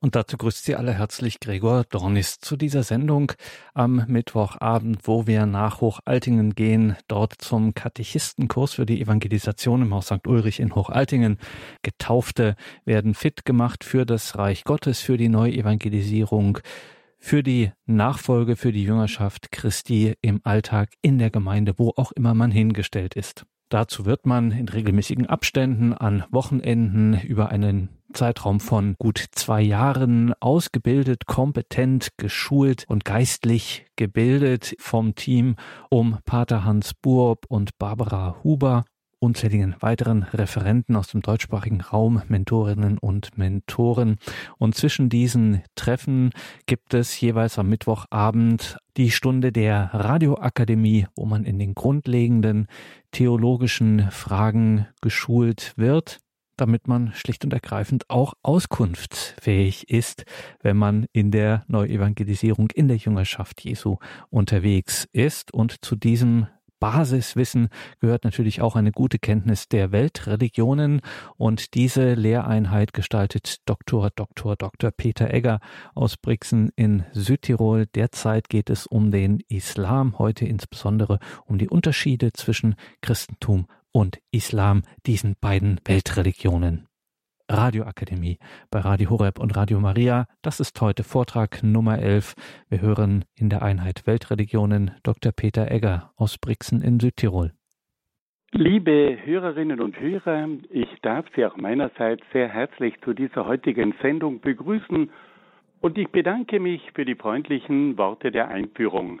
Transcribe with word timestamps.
Und 0.00 0.14
dazu 0.14 0.36
grüßt 0.36 0.64
Sie 0.64 0.76
alle 0.76 0.94
herzlich 0.94 1.40
Gregor 1.40 1.82
Dornis 1.82 2.38
zu 2.38 2.56
dieser 2.56 2.84
Sendung 2.84 3.32
am 3.74 4.04
Mittwochabend, 4.06 5.00
wo 5.02 5.26
wir 5.26 5.44
nach 5.44 5.80
Hochaltingen 5.80 6.54
gehen, 6.54 6.96
dort 7.08 7.34
zum 7.38 7.74
Katechistenkurs 7.74 8.74
für 8.74 8.86
die 8.86 9.00
Evangelisation 9.00 9.82
im 9.82 9.92
Haus 9.92 10.06
St. 10.06 10.24
Ulrich 10.28 10.60
in 10.60 10.72
Hochaltingen. 10.72 11.38
Getaufte 11.82 12.54
werden 12.84 13.14
fit 13.14 13.44
gemacht 13.44 13.82
für 13.82 14.06
das 14.06 14.38
Reich 14.38 14.62
Gottes, 14.62 15.00
für 15.00 15.16
die 15.16 15.28
Neuevangelisierung, 15.28 16.60
für 17.18 17.42
die 17.42 17.72
Nachfolge, 17.86 18.54
für 18.54 18.70
die 18.70 18.84
Jüngerschaft 18.84 19.50
Christi 19.50 20.14
im 20.20 20.40
Alltag 20.44 20.90
in 21.02 21.18
der 21.18 21.30
Gemeinde, 21.30 21.74
wo 21.76 21.92
auch 21.96 22.12
immer 22.12 22.34
man 22.34 22.52
hingestellt 22.52 23.14
ist. 23.14 23.46
Dazu 23.68 24.06
wird 24.06 24.26
man 24.26 24.52
in 24.52 24.68
regelmäßigen 24.68 25.26
Abständen 25.26 25.92
an 25.92 26.24
Wochenenden 26.30 27.20
über 27.20 27.48
einen 27.50 27.97
Zeitraum 28.12 28.60
von 28.60 28.94
gut 28.98 29.24
zwei 29.32 29.60
Jahren 29.62 30.32
ausgebildet, 30.40 31.26
kompetent, 31.26 32.10
geschult 32.16 32.84
und 32.88 33.04
geistlich 33.04 33.86
gebildet 33.96 34.74
vom 34.78 35.14
Team 35.14 35.56
um 35.90 36.18
Pater 36.24 36.64
Hans 36.64 36.94
Buob 36.94 37.44
und 37.48 37.78
Barbara 37.78 38.36
Huber 38.42 38.84
unzähligen 39.20 39.74
weiteren 39.80 40.22
Referenten 40.22 40.96
aus 40.96 41.08
dem 41.08 41.22
deutschsprachigen 41.22 41.80
Raum, 41.80 42.22
Mentorinnen 42.28 42.98
und 42.98 43.36
Mentoren. 43.36 44.16
Und 44.58 44.74
zwischen 44.74 45.08
diesen 45.08 45.62
Treffen 45.74 46.30
gibt 46.66 46.94
es 46.94 47.20
jeweils 47.20 47.58
am 47.58 47.68
Mittwochabend 47.68 48.78
die 48.96 49.10
Stunde 49.10 49.52
der 49.52 49.90
Radioakademie, 49.92 51.06
wo 51.16 51.24
man 51.24 51.44
in 51.44 51.58
den 51.58 51.74
grundlegenden 51.74 52.68
theologischen 53.10 54.10
Fragen 54.10 54.86
geschult 55.00 55.72
wird 55.76 56.20
damit 56.60 56.88
man 56.88 57.12
schlicht 57.14 57.44
und 57.44 57.52
ergreifend 57.52 58.08
auch 58.10 58.34
auskunftsfähig 58.42 59.88
ist, 59.88 60.24
wenn 60.60 60.76
man 60.76 61.06
in 61.12 61.30
der 61.30 61.64
Neuevangelisierung 61.68 62.70
in 62.70 62.88
der 62.88 62.96
Jüngerschaft 62.96 63.62
Jesu 63.62 63.96
unterwegs 64.30 65.08
ist. 65.12 65.52
Und 65.52 65.84
zu 65.84 65.96
diesem 65.96 66.46
Basiswissen 66.80 67.68
gehört 68.00 68.24
natürlich 68.24 68.60
auch 68.60 68.76
eine 68.76 68.92
gute 68.92 69.18
Kenntnis 69.18 69.68
der 69.68 69.92
Weltreligionen 69.92 71.00
und 71.36 71.74
diese 71.74 72.14
Lehreinheit 72.14 72.92
gestaltet 72.92 73.56
Dr. 73.66 74.10
Dr. 74.14 74.56
Dr. 74.56 74.90
Peter 74.90 75.32
Egger 75.32 75.60
aus 75.94 76.16
Brixen 76.16 76.70
in 76.76 77.04
Südtirol. 77.12 77.86
Derzeit 77.86 78.48
geht 78.48 78.70
es 78.70 78.86
um 78.86 79.10
den 79.10 79.40
Islam, 79.48 80.18
heute 80.18 80.46
insbesondere 80.46 81.18
um 81.46 81.58
die 81.58 81.68
Unterschiede 81.68 82.32
zwischen 82.32 82.76
Christentum 83.00 83.66
und 83.98 84.20
Islam, 84.30 84.82
diesen 85.06 85.34
beiden 85.40 85.80
Weltreligionen. 85.84 86.86
Radioakademie 87.50 88.38
bei 88.70 88.78
Radio 88.78 89.10
Horeb 89.10 89.40
und 89.40 89.56
Radio 89.56 89.80
Maria. 89.80 90.26
Das 90.40 90.60
ist 90.60 90.80
heute 90.80 91.02
Vortrag 91.02 91.64
Nummer 91.64 91.98
11. 91.98 92.34
Wir 92.68 92.80
hören 92.80 93.24
in 93.34 93.50
der 93.50 93.62
Einheit 93.62 94.06
Weltreligionen 94.06 94.92
Dr. 95.02 95.32
Peter 95.32 95.68
Egger 95.72 96.12
aus 96.14 96.38
Brixen 96.38 96.80
in 96.80 97.00
Südtirol. 97.00 97.54
Liebe 98.52 99.18
Hörerinnen 99.24 99.80
und 99.80 99.98
Hörer, 99.98 100.46
ich 100.70 100.88
darf 101.02 101.26
Sie 101.34 101.44
auch 101.44 101.56
meinerseits 101.56 102.22
sehr 102.32 102.48
herzlich 102.48 102.94
zu 103.04 103.14
dieser 103.14 103.46
heutigen 103.46 103.94
Sendung 104.00 104.40
begrüßen 104.40 105.10
und 105.80 105.98
ich 105.98 106.08
bedanke 106.10 106.60
mich 106.60 106.82
für 106.94 107.04
die 107.04 107.16
freundlichen 107.16 107.98
Worte 107.98 108.30
der 108.30 108.46
Einführung. 108.46 109.20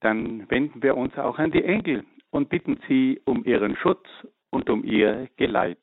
Dann 0.00 0.50
wenden 0.50 0.82
wir 0.82 0.96
uns 0.96 1.16
auch 1.18 1.38
an 1.38 1.50
die 1.50 1.64
Engel 1.64 2.04
und 2.30 2.48
bitten 2.48 2.80
sie 2.88 3.20
um 3.24 3.44
ihren 3.44 3.76
Schutz 3.76 4.06
und 4.50 4.70
um 4.70 4.84
ihr 4.84 5.28
Geleit. 5.36 5.78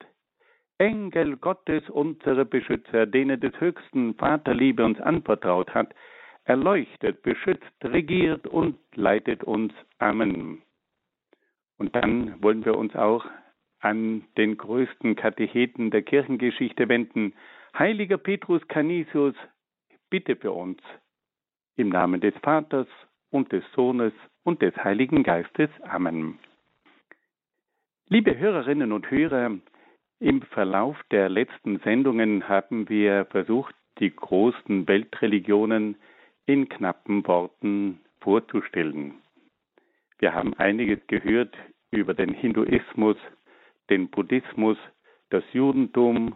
Engel 0.80 1.38
Gottes, 1.38 1.90
unsere 1.90 2.46
Beschützer, 2.46 3.06
denen 3.06 3.40
des 3.40 3.60
höchsten 3.60 4.14
Vaterliebe 4.16 4.86
uns 4.86 5.00
anvertraut 5.00 5.74
hat, 5.74 5.94
erleuchtet, 6.44 7.24
beschützt, 7.24 7.74
regiert 7.84 8.48
und 8.48 8.78
leitet 8.96 9.44
uns. 9.44 9.74
Amen. 9.98 10.62
Und 11.78 11.96
dann 11.96 12.42
wollen 12.42 12.64
wir 12.66 12.78
uns 12.78 12.96
auch 12.96 13.26
an 13.80 14.24
den 14.38 14.58
größten 14.58 15.16
Katecheten 15.16 15.92
der 15.92 16.02
Kirchengeschichte 16.02 16.90
wenden. 16.90 17.34
Heiliger 17.78 18.18
Petrus 18.18 18.66
Canisius, 18.68 19.36
bitte 20.10 20.36
für 20.36 20.52
uns. 20.52 20.80
Im 21.76 21.90
Namen 21.90 22.22
des 22.22 22.34
Vaters 22.42 22.88
und 23.30 23.52
des 23.52 23.64
Sohnes 23.74 24.14
und 24.44 24.62
des 24.62 24.76
Heiligen 24.78 25.24
Geistes. 25.24 25.70
Amen. 25.84 26.40
Liebe 28.10 28.38
Hörerinnen 28.38 28.92
und 28.92 29.12
Hörer, 29.12 29.52
im 30.20 30.42
Verlauf 30.42 30.98
der 31.12 31.30
letzten 31.30 31.80
Sendungen 31.80 32.48
haben 32.48 32.90
wir 32.90 33.26
versucht, 33.26 33.76
die 34.00 34.16
großen 34.16 34.88
Weltreligionen 34.88 35.96
in 36.46 36.70
knappen 36.70 37.28
Worten 37.28 38.00
vorzustellen. 38.22 39.16
Wir 40.20 40.34
haben 40.34 40.54
einiges 40.56 41.00
gehört 41.08 41.56
über 41.92 42.14
den 42.14 42.34
Hinduismus, 42.34 43.18
den 43.90 44.10
Buddhismus, 44.10 44.78
das 45.30 45.44
Judentum, 45.54 46.36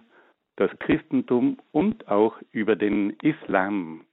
das 0.58 0.70
Christentum 0.80 1.58
und 1.72 2.08
auch 2.08 2.36
über 2.52 2.76
den 2.76 3.12
Islam. 3.22 4.06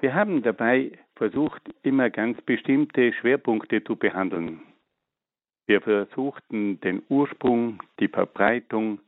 Wir 0.00 0.14
haben 0.14 0.42
dabei 0.42 0.92
versucht, 1.14 1.62
immer 1.82 2.10
ganz 2.10 2.40
bestimmte 2.42 3.12
Schwerpunkte 3.14 3.82
zu 3.82 3.96
behandeln. 3.96 4.60
Wir 5.66 5.80
versuchten 5.80 6.80
den 6.80 7.02
Ursprung, 7.08 7.82
die 7.98 8.08
Verbreitung, 8.08 9.00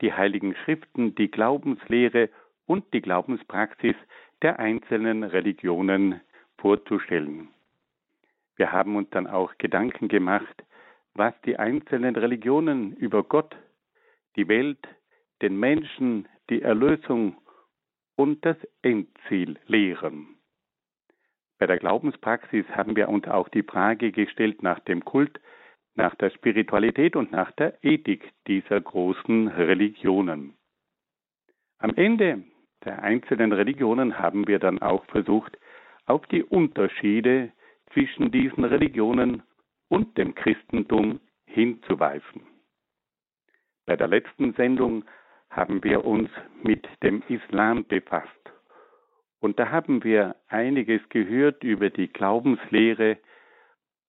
die 0.00 0.12
heiligen 0.12 0.54
Schriften, 0.54 1.14
die 1.16 1.30
Glaubenslehre 1.30 2.30
und 2.66 2.84
die 2.94 3.00
Glaubenspraxis 3.00 3.96
der 4.42 4.58
einzelnen 4.60 5.24
Religionen 5.24 6.20
vorzustellen. 6.58 7.48
Wir 8.56 8.72
haben 8.72 8.96
uns 8.96 9.10
dann 9.10 9.26
auch 9.26 9.58
Gedanken 9.58 10.08
gemacht, 10.08 10.64
was 11.14 11.34
die 11.44 11.58
einzelnen 11.58 12.14
Religionen 12.14 12.94
über 12.94 13.24
Gott, 13.24 13.56
die 14.36 14.48
Welt, 14.48 14.86
den 15.42 15.58
Menschen, 15.58 16.28
die 16.48 16.62
Erlösung 16.62 17.36
und 18.18 18.44
das 18.44 18.56
Endziel 18.82 19.58
lehren. 19.68 20.36
Bei 21.58 21.66
der 21.66 21.78
Glaubenspraxis 21.78 22.66
haben 22.70 22.96
wir 22.96 23.08
uns 23.08 23.28
auch 23.28 23.48
die 23.48 23.62
Frage 23.62 24.10
gestellt 24.10 24.62
nach 24.62 24.80
dem 24.80 25.04
Kult 25.04 25.40
nach 25.94 26.14
der 26.16 26.30
Spiritualität 26.30 27.16
und 27.16 27.32
nach 27.32 27.50
der 27.52 27.82
Ethik 27.82 28.32
dieser 28.46 28.80
großen 28.80 29.48
Religionen. 29.48 30.54
Am 31.78 31.94
Ende 31.94 32.44
der 32.84 33.02
einzelnen 33.02 33.52
Religionen 33.52 34.18
haben 34.18 34.46
wir 34.46 34.58
dann 34.58 34.80
auch 34.80 35.04
versucht, 35.06 35.58
auf 36.06 36.24
die 36.26 36.44
Unterschiede 36.44 37.52
zwischen 37.92 38.30
diesen 38.30 38.64
Religionen 38.64 39.42
und 39.88 40.16
dem 40.16 40.34
Christentum 40.34 41.20
hinzuweisen. 41.46 42.42
Bei 43.86 43.96
der 43.96 44.08
letzten 44.08 44.54
Sendung 44.54 45.04
haben 45.50 45.82
wir 45.84 46.04
uns 46.04 46.30
mit 46.62 46.86
dem 47.02 47.22
Islam 47.28 47.84
befasst. 47.84 48.28
Und 49.40 49.58
da 49.58 49.70
haben 49.70 50.04
wir 50.04 50.36
einiges 50.48 51.00
gehört 51.08 51.62
über 51.64 51.90
die 51.90 52.08
Glaubenslehre 52.08 53.18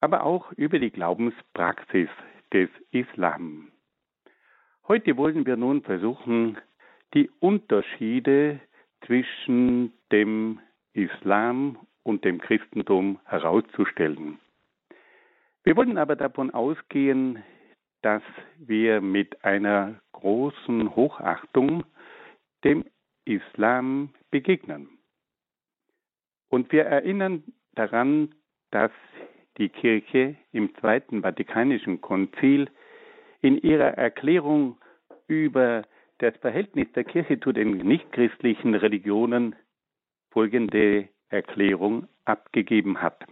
aber 0.01 0.23
auch 0.23 0.51
über 0.53 0.79
die 0.79 0.91
Glaubenspraxis 0.91 2.09
des 2.53 2.69
Islam. 2.91 3.71
Heute 4.87 5.17
wollen 5.17 5.45
wir 5.45 5.57
nun 5.57 5.83
versuchen, 5.83 6.57
die 7.13 7.29
Unterschiede 7.39 8.59
zwischen 9.05 9.93
dem 10.11 10.59
Islam 10.93 11.77
und 12.03 12.23
dem 12.25 12.39
Christentum 12.39 13.19
herauszustellen. 13.25 14.39
Wir 15.63 15.75
wollen 15.75 15.97
aber 15.97 16.15
davon 16.15 16.51
ausgehen, 16.51 17.43
dass 18.01 18.23
wir 18.57 19.01
mit 19.01 19.43
einer 19.43 19.99
großen 20.13 20.95
Hochachtung 20.95 21.83
dem 22.63 22.85
Islam 23.25 24.09
begegnen. 24.31 24.89
Und 26.49 26.71
wir 26.71 26.85
erinnern 26.85 27.43
daran, 27.75 28.33
dass 28.71 28.91
die 29.57 29.69
Kirche 29.69 30.35
im 30.51 30.73
Zweiten 30.75 31.21
Vatikanischen 31.21 32.01
Konzil 32.01 32.69
in 33.41 33.57
ihrer 33.57 33.97
Erklärung 33.97 34.77
über 35.27 35.83
das 36.19 36.35
Verhältnis 36.37 36.87
der 36.93 37.03
Kirche 37.03 37.39
zu 37.39 37.51
den 37.51 37.77
nichtchristlichen 37.77 38.75
Religionen 38.75 39.55
folgende 40.31 41.07
Erklärung 41.29 42.07
abgegeben 42.25 43.01
hat. 43.01 43.25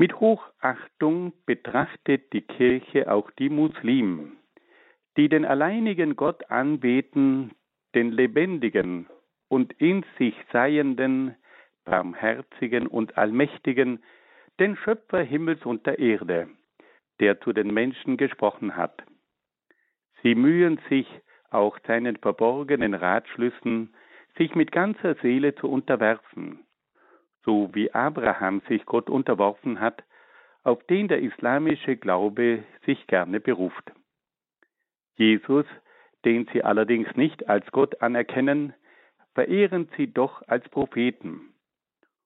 Mit 0.00 0.18
Hochachtung 0.18 1.34
betrachtet 1.44 2.32
die 2.32 2.40
Kirche 2.40 3.12
auch 3.12 3.30
die 3.32 3.50
Muslimen, 3.50 4.38
die 5.18 5.28
den 5.28 5.44
alleinigen 5.44 6.16
Gott 6.16 6.50
anbeten, 6.50 7.50
den 7.94 8.10
lebendigen 8.10 9.10
und 9.48 9.74
in 9.74 10.06
sich 10.16 10.34
seienden, 10.54 11.36
barmherzigen 11.84 12.86
und 12.86 13.18
allmächtigen, 13.18 14.02
den 14.58 14.74
Schöpfer 14.74 15.20
Himmels 15.20 15.66
und 15.66 15.84
der 15.84 15.98
Erde, 15.98 16.48
der 17.20 17.38
zu 17.42 17.52
den 17.52 17.70
Menschen 17.74 18.16
gesprochen 18.16 18.76
hat. 18.76 19.02
Sie 20.22 20.34
mühen 20.34 20.80
sich 20.88 21.06
auch 21.50 21.78
seinen 21.86 22.16
verborgenen 22.16 22.94
Ratschlüssen, 22.94 23.94
sich 24.38 24.54
mit 24.54 24.72
ganzer 24.72 25.16
Seele 25.16 25.54
zu 25.56 25.70
unterwerfen, 25.70 26.64
so 27.44 27.70
wie 27.72 27.92
Abraham 27.92 28.60
sich 28.68 28.84
Gott 28.86 29.08
unterworfen 29.08 29.80
hat, 29.80 30.02
auf 30.62 30.82
den 30.84 31.08
der 31.08 31.20
islamische 31.20 31.96
Glaube 31.96 32.64
sich 32.84 33.06
gerne 33.06 33.40
beruft. 33.40 33.92
Jesus, 35.16 35.66
den 36.24 36.46
sie 36.52 36.62
allerdings 36.62 37.14
nicht 37.16 37.48
als 37.48 37.66
Gott 37.72 38.02
anerkennen, 38.02 38.74
verehren 39.34 39.88
sie 39.96 40.12
doch 40.12 40.42
als 40.48 40.68
Propheten. 40.68 41.54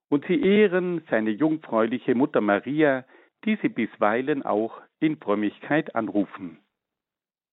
Und 0.09 0.25
sie 0.27 0.41
ehren 0.41 1.03
seine 1.11 1.31
jungfräuliche 1.31 2.15
Mutter 2.15 2.41
Maria, 2.41 3.05
die 3.45 3.57
sie 3.63 3.69
bisweilen 3.69 4.43
auch 4.45 4.81
in 5.01 5.17
Frömmigkeit 5.19 5.95
anrufen. 5.95 6.59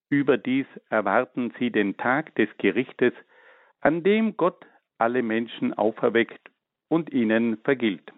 Überdies 0.10 0.68
erwarten 0.90 1.54
sie 1.58 1.72
den 1.72 1.98
Tag 1.98 2.36
des 2.36 2.50
Gerichtes, 2.58 3.14
an 3.80 4.04
dem 4.04 4.36
Gott 4.38 4.66
alle 4.98 5.24
Menschen 5.24 5.74
auferweckt 5.74 6.51
und 6.92 7.14
ihnen 7.14 7.58
vergilt. 7.64 8.12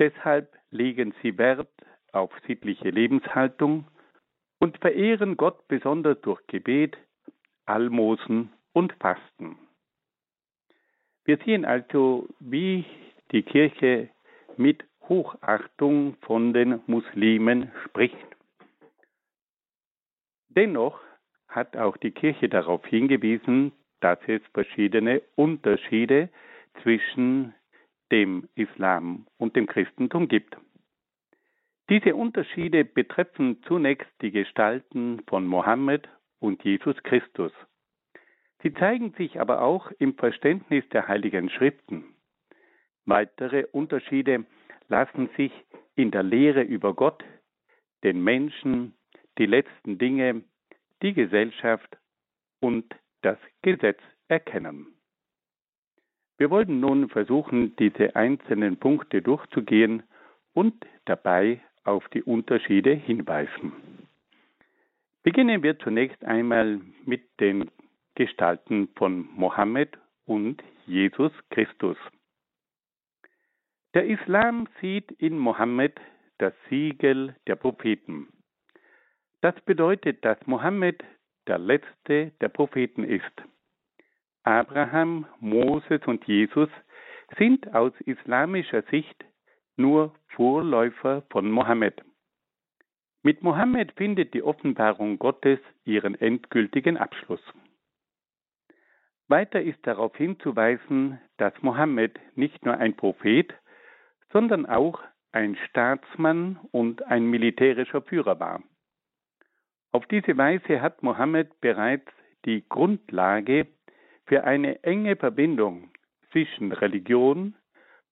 Deshalb 0.00 0.52
legen 0.72 1.14
sie 1.22 1.38
Wert 1.38 1.70
auf 2.10 2.32
sittliche 2.48 2.90
Lebenshaltung 2.90 3.86
und 4.58 4.78
verehren 4.78 5.36
Gott 5.36 5.68
besonders 5.68 6.20
durch 6.22 6.44
Gebet, 6.48 6.98
Almosen 7.64 8.52
und 8.72 8.92
Fasten. 8.94 9.56
Wir 11.24 11.38
sehen 11.44 11.64
also, 11.64 12.28
wie 12.40 12.84
die 13.30 13.44
Kirche 13.44 14.08
mit 14.56 14.82
Hochachtung 15.08 16.16
von 16.22 16.52
den 16.52 16.80
Muslimen 16.88 17.70
spricht. 17.84 18.16
Dennoch 20.48 21.00
hat 21.46 21.76
auch 21.76 21.96
die 21.96 22.10
Kirche 22.10 22.48
darauf 22.48 22.84
hingewiesen, 22.86 23.70
dass 24.00 24.18
es 24.26 24.42
verschiedene 24.52 25.22
Unterschiede 25.36 26.28
zwischen 26.82 27.54
dem 28.10 28.48
Islam 28.54 29.26
und 29.38 29.56
dem 29.56 29.66
Christentum 29.66 30.28
gibt. 30.28 30.56
Diese 31.88 32.14
Unterschiede 32.14 32.84
betreffen 32.84 33.62
zunächst 33.64 34.10
die 34.20 34.30
Gestalten 34.30 35.22
von 35.26 35.46
Mohammed 35.46 36.08
und 36.38 36.62
Jesus 36.64 36.96
Christus. 37.02 37.52
Sie 38.62 38.72
zeigen 38.74 39.12
sich 39.14 39.40
aber 39.40 39.62
auch 39.62 39.90
im 39.98 40.14
Verständnis 40.14 40.88
der 40.90 41.08
heiligen 41.08 41.50
Schriften. 41.50 42.04
Weitere 43.04 43.64
Unterschiede 43.72 44.46
lassen 44.88 45.28
sich 45.36 45.52
in 45.96 46.10
der 46.10 46.22
Lehre 46.22 46.62
über 46.62 46.94
Gott, 46.94 47.24
den 48.04 48.22
Menschen, 48.22 48.94
die 49.38 49.46
letzten 49.46 49.98
Dinge, 49.98 50.44
die 51.02 51.12
Gesellschaft 51.12 51.98
und 52.60 52.94
das 53.22 53.38
Gesetz 53.62 54.00
erkennen. 54.28 54.86
Wir 56.42 56.50
wollen 56.50 56.80
nun 56.80 57.08
versuchen, 57.08 57.76
diese 57.76 58.16
einzelnen 58.16 58.76
Punkte 58.76 59.22
durchzugehen 59.22 60.02
und 60.54 60.74
dabei 61.04 61.60
auf 61.84 62.08
die 62.08 62.24
Unterschiede 62.24 62.92
hinweisen. 62.94 63.72
Beginnen 65.22 65.62
wir 65.62 65.78
zunächst 65.78 66.24
einmal 66.24 66.80
mit 67.04 67.22
den 67.38 67.70
Gestalten 68.16 68.88
von 68.96 69.28
Mohammed 69.36 69.96
und 70.26 70.60
Jesus 70.84 71.30
Christus. 71.50 71.96
Der 73.94 74.06
Islam 74.06 74.66
sieht 74.80 75.12
in 75.12 75.38
Mohammed 75.38 76.00
das 76.38 76.54
Siegel 76.68 77.36
der 77.46 77.54
Propheten. 77.54 78.26
Das 79.42 79.54
bedeutet, 79.60 80.24
dass 80.24 80.44
Mohammed 80.48 81.04
der 81.46 81.58
letzte 81.58 82.32
der 82.40 82.48
Propheten 82.48 83.04
ist. 83.04 83.42
Abraham, 84.44 85.26
Moses 85.40 86.00
und 86.06 86.24
Jesus 86.26 86.68
sind 87.38 87.72
aus 87.74 87.92
islamischer 88.00 88.82
Sicht 88.90 89.24
nur 89.76 90.14
Vorläufer 90.28 91.22
von 91.30 91.50
Mohammed. 91.50 92.02
Mit 93.22 93.42
Mohammed 93.42 93.92
findet 93.92 94.34
die 94.34 94.42
Offenbarung 94.42 95.18
Gottes 95.18 95.60
ihren 95.84 96.20
endgültigen 96.20 96.96
Abschluss. 96.96 97.42
Weiter 99.28 99.62
ist 99.62 99.86
darauf 99.86 100.14
hinzuweisen, 100.16 101.20
dass 101.36 101.54
Mohammed 101.62 102.18
nicht 102.36 102.64
nur 102.66 102.76
ein 102.76 102.96
Prophet, 102.96 103.54
sondern 104.32 104.66
auch 104.66 105.00
ein 105.30 105.56
Staatsmann 105.68 106.58
und 106.72 107.04
ein 107.06 107.24
militärischer 107.24 108.02
Führer 108.02 108.40
war. 108.40 108.62
Auf 109.92 110.06
diese 110.06 110.36
Weise 110.36 110.82
hat 110.82 111.02
Mohammed 111.02 111.60
bereits 111.60 112.10
die 112.44 112.64
Grundlage 112.68 113.68
für 114.26 114.44
eine 114.44 114.82
enge 114.84 115.16
Verbindung 115.16 115.90
zwischen 116.30 116.72
Religion, 116.72 117.54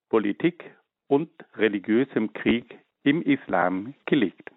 Politik 0.09 0.64
und 1.07 1.31
religiösem 1.55 2.33
Krieg 2.33 2.79
im 3.02 3.23
Islam 3.23 3.95
gelegt. 4.07 4.50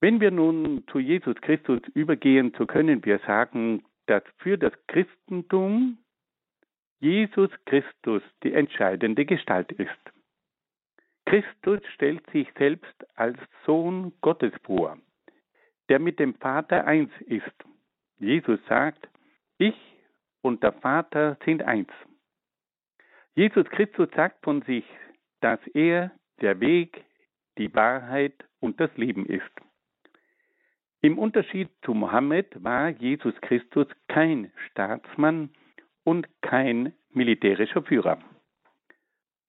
Wenn 0.00 0.20
wir 0.20 0.30
nun 0.30 0.84
zu 0.90 0.98
Jesus 0.98 1.36
Christus 1.40 1.80
übergehen, 1.94 2.52
so 2.58 2.66
können 2.66 3.04
wir 3.04 3.18
sagen, 3.20 3.84
dass 4.06 4.22
für 4.38 4.56
das 4.58 4.72
Christentum 4.86 5.98
Jesus 7.00 7.50
Christus 7.66 8.22
die 8.42 8.52
entscheidende 8.52 9.24
Gestalt 9.24 9.72
ist. 9.72 9.90
Christus 11.26 11.80
stellt 11.94 12.28
sich 12.30 12.48
selbst 12.56 12.94
als 13.16 13.38
Sohn 13.64 14.12
Gottes 14.20 14.52
vor, 14.62 14.96
der 15.88 15.98
mit 15.98 16.18
dem 16.18 16.34
Vater 16.34 16.86
eins 16.86 17.10
ist. 17.26 17.64
Jesus 18.18 18.60
sagt, 18.68 19.08
ich 19.58 19.74
und 20.42 20.62
der 20.62 20.72
Vater 20.72 21.36
sind 21.44 21.62
eins. 21.62 21.90
Jesus 23.34 23.66
Christus 23.70 24.08
sagt 24.14 24.42
von 24.44 24.62
sich, 24.62 24.84
dass 25.40 25.60
er 25.74 26.10
der 26.40 26.60
Weg, 26.60 27.04
die 27.58 27.74
Wahrheit 27.74 28.44
und 28.60 28.80
das 28.80 28.94
Leben 28.96 29.26
ist. 29.26 29.50
Im 31.02 31.18
Unterschied 31.18 31.68
zu 31.82 31.94
Mohammed 31.94 32.62
war 32.64 32.88
Jesus 32.88 33.34
Christus 33.42 33.86
kein 34.08 34.50
Staatsmann 34.70 35.50
und 36.04 36.28
kein 36.40 36.94
militärischer 37.10 37.82
Führer. 37.82 38.18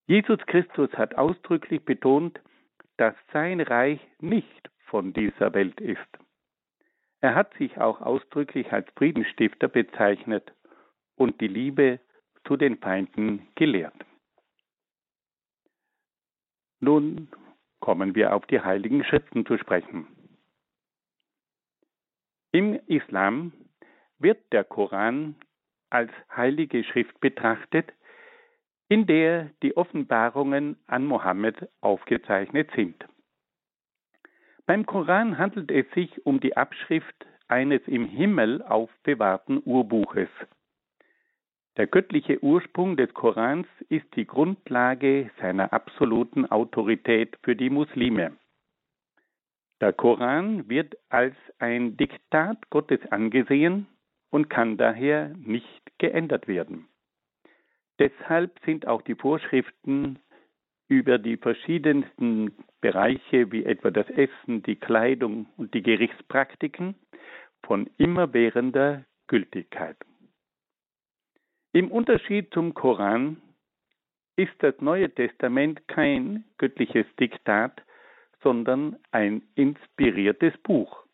Jesus 0.07 0.39
Christus 0.45 0.91
hat 0.93 1.15
ausdrücklich 1.15 1.83
betont, 1.83 2.39
dass 2.97 3.15
sein 3.33 3.61
Reich 3.61 3.99
nicht 4.19 4.69
von 4.85 5.13
dieser 5.13 5.53
Welt 5.53 5.79
ist. 5.81 5.99
Er 7.21 7.35
hat 7.35 7.53
sich 7.55 7.77
auch 7.79 8.01
ausdrücklich 8.01 8.71
als 8.71 8.87
Friedensstifter 8.95 9.67
bezeichnet 9.67 10.53
und 11.15 11.41
die 11.41 11.47
Liebe 11.47 11.99
zu 12.45 12.57
den 12.57 12.77
Feinden 12.77 13.47
gelehrt. 13.55 14.05
Nun 16.79 17.29
kommen 17.79 18.15
wir 18.15 18.35
auf 18.35 18.45
die 18.45 18.61
heiligen 18.61 19.03
Schriften 19.03 19.45
zu 19.45 19.57
sprechen. 19.57 20.07
Im 22.51 22.79
Islam 22.87 23.51
wird 24.19 24.51
der 24.51 24.63
Koran 24.63 25.35
als 25.89 26.11
heilige 26.35 26.83
Schrift 26.83 27.19
betrachtet, 27.19 27.91
in 28.89 29.05
der 29.05 29.51
die 29.63 29.75
Offenbarungen 29.75 30.77
an 30.87 31.05
Mohammed 31.05 31.69
aufgezeichnet 31.81 32.69
sind. 32.75 33.05
Beim 34.67 34.85
Koran 34.85 35.37
handelt 35.37 35.71
es 35.71 35.89
sich 35.91 36.25
um 36.25 36.41
die 36.41 36.57
Abschrift 36.57 37.25
eines 37.47 37.81
im 37.87 38.03
Himmel 38.03 38.61
aufbewahrten 38.63 39.61
Urbuches. 39.63 40.27
Der 41.77 41.87
göttliche 41.87 42.43
Ursprung 42.43 42.97
des 42.97 43.13
Korans 43.13 43.65
ist 43.87 44.13
die 44.17 44.27
Grundlage 44.27 45.31
seiner 45.39 45.71
absoluten 45.71 46.45
Autorität 46.45 47.37
für 47.43 47.55
die 47.55 47.69
Muslime. 47.69 48.33
Der 49.79 49.93
Koran 49.93 50.67
wird 50.67 50.97
als 51.07 51.35
ein 51.59 51.95
Diktat 51.95 52.69
Gottes 52.69 52.99
angesehen 53.09 53.87
und 54.31 54.49
kann 54.49 54.75
daher 54.75 55.29
nicht 55.37 55.97
geändert 55.97 56.49
werden. 56.49 56.89
Deshalb 57.99 58.59
sind 58.65 58.85
auch 58.85 59.01
die 59.01 59.15
Vorschriften 59.15 60.19
über 60.87 61.17
die 61.17 61.37
verschiedensten 61.37 62.51
Bereiche 62.81 63.51
wie 63.51 63.65
etwa 63.65 63.91
das 63.91 64.09
Essen, 64.09 64.63
die 64.63 64.75
Kleidung 64.75 65.47
und 65.57 65.73
die 65.73 65.83
Gerichtspraktiken 65.83 66.95
von 67.63 67.89
immerwährender 67.97 69.05
Gültigkeit. 69.27 69.97
Im 71.73 71.91
Unterschied 71.91 72.53
zum 72.53 72.73
Koran 72.73 73.41
ist 74.37 74.53
das 74.59 74.79
Neue 74.79 75.13
Testament 75.13 75.87
kein 75.87 76.45
göttliches 76.57 77.05
Diktat, 77.19 77.81
sondern 78.41 78.97
ein 79.11 79.41
inspiriertes 79.55 80.55
Buch, 80.59 81.05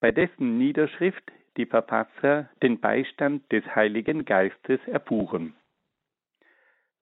bei 0.00 0.10
dessen 0.10 0.58
Niederschrift 0.58 1.22
die 1.56 1.66
Verfasser 1.66 2.50
den 2.62 2.80
Beistand 2.80 3.50
des 3.52 3.64
Heiligen 3.74 4.24
Geistes 4.24 4.80
erfuhren. 4.86 5.54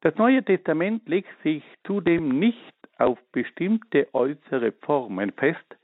Das 0.03 0.15
Neue 0.17 0.43
Testament 0.43 1.07
legt 1.09 1.31
sich 1.43 1.63
zudem 1.85 2.39
nicht 2.39 2.75
auf 2.97 3.19
bestimmte 3.33 4.09
äußere 4.15 4.73
Formen 4.73 5.33
fest, 5.33 5.77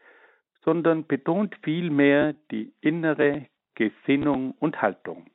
sondern 0.64 1.06
betont 1.06 1.54
vielmehr 1.62 2.34
die 2.50 2.72
innere 2.80 3.46
Gesinnung 3.74 4.52
und 4.58 4.80
Haltung. 4.80 5.26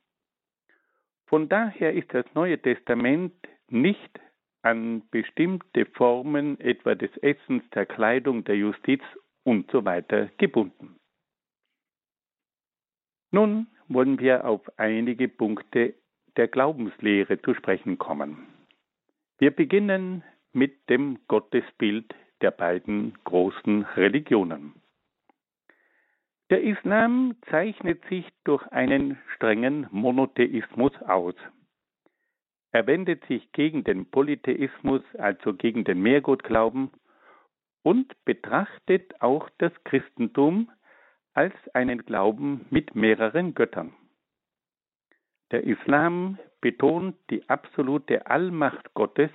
Von 1.26 1.48
daher 1.48 1.92
ist 1.92 2.12
das 2.12 2.26
Neue 2.34 2.60
Testament 2.60 3.32
nicht 3.70 4.20
an 4.62 5.08
bestimmte 5.10 5.86
Formen 5.86 6.60
etwa 6.60 6.94
des 6.94 7.10
Essens, 7.18 7.62
der 7.70 7.86
Kleidung, 7.86 8.44
der 8.44 8.56
Justiz 8.56 9.02
und 9.44 9.70
so 9.70 9.82
gebunden. 10.36 10.96
Nun 13.30 13.68
wollen 13.88 14.18
wir 14.18 14.44
auf 14.44 14.60
einige 14.76 15.28
Punkte 15.28 15.94
der 16.36 16.48
Glaubenslehre 16.48 17.40
zu 17.40 17.54
sprechen 17.54 17.98
kommen. 17.98 18.46
Wir 19.42 19.50
beginnen 19.50 20.22
mit 20.52 20.88
dem 20.88 21.18
Gottesbild 21.26 22.14
der 22.42 22.52
beiden 22.52 23.18
großen 23.24 23.82
Religionen. 23.96 24.80
Der 26.48 26.62
Islam 26.62 27.34
zeichnet 27.50 28.04
sich 28.08 28.24
durch 28.44 28.64
einen 28.68 29.18
strengen 29.34 29.88
Monotheismus 29.90 30.92
aus. 31.02 31.34
Er 32.70 32.86
wendet 32.86 33.26
sich 33.26 33.50
gegen 33.50 33.82
den 33.82 34.08
Polytheismus, 34.08 35.02
also 35.18 35.54
gegen 35.54 35.82
den 35.82 36.00
Mehrgottglauben, 36.00 36.92
und 37.82 38.14
betrachtet 38.24 39.20
auch 39.20 39.50
das 39.58 39.72
Christentum 39.82 40.70
als 41.32 41.54
einen 41.74 42.06
Glauben 42.06 42.64
mit 42.70 42.94
mehreren 42.94 43.56
Göttern. 43.56 43.92
Der 45.50 45.64
Islam 45.64 46.38
betont 46.62 47.16
die 47.28 47.46
absolute 47.50 48.26
Allmacht 48.26 48.94
Gottes, 48.94 49.30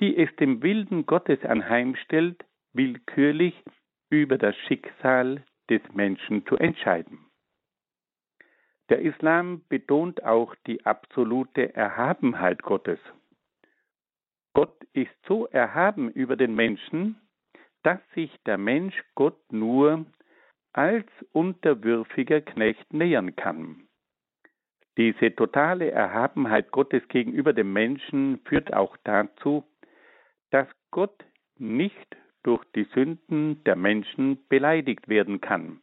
die 0.00 0.16
es 0.16 0.34
dem 0.36 0.62
Wilden 0.62 1.04
Gottes 1.04 1.44
anheimstellt, 1.44 2.42
willkürlich 2.72 3.54
über 4.08 4.38
das 4.38 4.56
Schicksal 4.66 5.44
des 5.68 5.82
Menschen 5.92 6.46
zu 6.46 6.56
entscheiden. 6.56 7.26
Der 8.88 9.00
Islam 9.02 9.62
betont 9.68 10.24
auch 10.24 10.54
die 10.66 10.84
absolute 10.86 11.74
Erhabenheit 11.74 12.62
Gottes. 12.62 12.98
Gott 14.54 14.82
ist 14.94 15.14
so 15.26 15.46
erhaben 15.46 16.10
über 16.10 16.36
den 16.36 16.54
Menschen, 16.54 17.20
dass 17.82 18.00
sich 18.14 18.36
der 18.46 18.58
Mensch 18.58 19.00
Gott 19.14 19.40
nur 19.52 20.06
als 20.72 21.06
unterwürfiger 21.32 22.40
Knecht 22.40 22.92
nähern 22.92 23.36
kann. 23.36 23.88
Diese 25.00 25.34
totale 25.34 25.90
Erhabenheit 25.92 26.72
Gottes 26.72 27.08
gegenüber 27.08 27.54
dem 27.54 27.72
Menschen 27.72 28.38
führt 28.44 28.74
auch 28.74 28.98
dazu, 29.04 29.64
dass 30.50 30.68
Gott 30.90 31.24
nicht 31.56 32.18
durch 32.42 32.62
die 32.74 32.84
Sünden 32.92 33.64
der 33.64 33.76
Menschen 33.76 34.46
beleidigt 34.50 35.08
werden 35.08 35.40
kann. 35.40 35.80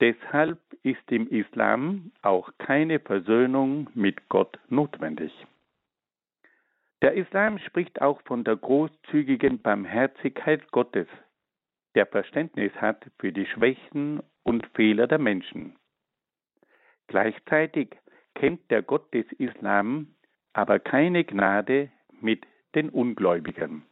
Deshalb 0.00 0.58
ist 0.82 1.02
im 1.12 1.28
Islam 1.28 2.12
auch 2.22 2.50
keine 2.56 2.98
Versöhnung 2.98 3.90
mit 3.92 4.26
Gott 4.30 4.58
notwendig. 4.70 5.30
Der 7.02 7.12
Islam 7.12 7.58
spricht 7.58 8.00
auch 8.00 8.22
von 8.22 8.42
der 8.42 8.56
großzügigen 8.56 9.60
Barmherzigkeit 9.60 10.72
Gottes, 10.72 11.08
der 11.94 12.06
Verständnis 12.06 12.72
hat 12.76 13.04
für 13.18 13.32
die 13.32 13.44
Schwächen 13.44 14.22
und 14.44 14.66
Fehler 14.68 15.06
der 15.06 15.18
Menschen. 15.18 15.76
Gleichzeitig 17.08 17.96
kennt 18.34 18.70
der 18.70 18.82
Gott 18.82 19.12
des 19.12 19.30
Islam 19.32 20.14
aber 20.52 20.78
keine 20.78 21.24
Gnade 21.24 21.90
mit 22.20 22.46
den 22.74 22.88
Ungläubigen. 22.90 23.84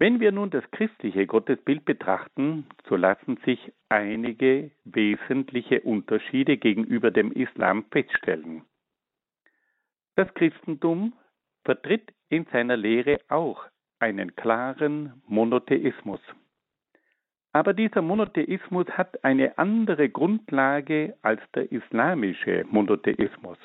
Wenn 0.00 0.20
wir 0.20 0.30
nun 0.30 0.50
das 0.50 0.68
christliche 0.70 1.26
Gottesbild 1.26 1.84
betrachten, 1.84 2.66
so 2.88 2.94
lassen 2.94 3.36
sich 3.44 3.72
einige 3.88 4.70
wesentliche 4.84 5.80
Unterschiede 5.80 6.56
gegenüber 6.56 7.10
dem 7.10 7.32
Islam 7.32 7.84
feststellen. 7.90 8.62
Das 10.14 10.32
Christentum 10.34 11.14
vertritt 11.64 12.12
in 12.28 12.44
seiner 12.52 12.76
Lehre 12.76 13.20
auch 13.28 13.64
einen 13.98 14.36
klaren 14.36 15.20
Monotheismus. 15.26 16.20
Aber 17.58 17.74
dieser 17.74 18.02
Monotheismus 18.02 18.86
hat 18.90 19.24
eine 19.24 19.58
andere 19.58 20.08
Grundlage 20.08 21.16
als 21.22 21.40
der 21.56 21.72
islamische 21.72 22.64
Monotheismus. 22.70 23.58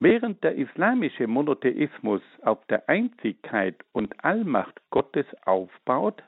Während 0.00 0.42
der 0.42 0.56
islamische 0.56 1.28
Monotheismus 1.28 2.20
auf 2.42 2.66
der 2.66 2.88
Einzigkeit 2.88 3.76
und 3.92 4.24
Allmacht 4.24 4.74
Gottes 4.90 5.24
aufbaut, 5.44 6.20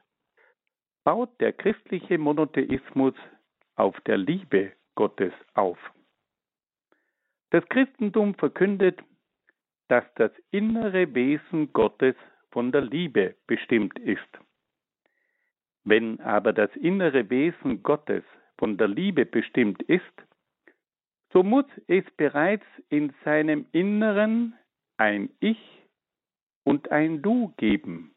baut 1.02 1.30
der 1.40 1.52
christliche 1.52 2.16
Monotheismus 2.16 3.14
auf 3.74 4.00
der 4.02 4.18
Liebe 4.18 4.70
Gottes 4.94 5.32
auf. 5.54 5.78
Das 7.50 7.68
Christentum 7.70 8.36
verkündet, 8.36 9.02
dass 9.88 10.04
das 10.14 10.30
innere 10.52 11.12
Wesen 11.12 11.72
Gottes 11.72 12.14
von 12.52 12.70
der 12.70 12.82
Liebe 12.82 13.34
bestimmt 13.48 13.98
ist. 13.98 14.20
Wenn 15.84 16.20
aber 16.20 16.52
das 16.52 16.74
innere 16.76 17.28
Wesen 17.28 17.82
Gottes 17.82 18.24
von 18.56 18.78
der 18.78 18.88
Liebe 18.88 19.26
bestimmt 19.26 19.82
ist, 19.82 20.02
so 21.32 21.42
muss 21.42 21.66
es 21.88 22.04
bereits 22.16 22.64
in 22.88 23.12
seinem 23.24 23.66
Inneren 23.72 24.54
ein 24.96 25.30
Ich 25.40 25.58
und 26.64 26.90
ein 26.90 27.20
Du 27.20 27.52
geben, 27.56 28.14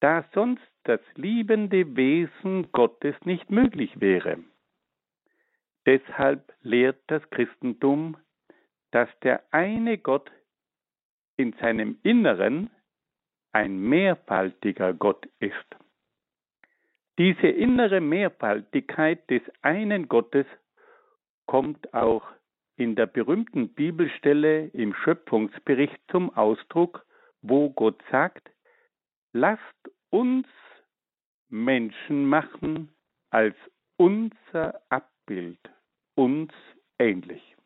da 0.00 0.24
sonst 0.34 0.62
das 0.84 1.00
liebende 1.16 1.96
Wesen 1.96 2.70
Gottes 2.72 3.16
nicht 3.24 3.50
möglich 3.50 4.00
wäre. 4.00 4.38
Deshalb 5.86 6.52
lehrt 6.62 7.00
das 7.08 7.28
Christentum, 7.30 8.16
dass 8.90 9.08
der 9.22 9.42
eine 9.52 9.98
Gott 9.98 10.30
in 11.36 11.54
seinem 11.54 11.98
Inneren 12.02 12.70
ein 13.52 13.80
mehrfaltiger 13.80 14.92
Gott 14.92 15.26
ist. 15.40 15.76
Diese 17.18 17.48
innere 17.48 18.00
Mehrfaltigkeit 18.00 19.28
des 19.28 19.42
einen 19.62 20.08
Gottes 20.08 20.46
kommt 21.46 21.92
auch 21.92 22.22
in 22.76 22.94
der 22.94 23.06
berühmten 23.06 23.74
Bibelstelle 23.74 24.66
im 24.68 24.94
Schöpfungsbericht 24.94 26.00
zum 26.12 26.32
Ausdruck, 26.36 27.04
wo 27.42 27.70
Gott 27.70 28.00
sagt, 28.12 28.48
lasst 29.32 29.90
uns 30.10 30.46
Menschen 31.48 32.24
machen 32.24 32.94
als 33.30 33.56
unser 33.96 34.80
Abbild, 34.88 35.58
uns 36.14 36.52
ähnlich. 37.00 37.56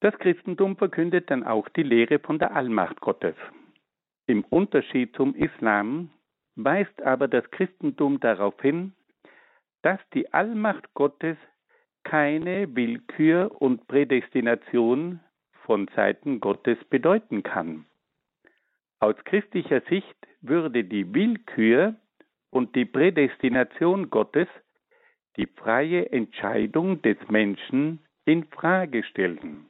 Das 0.00 0.16
Christentum 0.18 0.78
verkündet 0.78 1.30
dann 1.30 1.44
auch 1.44 1.68
die 1.68 1.82
Lehre 1.82 2.20
von 2.20 2.38
der 2.38 2.56
Allmacht 2.56 3.00
Gottes. 3.02 3.36
Im 4.26 4.44
Unterschied 4.44 5.14
zum 5.14 5.34
Islam 5.34 6.10
weist 6.56 7.02
aber 7.02 7.28
das 7.28 7.48
Christentum 7.50 8.18
darauf 8.20 8.60
hin, 8.60 8.94
dass 9.82 10.00
die 10.14 10.32
Allmacht 10.32 10.92
Gottes 10.94 11.36
keine 12.02 12.74
Willkür 12.74 13.50
und 13.60 13.86
Prädestination 13.88 15.20
von 15.64 15.88
Seiten 15.94 16.40
Gottes 16.40 16.78
bedeuten 16.90 17.42
kann. 17.42 17.84
Aus 19.00 19.16
christlicher 19.24 19.82
Sicht 19.82 20.16
würde 20.40 20.84
die 20.84 21.12
Willkür 21.14 21.96
und 22.50 22.74
die 22.74 22.84
Prädestination 22.84 24.10
Gottes 24.10 24.48
die 25.36 25.46
freie 25.46 26.10
Entscheidung 26.12 27.02
des 27.02 27.16
Menschen 27.28 28.00
in 28.24 28.44
Frage 28.44 29.04
stellen. 29.04 29.66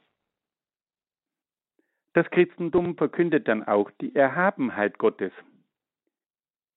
Das 2.13 2.29
Christentum 2.31 2.95
verkündet 2.95 3.47
dann 3.47 3.63
auch 3.63 3.91
die 4.01 4.15
Erhabenheit 4.15 4.97
Gottes. 4.97 5.31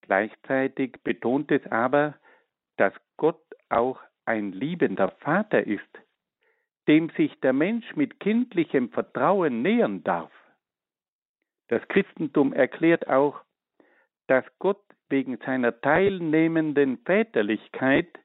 Gleichzeitig 0.03 0.97
betont 1.03 1.51
es 1.51 1.67
aber, 1.71 2.15
dass 2.77 2.93
Gott 3.17 3.43
auch 3.69 4.01
ein 4.25 4.53
liebender 4.53 5.11
Vater 5.21 5.67
ist, 5.67 5.89
dem 6.89 7.11
sich 7.11 7.39
der 7.41 7.53
Mensch 7.53 7.95
mit 7.97 8.21
kindlichem 8.21 8.91
Vertrauen 8.91 9.63
nähern 9.63 10.03
darf. 10.03 10.33
Das 11.69 11.87
Christentum 11.89 12.53
erklärt 12.53 13.09
auch, 13.09 13.41
dass 14.27 14.45
Gott 14.59 14.83
wegen 15.09 15.39
seiner 15.39 15.81
teilnehmenden 15.81 16.99
Väterlichkeit 16.99 18.19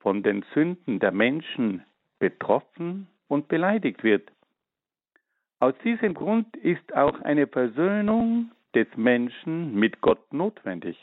von 0.00 0.22
den 0.22 0.44
Sünden 0.54 0.98
der 1.00 1.12
Menschen 1.12 1.84
betroffen 2.18 3.08
und 3.28 3.48
beleidigt 3.48 4.02
wird. 4.02 4.30
Aus 5.60 5.74
diesem 5.84 6.14
Grund 6.14 6.56
ist 6.56 6.94
auch 6.94 7.20
eine 7.20 7.46
Versöhnung 7.46 8.50
des 8.74 8.86
Menschen 8.96 9.74
mit 9.74 10.00
Gott 10.00 10.32
notwendig. 10.32 10.96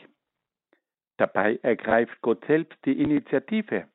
Dabei 1.17 1.59
ergreift 1.61 2.21
Gott 2.21 2.43
selbst 2.45 2.77
die 2.85 2.99
Initiative. 2.99 3.88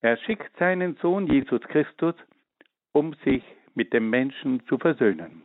Er 0.00 0.16
schickt 0.18 0.56
seinen 0.58 0.96
Sohn 0.96 1.26
Jesus 1.26 1.62
Christus, 1.62 2.14
um 2.92 3.14
sich 3.24 3.42
mit 3.74 3.92
dem 3.92 4.10
Menschen 4.10 4.64
zu 4.66 4.78
versöhnen. 4.78 5.42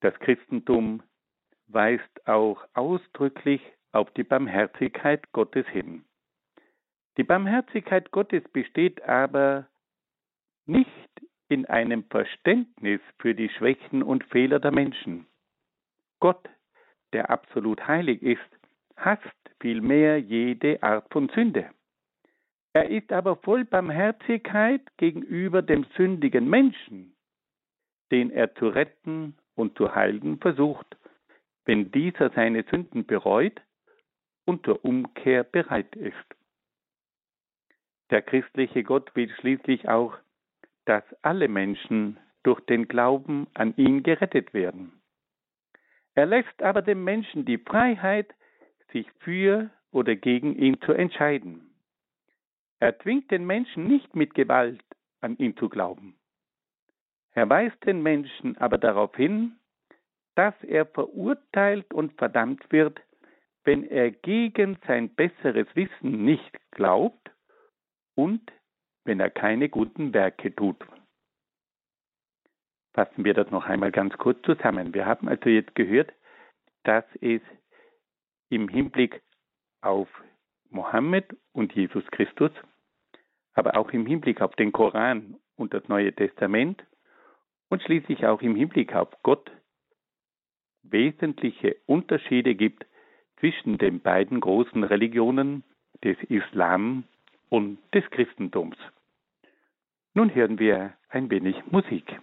Das 0.00 0.14
Christentum 0.20 1.02
weist 1.66 2.26
auch 2.26 2.66
ausdrücklich 2.74 3.60
auf 3.92 4.10
die 4.12 4.24
Barmherzigkeit 4.24 5.30
Gottes 5.32 5.66
hin. 5.68 6.04
Die 7.16 7.24
Barmherzigkeit 7.24 8.10
Gottes 8.10 8.42
besteht 8.52 9.02
aber 9.02 9.68
nicht 10.66 10.88
in 11.48 11.66
einem 11.66 12.04
Verständnis 12.04 13.00
für 13.18 13.34
die 13.34 13.48
Schwächen 13.50 14.02
und 14.02 14.24
Fehler 14.24 14.60
der 14.60 14.72
Menschen. 14.72 15.26
Gott, 16.20 16.48
der 17.12 17.30
absolut 17.30 17.86
heilig 17.86 18.22
ist, 18.22 18.40
hasst 18.96 19.24
vielmehr 19.60 20.18
jede 20.20 20.82
Art 20.82 21.10
von 21.12 21.28
Sünde. 21.30 21.70
Er 22.72 22.90
ist 22.90 23.12
aber 23.12 23.36
voll 23.36 23.64
Barmherzigkeit 23.64 24.82
gegenüber 24.98 25.62
dem 25.62 25.84
sündigen 25.96 26.48
Menschen, 26.48 27.16
den 28.10 28.30
er 28.30 28.54
zu 28.54 28.68
retten 28.68 29.36
und 29.54 29.76
zu 29.76 29.94
heilen 29.94 30.38
versucht, 30.38 30.96
wenn 31.64 31.90
dieser 31.90 32.30
seine 32.30 32.64
Sünden 32.70 33.04
bereut 33.04 33.60
und 34.44 34.64
zur 34.64 34.84
Umkehr 34.84 35.44
bereit 35.44 35.94
ist. 35.96 36.14
Der 38.10 38.22
christliche 38.22 38.82
Gott 38.84 39.14
will 39.14 39.28
schließlich 39.40 39.88
auch, 39.88 40.16
dass 40.86 41.04
alle 41.22 41.48
Menschen 41.48 42.18
durch 42.42 42.60
den 42.60 42.88
Glauben 42.88 43.46
an 43.52 43.74
ihn 43.76 44.02
gerettet 44.02 44.54
werden. 44.54 44.97
Er 46.18 46.26
lässt 46.26 46.64
aber 46.64 46.82
dem 46.82 47.04
Menschen 47.04 47.44
die 47.44 47.58
Freiheit, 47.58 48.34
sich 48.90 49.06
für 49.20 49.70
oder 49.92 50.16
gegen 50.16 50.56
ihn 50.56 50.80
zu 50.80 50.90
entscheiden. 50.90 51.70
Er 52.80 52.98
zwingt 52.98 53.30
den 53.30 53.46
Menschen 53.46 53.86
nicht 53.86 54.16
mit 54.16 54.34
Gewalt 54.34 54.82
an 55.20 55.38
ihn 55.38 55.56
zu 55.56 55.68
glauben. 55.68 56.18
Er 57.34 57.48
weist 57.48 57.86
den 57.86 58.02
Menschen 58.02 58.56
aber 58.56 58.78
darauf 58.78 59.14
hin, 59.14 59.60
dass 60.34 60.54
er 60.64 60.86
verurteilt 60.86 61.94
und 61.94 62.12
verdammt 62.14 62.64
wird, 62.72 63.00
wenn 63.62 63.84
er 63.84 64.10
gegen 64.10 64.76
sein 64.88 65.14
besseres 65.14 65.68
Wissen 65.76 66.24
nicht 66.24 66.58
glaubt 66.72 67.30
und 68.16 68.42
wenn 69.04 69.20
er 69.20 69.30
keine 69.30 69.68
guten 69.68 70.12
Werke 70.12 70.52
tut. 70.52 70.84
Fassen 72.92 73.24
wir 73.24 73.34
das 73.34 73.50
noch 73.50 73.66
einmal 73.66 73.92
ganz 73.92 74.16
kurz 74.18 74.40
zusammen. 74.42 74.94
Wir 74.94 75.06
haben 75.06 75.28
also 75.28 75.48
jetzt 75.48 75.74
gehört, 75.74 76.12
dass 76.84 77.04
es 77.20 77.40
im 78.50 78.68
Hinblick 78.68 79.22
auf 79.80 80.08
Mohammed 80.70 81.36
und 81.52 81.72
Jesus 81.74 82.04
Christus, 82.10 82.50
aber 83.54 83.76
auch 83.76 83.90
im 83.90 84.06
Hinblick 84.06 84.40
auf 84.40 84.54
den 84.56 84.72
Koran 84.72 85.36
und 85.56 85.74
das 85.74 85.86
Neue 85.88 86.12
Testament 86.12 86.82
und 87.68 87.82
schließlich 87.82 88.26
auch 88.26 88.42
im 88.42 88.56
Hinblick 88.56 88.94
auf 88.94 89.08
Gott 89.22 89.50
wesentliche 90.82 91.76
Unterschiede 91.86 92.54
gibt 92.54 92.86
zwischen 93.40 93.78
den 93.78 94.00
beiden 94.00 94.40
großen 94.40 94.82
Religionen 94.84 95.64
des 96.02 96.16
Islam 96.28 97.04
und 97.48 97.78
des 97.94 98.08
Christentums. 98.10 98.76
Nun 100.14 100.34
hören 100.34 100.58
wir 100.58 100.94
ein 101.08 101.30
wenig 101.30 101.56
Musik. 101.70 102.18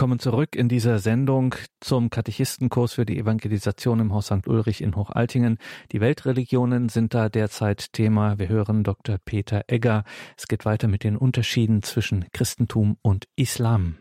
Willkommen 0.00 0.18
zurück 0.18 0.56
in 0.56 0.70
dieser 0.70 0.98
Sendung 0.98 1.54
zum 1.78 2.08
Katechistenkurs 2.08 2.94
für 2.94 3.04
die 3.04 3.18
Evangelisation 3.18 4.00
im 4.00 4.14
Haus 4.14 4.28
St. 4.28 4.48
Ulrich 4.48 4.80
in 4.80 4.96
Hochaltingen. 4.96 5.58
Die 5.92 6.00
Weltreligionen 6.00 6.88
sind 6.88 7.12
da 7.12 7.28
derzeit 7.28 7.92
Thema. 7.92 8.38
Wir 8.38 8.48
hören 8.48 8.82
Dr. 8.82 9.18
Peter 9.22 9.64
Egger. 9.66 10.04
Es 10.38 10.48
geht 10.48 10.64
weiter 10.64 10.88
mit 10.88 11.04
den 11.04 11.18
Unterschieden 11.18 11.82
zwischen 11.82 12.24
Christentum 12.32 12.96
und 13.02 13.26
Islam. 13.36 13.98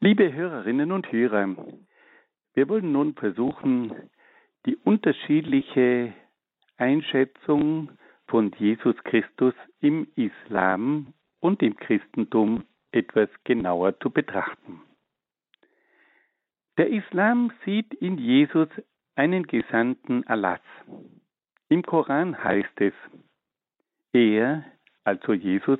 Liebe 0.00 0.32
Hörerinnen 0.32 0.90
und 0.90 1.12
Hörer, 1.12 1.54
wir 2.54 2.68
wollen 2.70 2.90
nun 2.90 3.12
versuchen, 3.12 3.92
die 4.64 4.76
unterschiedliche 4.76 6.14
Einschätzung 6.78 7.90
von 8.26 8.52
Jesus 8.58 8.96
Christus 9.04 9.52
im 9.80 10.08
Islam 10.16 11.12
und 11.40 11.62
im 11.62 11.76
Christentum 11.76 12.64
etwas 12.90 13.28
genauer 13.44 14.00
zu 14.00 14.08
betrachten. 14.08 14.80
Der 16.82 16.90
Islam 16.90 17.52
sieht 17.64 17.94
in 17.94 18.18
Jesus 18.18 18.66
einen 19.14 19.46
Gesandten 19.46 20.26
Allahs. 20.26 20.58
Im 21.68 21.84
Koran 21.84 22.42
heißt 22.42 22.80
es, 22.80 22.92
er, 24.12 24.64
also 25.04 25.32
Jesus, 25.32 25.78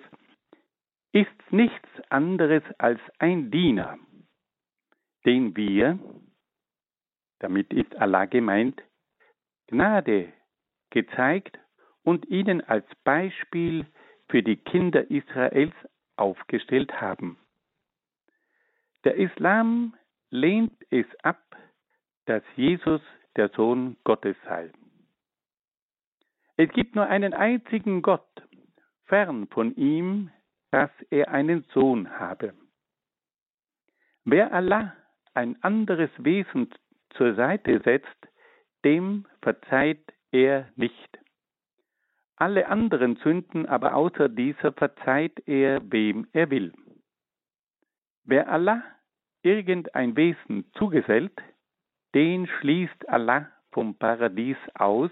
ist 1.10 1.50
nichts 1.50 1.88
anderes 2.08 2.62
als 2.78 3.00
ein 3.18 3.50
Diener, 3.50 3.98
den 5.26 5.56
wir, 5.56 5.98
damit 7.40 7.72
ist 7.72 7.96
Allah 7.96 8.26
gemeint, 8.26 8.80
Gnade 9.66 10.32
gezeigt 10.90 11.58
und 12.04 12.26
ihnen 12.26 12.60
als 12.60 12.86
Beispiel 13.02 13.86
für 14.28 14.44
die 14.44 14.56
Kinder 14.56 15.10
Israels 15.10 15.74
aufgestellt 16.14 17.00
haben. 17.00 17.40
Der 19.02 19.16
Islam 19.16 19.96
lehnt 20.32 20.74
es 20.90 21.06
ab, 21.22 21.42
dass 22.24 22.42
Jesus 22.56 23.02
der 23.36 23.50
Sohn 23.50 23.96
Gottes 24.02 24.36
sei. 24.44 24.72
Es 26.56 26.70
gibt 26.70 26.96
nur 26.96 27.06
einen 27.06 27.34
einzigen 27.34 28.02
Gott, 28.02 28.42
fern 29.04 29.46
von 29.48 29.76
ihm, 29.76 30.30
dass 30.70 30.90
er 31.10 31.30
einen 31.30 31.64
Sohn 31.74 32.18
habe. 32.18 32.54
Wer 34.24 34.52
Allah 34.52 34.96
ein 35.34 35.62
anderes 35.62 36.10
Wesen 36.18 36.70
zur 37.10 37.34
Seite 37.34 37.80
setzt, 37.84 38.28
dem 38.84 39.26
verzeiht 39.42 40.14
er 40.30 40.68
nicht. 40.76 41.18
Alle 42.36 42.68
anderen 42.68 43.16
Sünden 43.16 43.66
aber 43.66 43.94
außer 43.94 44.28
dieser 44.30 44.72
verzeiht 44.72 45.46
er, 45.46 45.80
wem 45.92 46.26
er 46.32 46.50
will. 46.50 46.72
Wer 48.24 48.50
Allah 48.50 48.82
irgendein 49.42 50.16
Wesen 50.16 50.64
zugesellt, 50.74 51.37
den 52.14 52.46
schließt 52.46 53.09
Allah 53.09 53.50
vom 53.70 53.94
Paradies 53.96 54.57
aus 54.74 55.11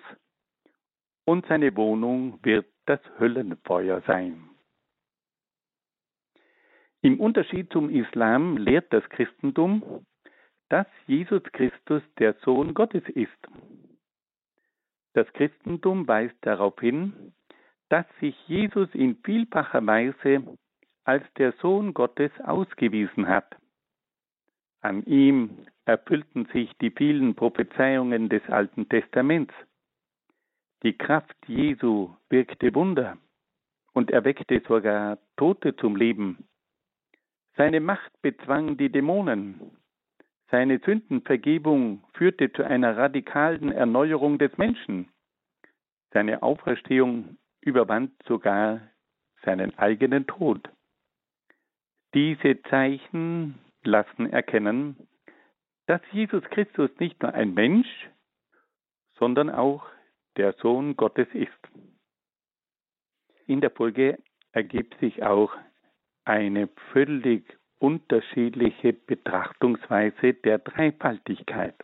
und 1.25 1.47
seine 1.47 1.77
Wohnung 1.77 2.39
wird 2.43 2.67
das 2.87 3.01
Höllenfeuer 3.19 4.03
sein. 4.07 4.51
Im 7.03 7.19
Unterschied 7.19 7.73
zum 7.73 7.89
Islam 7.89 8.59
lehrt 8.59 8.93
das 8.93 9.09
Christentum, 9.09 10.05
dass 10.69 10.87
Jesus 11.07 11.43
Christus 11.53 12.03
der 12.19 12.35
Sohn 12.45 12.75
Gottes 12.75 13.03
ist. 13.09 13.49
Das 15.15 15.27
Christentum 15.33 16.07
weist 16.07 16.37
darauf 16.43 16.79
hin, 16.79 17.33
dass 17.89 18.07
sich 18.21 18.37
Jesus 18.47 18.89
in 18.95 19.17
vielfacher 19.25 19.85
Weise 19.87 20.45
als 21.05 21.25
der 21.39 21.53
Sohn 21.61 21.95
Gottes 21.95 22.31
ausgewiesen 22.45 23.27
hat. 23.27 23.57
An 24.83 25.05
ihm 25.05 25.67
erfüllten 25.85 26.47
sich 26.47 26.73
die 26.81 26.91
vielen 26.91 27.35
Prophezeiungen 27.35 28.29
des 28.29 28.43
Alten 28.49 28.89
Testaments. 28.89 29.53
Die 30.83 30.97
Kraft 30.97 31.37
Jesu 31.47 32.15
wirkte 32.31 32.75
Wunder 32.75 33.19
und 33.93 34.11
erweckte 34.11 34.63
sogar 34.67 35.19
Tote 35.37 35.77
zum 35.77 35.97
Leben. 35.97 36.49
Seine 37.57 37.81
Macht 37.81 38.11
bezwang 38.23 38.79
die 38.79 38.91
Dämonen. 38.91 39.77
Seine 40.51 40.79
Sündenvergebung 40.79 42.03
führte 42.15 42.51
zu 42.53 42.65
einer 42.65 42.97
radikalen 42.97 43.71
Erneuerung 43.73 44.39
des 44.39 44.57
Menschen. 44.57 45.09
Seine 46.13 46.43
Auferstehung 46.43 47.37
überwand 47.61 48.13
sogar 48.27 48.81
seinen 49.45 49.79
eigenen 49.79 50.27
Tod. 50.27 50.71
Diese 52.15 52.63
Zeichen 52.63 53.59
lassen 53.85 54.31
erkennen, 54.31 54.97
dass 55.87 56.01
Jesus 56.13 56.43
Christus 56.45 56.91
nicht 56.99 57.21
nur 57.23 57.35
ein 57.35 57.55
Mensch, 57.55 57.89
sondern 59.19 59.51
auch 59.51 59.85
der 60.37 60.53
Sohn 60.55 60.97
Gottes 60.97 61.29
ist. 61.33 61.51
In 63.47 63.61
der 63.61 63.71
Folge 63.71 64.19
ergibt 64.53 64.99
sich 65.01 65.23
auch 65.23 65.53
eine 66.25 66.69
völlig 66.93 67.45
unterschiedliche 67.79 68.93
Betrachtungsweise 68.93 70.35
der 70.35 70.59
Dreifaltigkeit. 70.59 71.75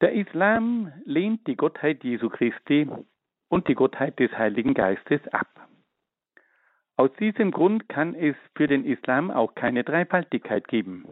Der 0.00 0.12
Islam 0.12 0.92
lehnt 1.04 1.46
die 1.46 1.56
Gottheit 1.56 2.02
Jesu 2.04 2.28
Christi 2.28 2.88
und 3.48 3.68
die 3.68 3.74
Gottheit 3.74 4.18
des 4.18 4.32
Heiligen 4.32 4.74
Geistes 4.74 5.26
ab. 5.28 5.69
Aus 7.00 7.10
diesem 7.14 7.50
Grund 7.50 7.88
kann 7.88 8.14
es 8.14 8.36
für 8.54 8.66
den 8.66 8.84
Islam 8.84 9.30
auch 9.30 9.54
keine 9.54 9.84
Dreifaltigkeit 9.84 10.68
geben. 10.68 11.06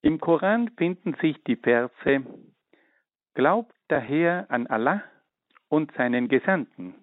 Im 0.00 0.18
Koran 0.18 0.70
finden 0.78 1.12
sich 1.20 1.36
die 1.44 1.56
Verse 1.56 2.24
Glaubt 3.34 3.74
daher 3.88 4.46
an 4.48 4.66
Allah 4.66 5.04
und 5.68 5.92
seinen 5.92 6.28
Gesandten, 6.28 6.94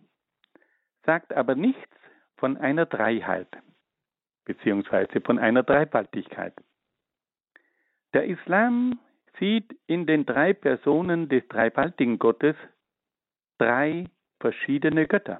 sagt 1.05 1.31
aber 1.31 1.53
nichts 1.53 1.95
von 2.37 2.57
einer 2.57 2.87
Dreiheit 2.87 3.55
beziehungsweise 4.45 5.21
von 5.21 5.37
einer 5.37 5.61
Dreifaltigkeit. 5.61 6.55
Der 8.15 8.25
Islam 8.25 8.99
sieht 9.37 9.77
in 9.85 10.07
den 10.07 10.25
drei 10.25 10.53
Personen 10.53 11.29
des 11.29 11.47
dreifaltigen 11.49 12.17
Gottes 12.17 12.55
drei 13.59 14.05
verschiedene 14.39 15.05
Götter. 15.05 15.39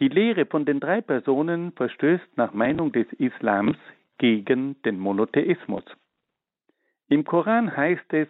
Die 0.00 0.08
Lehre 0.08 0.46
von 0.46 0.64
den 0.64 0.80
drei 0.80 1.02
Personen 1.02 1.72
verstößt 1.72 2.36
nach 2.36 2.54
Meinung 2.54 2.90
des 2.90 3.06
Islams 3.18 3.76
gegen 4.16 4.80
den 4.82 4.98
Monotheismus. 4.98 5.84
Im 7.08 7.24
Koran 7.24 7.76
heißt 7.76 8.10
es, 8.14 8.28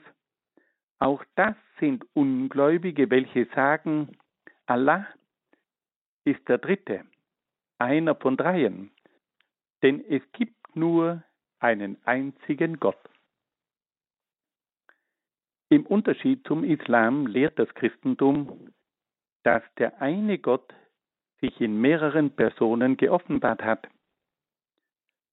auch 0.98 1.24
das 1.36 1.54
sind 1.78 2.04
Ungläubige, 2.12 3.08
welche 3.08 3.46
sagen, 3.54 4.18
Allah 4.66 5.06
ist 6.24 6.46
der 6.48 6.58
Dritte, 6.58 7.04
einer 7.78 8.16
von 8.16 8.36
dreien, 8.36 8.90
denn 9.82 10.04
es 10.08 10.22
gibt 10.32 10.74
nur 10.74 11.22
einen 11.60 11.98
einzigen 12.04 12.80
Gott. 12.80 12.98
Im 15.68 15.86
Unterschied 15.86 16.44
zum 16.48 16.64
Islam 16.64 17.28
lehrt 17.28 17.60
das 17.60 17.72
Christentum, 17.74 18.72
dass 19.44 19.62
der 19.78 20.02
eine 20.02 20.38
Gott 20.38 20.74
sich 21.40 21.60
in 21.60 21.80
mehreren 21.80 22.30
Personen 22.30 22.96
geoffenbart 22.96 23.62
hat. 23.62 23.88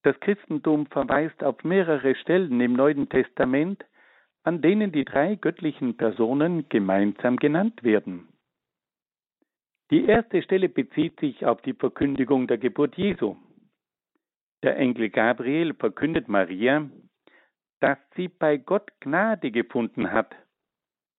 Das 0.03 0.19
Christentum 0.19 0.85
verweist 0.87 1.43
auf 1.43 1.63
mehrere 1.63 2.15
Stellen 2.15 2.61
im 2.61 2.73
Neuen 2.73 3.09
Testament, 3.09 3.83
an 4.43 4.61
denen 4.61 4.91
die 4.91 5.03
drei 5.03 5.35
göttlichen 5.35 5.97
Personen 5.97 6.69
gemeinsam 6.69 7.35
genannt 7.35 7.83
werden. 7.83 8.29
Die 9.91 10.05
erste 10.05 10.41
Stelle 10.41 10.69
bezieht 10.69 11.19
sich 11.19 11.45
auf 11.45 11.61
die 11.61 11.73
Verkündigung 11.73 12.47
der 12.47 12.57
Geburt 12.57 12.95
Jesu. 12.95 13.35
Der 14.63 14.77
Engel 14.77 15.09
Gabriel 15.09 15.73
verkündet 15.73 16.27
Maria, 16.27 16.89
dass 17.79 17.97
sie 18.15 18.27
bei 18.27 18.57
Gott 18.57 18.91
Gnade 19.01 19.51
gefunden 19.51 20.11
hat 20.11 20.35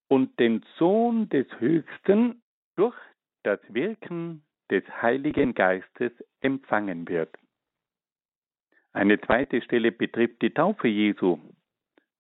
und 0.09 0.39
den 0.41 0.65
Sohn 0.77 1.29
des 1.29 1.47
Höchsten 1.61 2.43
durch 2.77 2.97
das 3.43 3.61
Wirken 3.69 4.43
des 4.71 4.85
Heiligen 5.03 5.55
Geistes 5.55 6.13
empfangen 6.41 7.09
wird. 7.09 7.35
Eine 8.93 9.21
zweite 9.21 9.63
Stelle 9.63 9.93
betrifft 9.93 10.43
die 10.43 10.53
Taufe 10.53 10.89
Jesu. 10.89 11.39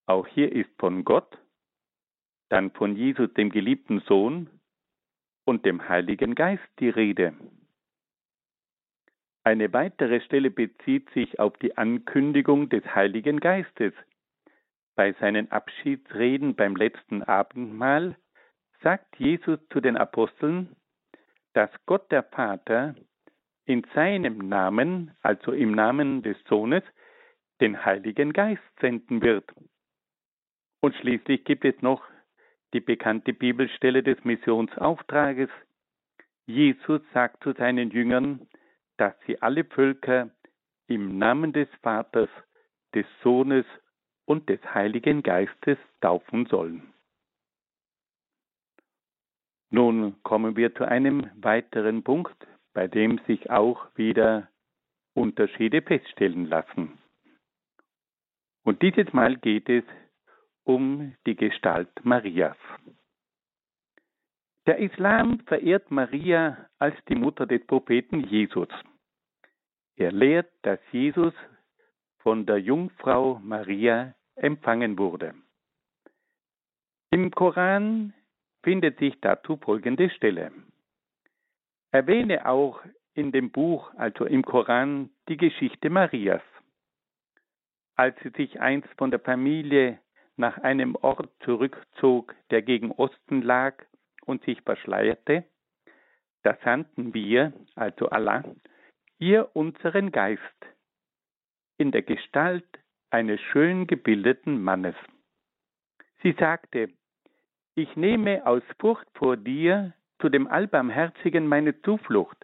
Auch 0.06 0.26
hier 0.26 0.52
ist 0.52 0.70
von 0.78 1.04
Gott, 1.04 1.38
dann 2.48 2.70
von 2.70 2.96
Jesus, 2.96 3.32
dem 3.34 3.50
geliebten 3.50 4.00
Sohn 4.00 4.48
und 5.44 5.64
dem 5.66 5.88
Heiligen 5.88 6.34
Geist 6.34 6.68
die 6.78 6.88
Rede. 6.88 7.34
Eine 9.44 9.72
weitere 9.72 10.20
Stelle 10.20 10.50
bezieht 10.50 11.10
sich 11.10 11.38
auf 11.38 11.56
die 11.58 11.76
Ankündigung 11.76 12.68
des 12.68 12.84
Heiligen 12.94 13.40
Geistes, 13.40 13.94
bei 14.98 15.12
seinen 15.20 15.52
Abschiedsreden 15.52 16.56
beim 16.56 16.74
letzten 16.74 17.22
Abendmahl 17.22 18.16
sagt 18.82 19.14
Jesus 19.16 19.60
zu 19.70 19.80
den 19.80 19.96
Aposteln, 19.96 20.74
dass 21.58 21.70
Gott 21.86 22.12
der 22.12 22.22
Vater 22.22 22.94
in 23.64 23.84
seinem 23.92 24.38
Namen, 24.48 25.10
also 25.22 25.50
im 25.50 25.72
Namen 25.72 26.22
des 26.22 26.36
Sohnes, 26.48 26.84
den 27.60 27.84
Heiligen 27.84 28.32
Geist 28.32 28.62
senden 28.80 29.22
wird. 29.22 29.52
Und 30.80 30.94
schließlich 30.94 31.42
gibt 31.42 31.64
es 31.64 31.74
noch 31.82 32.04
die 32.74 32.78
bekannte 32.78 33.32
Bibelstelle 33.32 34.04
des 34.04 34.22
Missionsauftrages. 34.22 35.50
Jesus 36.46 37.00
sagt 37.12 37.42
zu 37.42 37.52
seinen 37.54 37.90
Jüngern, 37.90 38.46
dass 38.96 39.14
sie 39.26 39.42
alle 39.42 39.64
Völker 39.64 40.30
im 40.86 41.18
Namen 41.18 41.52
des 41.52 41.68
Vaters, 41.82 42.30
des 42.94 43.06
Sohnes 43.24 43.66
und 44.26 44.48
des 44.48 44.60
Heiligen 44.74 45.24
Geistes 45.24 45.78
taufen 46.00 46.46
sollen. 46.46 46.94
Nun 49.70 50.16
kommen 50.22 50.56
wir 50.56 50.74
zu 50.74 50.84
einem 50.84 51.30
weiteren 51.34 52.02
Punkt, 52.02 52.46
bei 52.72 52.88
dem 52.88 53.18
sich 53.26 53.50
auch 53.50 53.86
wieder 53.96 54.48
Unterschiede 55.14 55.82
feststellen 55.82 56.46
lassen. 56.46 56.98
Und 58.64 58.82
dieses 58.82 59.12
Mal 59.12 59.36
geht 59.36 59.68
es 59.68 59.84
um 60.64 61.14
die 61.26 61.36
Gestalt 61.36 61.90
Marias. 62.04 62.56
Der 64.66 64.78
Islam 64.78 65.40
verehrt 65.46 65.90
Maria 65.90 66.68
als 66.78 66.94
die 67.08 67.14
Mutter 67.14 67.46
des 67.46 67.66
Propheten 67.66 68.20
Jesus. 68.20 68.68
Er 69.96 70.12
lehrt, 70.12 70.52
dass 70.62 70.78
Jesus 70.92 71.32
von 72.18 72.44
der 72.44 72.58
Jungfrau 72.58 73.40
Maria 73.42 74.14
empfangen 74.36 74.98
wurde. 74.98 75.34
Im 77.10 77.30
Koran 77.30 78.12
findet 78.68 78.98
sich 78.98 79.18
dazu 79.22 79.56
folgende 79.56 80.10
Stelle. 80.10 80.52
Erwähne 81.90 82.44
auch 82.44 82.82
in 83.14 83.32
dem 83.32 83.50
Buch, 83.50 83.90
also 83.94 84.26
im 84.26 84.44
Koran, 84.44 85.08
die 85.26 85.38
Geschichte 85.38 85.88
Marias. 85.88 86.42
Als 87.96 88.14
sie 88.22 88.28
sich 88.28 88.60
einst 88.60 88.90
von 88.98 89.10
der 89.10 89.20
Familie 89.20 89.98
nach 90.36 90.58
einem 90.58 90.96
Ort 90.96 91.30
zurückzog, 91.46 92.34
der 92.50 92.60
gegen 92.60 92.92
Osten 92.92 93.40
lag 93.40 93.82
und 94.26 94.44
sich 94.44 94.60
verschleierte, 94.60 95.44
da 96.42 96.58
sandten 96.62 97.14
wir, 97.14 97.54
also 97.74 98.10
Allah, 98.10 98.44
ihr 99.18 99.48
unseren 99.54 100.12
Geist 100.12 100.60
in 101.78 101.90
der 101.90 102.02
Gestalt 102.02 102.68
eines 103.08 103.40
schön 103.40 103.86
gebildeten 103.86 104.62
Mannes. 104.62 104.96
Sie 106.22 106.32
sagte, 106.38 106.90
ich 107.78 107.94
nehme 107.96 108.44
aus 108.44 108.62
Furcht 108.80 109.06
vor 109.14 109.36
dir 109.36 109.94
zu 110.20 110.28
dem 110.28 110.48
Allbarmherzigen 110.48 111.46
meine 111.46 111.80
Zuflucht. 111.82 112.36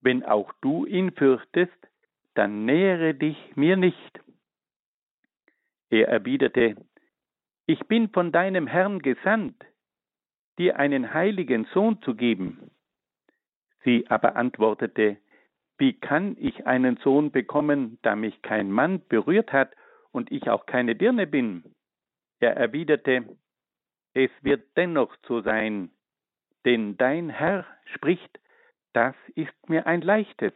Wenn 0.00 0.24
auch 0.24 0.52
du 0.60 0.86
ihn 0.86 1.10
fürchtest, 1.10 1.76
dann 2.34 2.64
nähere 2.64 3.14
dich 3.14 3.36
mir 3.56 3.76
nicht. 3.76 4.20
Er 5.90 6.08
erwiderte, 6.08 6.76
Ich 7.66 7.80
bin 7.88 8.10
von 8.10 8.30
deinem 8.30 8.66
Herrn 8.66 9.00
gesandt, 9.00 9.64
dir 10.58 10.78
einen 10.78 11.12
heiligen 11.12 11.64
Sohn 11.72 12.00
zu 12.02 12.14
geben. 12.14 12.70
Sie 13.82 14.06
aber 14.08 14.36
antwortete, 14.36 15.16
Wie 15.78 15.94
kann 15.94 16.36
ich 16.38 16.66
einen 16.66 16.98
Sohn 16.98 17.32
bekommen, 17.32 17.98
da 18.02 18.14
mich 18.14 18.42
kein 18.42 18.70
Mann 18.70 19.02
berührt 19.08 19.52
hat 19.52 19.74
und 20.12 20.30
ich 20.30 20.50
auch 20.50 20.66
keine 20.66 20.94
Dirne 20.94 21.26
bin? 21.26 21.64
Er 22.38 22.56
erwiderte, 22.56 23.36
Es 24.14 24.30
wird 24.42 24.64
dennoch 24.76 25.14
so 25.26 25.40
sein, 25.40 25.90
denn 26.64 26.96
dein 26.96 27.28
Herr 27.28 27.66
spricht, 27.94 28.40
das 28.92 29.14
ist 29.34 29.68
mir 29.68 29.86
ein 29.86 30.00
leichtes. 30.00 30.52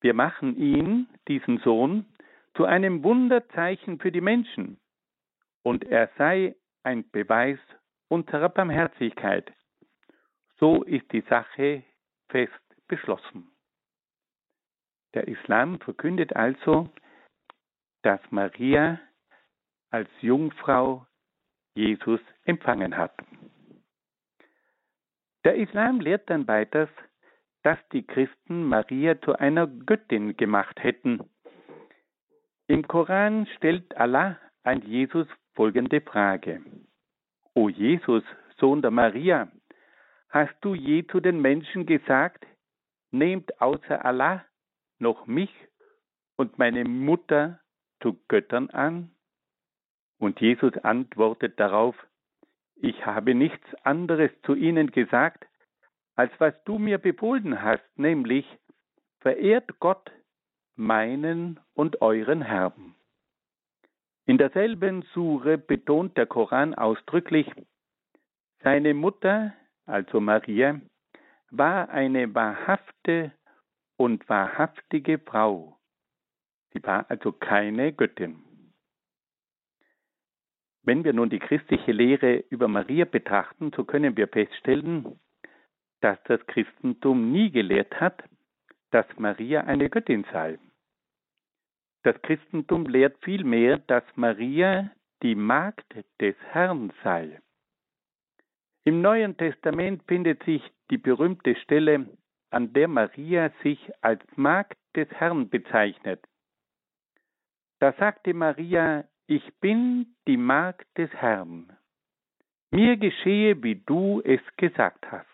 Wir 0.00 0.14
machen 0.14 0.56
ihn, 0.56 1.06
diesen 1.28 1.58
Sohn, 1.58 2.06
zu 2.54 2.64
einem 2.64 3.04
Wunderzeichen 3.04 4.00
für 4.00 4.10
die 4.10 4.22
Menschen, 4.22 4.80
und 5.62 5.84
er 5.84 6.10
sei 6.16 6.56
ein 6.82 7.08
Beweis 7.10 7.58
unserer 8.08 8.48
Barmherzigkeit. 8.48 9.52
So 10.58 10.82
ist 10.82 11.12
die 11.12 11.20
Sache 11.28 11.84
fest 12.30 12.52
beschlossen. 12.88 13.50
Der 15.12 15.28
Islam 15.28 15.78
verkündet 15.80 16.34
also, 16.34 16.88
dass 18.02 18.20
Maria 18.30 18.98
als 19.90 20.08
Jungfrau 20.20 21.06
Jesus 21.74 22.20
empfangen 22.44 22.96
hat. 22.96 23.14
Der 25.44 25.56
Islam 25.56 26.00
lehrt 26.00 26.28
dann 26.28 26.46
weiters, 26.46 26.90
dass 27.62 27.78
die 27.92 28.06
Christen 28.06 28.64
Maria 28.64 29.20
zu 29.20 29.34
einer 29.34 29.66
Göttin 29.66 30.36
gemacht 30.36 30.82
hätten. 30.82 31.20
Im 32.66 32.86
Koran 32.86 33.46
stellt 33.56 33.96
Allah 33.96 34.38
an 34.62 34.82
Jesus 34.82 35.26
folgende 35.54 36.00
Frage. 36.00 36.62
O 37.54 37.68
Jesus, 37.68 38.22
Sohn 38.58 38.82
der 38.82 38.90
Maria, 38.90 39.50
hast 40.28 40.54
du 40.60 40.74
je 40.74 41.06
zu 41.06 41.20
den 41.20 41.40
Menschen 41.40 41.86
gesagt, 41.86 42.46
nehmt 43.10 43.60
außer 43.60 44.04
Allah 44.04 44.44
noch 44.98 45.26
mich 45.26 45.52
und 46.36 46.58
meine 46.58 46.84
Mutter 46.84 47.60
zu 48.02 48.18
Göttern 48.28 48.70
an? 48.70 49.10
Und 50.20 50.38
Jesus 50.40 50.76
antwortet 50.84 51.58
darauf, 51.58 51.96
ich 52.76 53.06
habe 53.06 53.34
nichts 53.34 53.66
anderes 53.84 54.30
zu 54.42 54.54
ihnen 54.54 54.90
gesagt, 54.92 55.46
als 56.14 56.30
was 56.38 56.54
du 56.64 56.78
mir 56.78 56.98
befohlen 56.98 57.62
hast, 57.62 57.82
nämlich 57.96 58.46
verehrt 59.20 59.80
Gott, 59.80 60.12
meinen 60.76 61.58
und 61.72 62.02
euren 62.02 62.42
Herrn. 62.42 62.94
In 64.26 64.36
derselben 64.36 65.02
Sure 65.14 65.56
betont 65.56 66.18
der 66.18 66.26
Koran 66.26 66.74
ausdrücklich, 66.74 67.50
seine 68.62 68.92
Mutter, 68.92 69.54
also 69.86 70.20
Maria, 70.20 70.82
war 71.50 71.88
eine 71.88 72.34
wahrhafte 72.34 73.32
und 73.96 74.28
wahrhaftige 74.28 75.18
Frau. 75.18 75.78
Sie 76.72 76.82
war 76.82 77.10
also 77.10 77.32
keine 77.32 77.94
Göttin. 77.94 78.49
Wenn 80.82 81.04
wir 81.04 81.12
nun 81.12 81.28
die 81.30 81.38
christliche 81.38 81.92
Lehre 81.92 82.44
über 82.48 82.68
Maria 82.68 83.04
betrachten, 83.04 83.70
so 83.76 83.84
können 83.84 84.16
wir 84.16 84.28
feststellen, 84.28 85.20
dass 86.00 86.22
das 86.24 86.44
Christentum 86.46 87.30
nie 87.30 87.50
gelehrt 87.50 88.00
hat, 88.00 88.22
dass 88.90 89.06
Maria 89.18 89.62
eine 89.62 89.90
Göttin 89.90 90.24
sei. 90.32 90.58
Das 92.02 92.20
Christentum 92.22 92.86
lehrt 92.86 93.22
vielmehr, 93.22 93.78
dass 93.78 94.04
Maria 94.16 94.90
die 95.22 95.34
Magd 95.34 95.94
des 96.20 96.34
Herrn 96.50 96.92
sei. 97.04 97.40
Im 98.84 99.02
Neuen 99.02 99.36
Testament 99.36 100.02
findet 100.08 100.42
sich 100.44 100.62
die 100.90 100.96
berühmte 100.96 101.54
Stelle, 101.56 102.06
an 102.50 102.72
der 102.72 102.88
Maria 102.88 103.52
sich 103.62 103.92
als 104.00 104.22
Magd 104.36 104.78
des 104.96 105.08
Herrn 105.10 105.50
bezeichnet. 105.50 106.26
Da 107.78 107.92
sagte 107.92 108.32
Maria, 108.34 109.04
ich 109.30 109.48
bin 109.60 110.16
die 110.26 110.36
Magd 110.36 110.88
des 110.98 111.08
Herrn. 111.12 111.72
Mir 112.72 112.96
geschehe, 112.96 113.62
wie 113.62 113.76
du 113.76 114.20
es 114.24 114.40
gesagt 114.56 115.06
hast. 115.12 115.26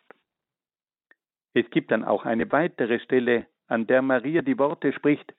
Es 1.55 1.71
gibt 1.71 1.91
dann 1.91 2.05
auch 2.05 2.27
eine 2.27 2.53
weitere 2.53 3.01
Stelle, 3.01 3.47
an 3.69 3.87
der 3.87 4.03
Maria 4.03 4.43
die 4.43 4.59
Worte 4.59 4.93
spricht, 4.93 5.35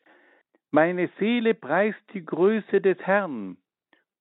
Meine 0.72 1.08
Seele 1.20 1.54
preist 1.54 2.02
die 2.14 2.26
Größe 2.26 2.82
des 2.82 2.98
Herrn, 2.98 3.58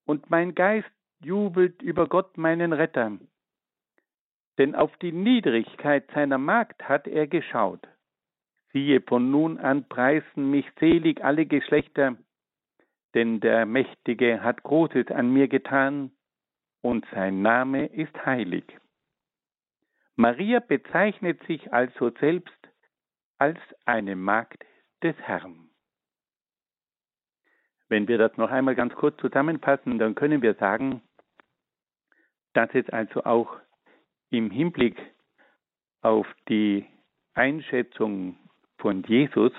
und 0.05 0.29
mein 0.29 0.55
Geist 0.55 0.93
jubelt 1.21 1.81
über 1.81 2.07
Gott 2.07 2.37
meinen 2.37 2.75
Retter. 2.75 3.19
Denn 4.59 4.75
auf 4.75 4.95
die 4.99 5.13
Niedrigkeit 5.13 6.11
seiner 6.13 6.39
Magd 6.39 6.87
hat 6.87 7.09
er 7.09 7.27
geschaut. 7.27 7.89
Siehe, 8.75 9.01
von 9.01 9.31
nun 9.31 9.57
an 9.57 9.89
preisen 9.89 10.51
mich 10.51 10.67
selig 10.79 11.25
alle 11.25 11.47
Geschlechter, 11.47 12.17
denn 13.17 13.41
der 13.41 13.65
Mächtige 13.65 14.43
hat 14.43 14.63
Großes 14.63 15.09
an 15.09 15.33
mir 15.33 15.49
getan, 15.49 16.13
und 16.83 17.05
sein 17.13 17.43
Name 17.43 17.87
ist 17.87 18.15
heilig. 18.25 18.65
Maria 20.15 20.61
bezeichnet 20.61 21.43
sich 21.47 21.73
also 21.73 22.11
selbst 22.21 22.69
als 23.39 23.59
eine 23.87 24.15
Magd 24.15 24.65
des 25.03 25.17
Herrn. 25.17 25.71
Wenn 27.89 28.07
wir 28.07 28.19
das 28.19 28.37
noch 28.37 28.51
einmal 28.51 28.75
ganz 28.75 28.95
kurz 28.95 29.19
zusammenfassen, 29.21 29.99
dann 29.99 30.15
können 30.15 30.43
wir 30.43 30.55
sagen, 30.55 31.03
dass 32.53 32.69
es 32.75 32.89
also 32.91 33.25
auch 33.25 33.59
im 34.31 34.51
Hinblick 34.51 35.01
auf 36.03 36.27
die 36.49 36.87
Einschätzung 37.35 38.39
von 38.79 39.03
Jesus 39.05 39.53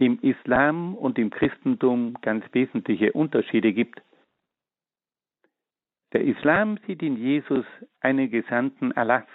im 0.00 0.18
Islam 0.22 0.94
und 0.94 1.18
im 1.18 1.28
Christentum 1.30 2.14
ganz 2.22 2.42
wesentliche 2.52 3.12
Unterschiede 3.12 3.74
gibt. 3.74 4.00
Der 6.14 6.22
Islam 6.24 6.78
sieht 6.86 7.02
in 7.02 7.16
Jesus 7.16 7.66
einen 8.00 8.30
Gesandten 8.30 8.92
Allahs, 8.92 9.28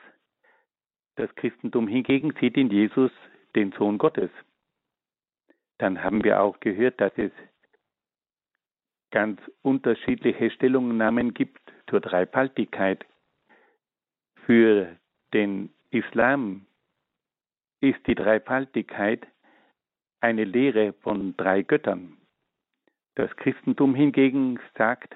das 1.17 1.33
Christentum 1.35 1.87
hingegen 1.87 2.33
sieht 2.41 2.57
in 2.57 2.71
Jesus 2.71 3.11
den 3.55 3.73
Sohn 3.73 3.99
Gottes. 3.99 4.31
Dann 5.77 6.03
haben 6.03 6.23
wir 6.23 6.41
auch 6.41 6.59
gehört, 6.59 6.99
dass 6.99 7.13
es 7.15 7.31
ganz 9.11 9.39
unterschiedliche 9.61 10.49
Stellungnahmen 10.49 11.35
gibt 11.35 11.61
zur 11.89 12.01
Dreifaltigkeit. 12.01 13.05
Für 14.45 14.97
den 15.31 15.69
Islam 15.91 16.65
ist 17.81 17.99
die 18.07 18.15
Dreifaltigkeit 18.15 19.27
eine 20.25 20.43
Lehre 20.43 20.93
von 21.03 21.37
drei 21.37 21.61
Göttern. 21.61 22.17
Das 23.13 23.29
Christentum 23.37 23.93
hingegen 23.93 24.59
sagt, 24.75 25.15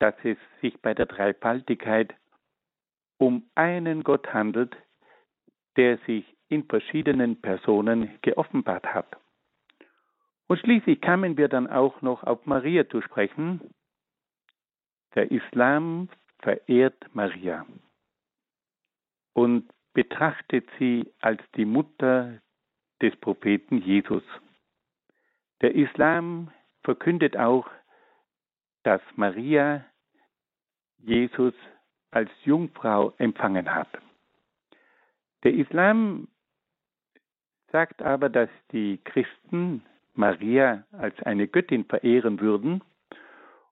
dass 0.00 0.14
es 0.24 0.36
sich 0.60 0.76
bei 0.82 0.92
der 0.92 1.06
Dreifaltigkeit 1.06 2.12
um 3.18 3.48
einen 3.54 4.02
Gott 4.02 4.34
handelt, 4.34 4.76
der 5.76 5.98
sich 5.98 6.24
in 6.48 6.64
verschiedenen 6.64 7.40
Personen 7.40 8.18
geoffenbart 8.22 8.86
hat. 8.92 9.16
Und 10.48 10.58
schließlich 10.58 11.00
kamen 11.00 11.36
wir 11.36 11.46
dann 11.48 11.68
auch 11.68 12.02
noch 12.02 12.24
auf 12.24 12.44
Maria 12.44 12.88
zu 12.88 13.00
sprechen. 13.02 13.60
Der 15.14 15.30
Islam 15.30 16.08
verehrt 16.40 17.06
Maria 17.12 17.64
und 19.34 19.70
betrachtet 19.92 20.68
sie 20.80 21.08
als 21.20 21.40
die 21.54 21.64
Mutter 21.64 22.40
des 23.02 23.14
Propheten 23.16 23.78
Jesus. 23.78 24.22
Der 25.60 25.74
Islam 25.74 26.50
verkündet 26.82 27.36
auch, 27.36 27.68
dass 28.82 29.00
Maria 29.16 29.84
Jesus 30.98 31.54
als 32.10 32.30
Jungfrau 32.44 33.12
empfangen 33.18 33.74
hat. 33.74 33.88
Der 35.44 35.54
Islam 35.54 36.28
sagt 37.70 38.02
aber, 38.02 38.28
dass 38.28 38.48
die 38.72 38.98
Christen 39.04 39.82
Maria 40.14 40.84
als 40.92 41.20
eine 41.22 41.46
Göttin 41.46 41.84
verehren 41.84 42.40
würden. 42.40 42.82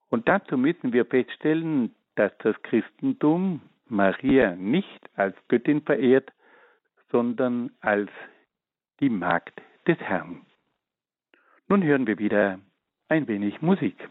Und 0.08 0.28
dazu 0.28 0.56
müssen 0.56 0.92
wir 0.92 1.04
feststellen, 1.06 1.94
dass 2.14 2.32
das 2.38 2.60
Christentum 2.62 3.60
Maria 3.88 4.54
nicht 4.54 5.00
als 5.16 5.36
Göttin 5.48 5.82
verehrt, 5.82 6.32
sondern 7.10 7.70
als 7.80 8.10
die 9.00 9.10
Magd 9.10 9.60
des 9.86 9.98
Herrn. 9.98 10.46
Nun 11.68 11.82
hören 11.82 12.06
wir 12.06 12.18
wieder 12.18 12.58
ein 13.08 13.28
wenig 13.28 13.60
Musik. 13.60 14.08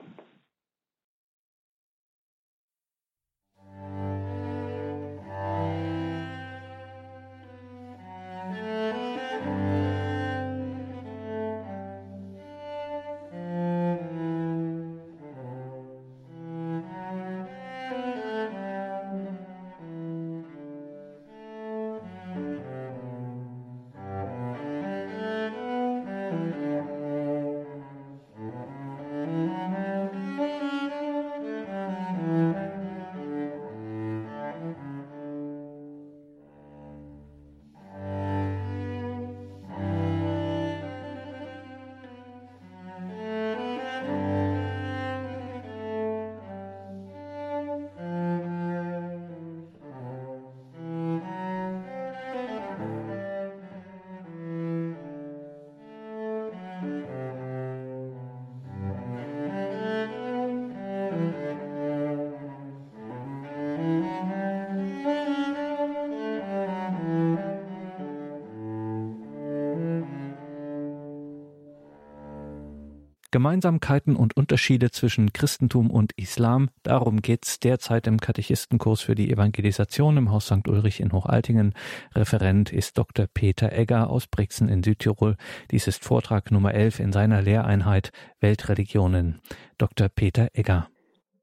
Gemeinsamkeiten 73.36 74.15
und 74.15 74.38
Unterschiede 74.38 74.91
zwischen 74.91 75.34
Christentum 75.34 75.91
und 75.91 76.13
Islam, 76.15 76.69
darum 76.84 77.21
geht's 77.21 77.60
derzeit 77.60 78.08
im 78.08 78.21
Katechistenkurs 78.21 79.02
für 79.02 79.13
die 79.13 79.30
Evangelisation 79.30 80.15
im 80.15 80.32
Haus 80.32 80.45
St. 80.45 80.65
Ulrich 80.69 81.02
in 81.02 81.12
Hochaltingen. 81.12 81.74
Referent 82.15 82.71
ist 82.71 82.98
Dr. 82.98 83.26
Peter 83.28 83.74
Egger 83.74 84.10
aus 84.10 84.28
Brixen 84.28 84.69
in 84.69 84.84
Südtirol. 84.84 85.36
Dies 85.69 85.86
ist 85.89 86.06
Vortrag 86.06 86.50
Nummer 86.50 86.74
11 86.74 87.02
in 87.02 87.12
seiner 87.12 87.41
Lehreinheit 87.41 88.13
Weltreligionen. 88.39 89.41
Dr. 89.78 90.08
Peter 90.08 90.48
Egger. 90.54 90.88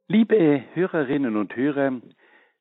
Liebe 0.09 0.64
Hörerinnen 0.72 1.37
und 1.37 1.55
Hörer, 1.55 2.00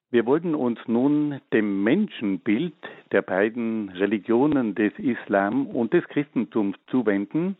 wir 0.09 0.25
wollten 0.25 0.55
uns 0.55 0.77
nun 0.87 1.39
dem 1.53 1.83
Menschenbild 1.85 2.75
der 3.13 3.21
beiden 3.21 3.91
Religionen 3.91 4.75
des 4.75 4.91
Islam 4.97 5.67
und 5.67 5.93
des 5.93 6.03
Christentums 6.09 6.75
zuwenden. 6.87 7.55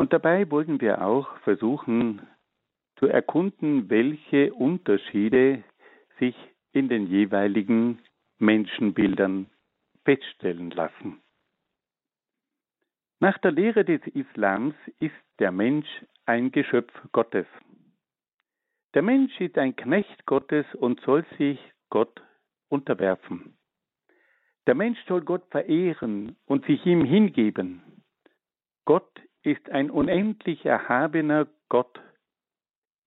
Und 0.00 0.14
dabei 0.14 0.50
wollten 0.50 0.80
wir 0.80 1.04
auch 1.04 1.36
versuchen 1.40 2.26
zu 2.96 3.04
erkunden, 3.04 3.90
welche 3.90 4.50
Unterschiede 4.54 5.62
sich 6.18 6.34
in 6.72 6.88
den 6.88 7.06
jeweiligen 7.06 7.98
Menschenbildern 8.38 9.50
feststellen 10.06 10.70
lassen. 10.70 11.20
Nach 13.18 13.36
der 13.40 13.50
Lehre 13.50 13.84
des 13.84 14.00
Islams 14.06 14.74
ist 15.00 15.22
der 15.38 15.52
Mensch 15.52 15.86
ein 16.24 16.50
Geschöpf 16.50 16.94
Gottes. 17.12 17.46
Der 18.94 19.02
Mensch 19.02 19.38
ist 19.38 19.58
ein 19.58 19.76
Knecht 19.76 20.24
Gottes 20.24 20.64
und 20.76 20.98
soll 21.02 21.26
sich 21.36 21.60
Gott 21.90 22.22
unterwerfen. 22.70 23.54
Der 24.66 24.74
Mensch 24.74 24.98
soll 25.06 25.20
Gott 25.20 25.44
verehren 25.50 26.36
und 26.46 26.64
sich 26.64 26.86
ihm 26.86 27.04
hingeben. 27.04 27.82
Gott 28.86 29.20
ist 29.42 29.70
ein 29.70 29.90
unendlich 29.90 30.64
erhabener 30.64 31.46
Gott, 31.68 32.00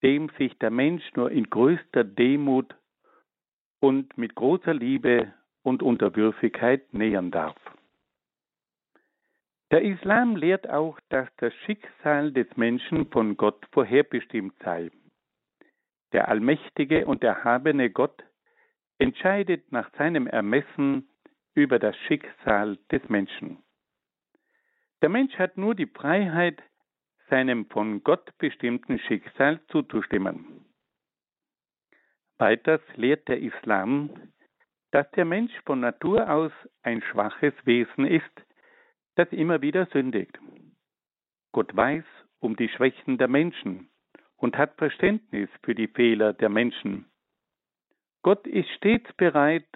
dem 0.01 0.29
sich 0.37 0.57
der 0.59 0.71
Mensch 0.71 1.03
nur 1.15 1.31
in 1.31 1.49
größter 1.49 2.03
Demut 2.03 2.75
und 3.79 4.17
mit 4.17 4.35
großer 4.35 4.73
Liebe 4.73 5.33
und 5.61 5.83
Unterwürfigkeit 5.83 6.93
nähern 6.93 7.31
darf. 7.31 7.57
Der 9.71 9.81
Islam 9.81 10.35
lehrt 10.35 10.69
auch, 10.69 10.99
dass 11.09 11.27
das 11.37 11.53
Schicksal 11.65 12.31
des 12.31 12.47
Menschen 12.57 13.07
von 13.07 13.37
Gott 13.37 13.65
vorherbestimmt 13.71 14.53
sei. 14.63 14.91
Der 16.11 16.27
allmächtige 16.27 17.07
und 17.07 17.23
erhabene 17.23 17.89
Gott 17.89 18.23
entscheidet 18.99 19.71
nach 19.71 19.91
seinem 19.97 20.27
Ermessen 20.27 21.09
über 21.55 21.79
das 21.79 21.97
Schicksal 22.07 22.77
des 22.91 23.07
Menschen. 23.09 23.63
Der 25.03 25.09
Mensch 25.09 25.37
hat 25.37 25.57
nur 25.57 25.75
die 25.75 25.85
Freiheit, 25.85 26.63
seinem 27.29 27.65
von 27.69 28.05
Gott 28.05 28.31
bestimmten 28.37 28.99
Schicksal 28.99 29.59
zuzustimmen. 29.67 30.63
Weiters 32.37 32.79
lehrt 32.95 33.27
der 33.27 33.41
Islam, 33.41 34.31
dass 34.91 35.11
der 35.11 35.25
Mensch 35.25 35.51
von 35.65 35.81
Natur 35.81 36.31
aus 36.31 36.53
ein 36.83 37.01
schwaches 37.01 37.53
Wesen 37.65 38.07
ist, 38.07 38.31
das 39.15 39.29
immer 39.33 39.61
wieder 39.61 39.87
sündigt. 39.87 40.39
Gott 41.51 41.75
weiß 41.75 42.05
um 42.39 42.55
die 42.55 42.69
Schwächen 42.69 43.17
der 43.17 43.27
Menschen 43.27 43.89
und 44.37 44.57
hat 44.57 44.77
Verständnis 44.77 45.49
für 45.63 45.75
die 45.75 45.89
Fehler 45.89 46.31
der 46.31 46.47
Menschen. 46.47 47.11
Gott 48.21 48.47
ist 48.47 48.69
stets 48.77 49.11
bereit, 49.15 49.67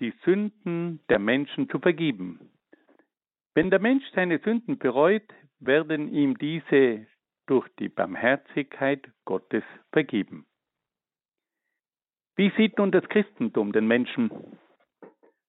die 0.00 0.14
Sünden 0.24 1.04
der 1.10 1.18
Menschen 1.18 1.68
zu 1.68 1.78
vergeben. 1.78 2.51
Wenn 3.54 3.70
der 3.70 3.80
Mensch 3.80 4.04
seine 4.14 4.38
Sünden 4.38 4.78
bereut, 4.78 5.28
werden 5.60 6.12
ihm 6.12 6.38
diese 6.38 7.06
durch 7.46 7.68
die 7.78 7.88
Barmherzigkeit 7.88 9.10
Gottes 9.24 9.64
vergeben. 9.92 10.46
Wie 12.36 12.50
sieht 12.56 12.78
nun 12.78 12.90
das 12.92 13.06
Christentum 13.08 13.72
den 13.72 13.86
Menschen? 13.86 14.30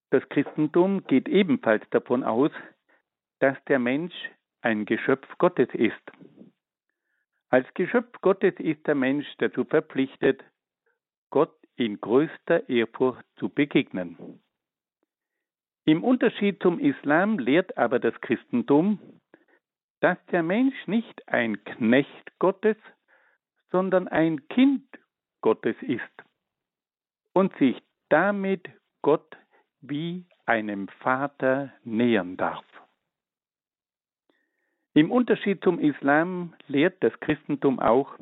Das 0.09 0.27
Christentum 0.29 1.05
geht 1.07 1.29
ebenfalls 1.29 1.83
davon 1.91 2.23
aus, 2.23 2.51
dass 3.39 3.57
der 3.65 3.79
Mensch 3.79 4.13
ein 4.61 4.85
Geschöpf 4.85 5.27
Gottes 5.37 5.69
ist. 5.73 6.11
Als 7.49 7.71
Geschöpf 7.73 8.19
Gottes 8.21 8.53
ist 8.57 8.85
der 8.85 8.95
Mensch 8.95 9.27
dazu 9.37 9.63
verpflichtet, 9.63 10.43
Gott 11.29 11.55
in 11.75 12.01
größter 12.01 12.67
Ehrfurcht 12.69 13.25
zu 13.37 13.49
begegnen. 13.49 14.41
Im 15.85 16.03
Unterschied 16.03 16.61
zum 16.61 16.79
Islam 16.79 17.39
lehrt 17.39 17.77
aber 17.77 17.99
das 17.99 18.19
Christentum, 18.21 18.99
dass 19.99 20.17
der 20.31 20.43
Mensch 20.43 20.75
nicht 20.87 21.27
ein 21.27 21.63
Knecht 21.65 22.39
Gottes, 22.39 22.77
sondern 23.71 24.07
ein 24.07 24.47
Kind 24.47 24.85
Gottes 25.41 25.75
ist 25.81 26.23
und 27.33 27.55
sich 27.57 27.81
damit 28.09 28.69
Gott 29.01 29.37
wie 29.81 30.25
einem 30.45 30.87
Vater 30.87 31.73
nähern 31.83 32.37
darf. 32.37 32.65
Im 34.93 35.11
Unterschied 35.11 35.63
zum 35.63 35.79
Islam 35.79 36.53
lehrt 36.67 37.03
das 37.03 37.19
Christentum 37.19 37.79
auch, 37.79 38.17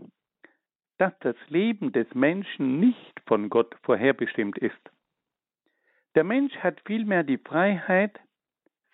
dass 0.97 1.13
das 1.19 1.35
Leben 1.49 1.91
des 1.91 2.11
Menschen 2.13 2.79
nicht 2.79 3.19
von 3.25 3.49
Gott 3.49 3.75
vorherbestimmt 3.83 4.57
ist. 4.57 4.90
Der 6.15 6.23
Mensch 6.23 6.55
hat 6.57 6.81
vielmehr 6.85 7.23
die 7.23 7.37
Freiheit, 7.37 8.19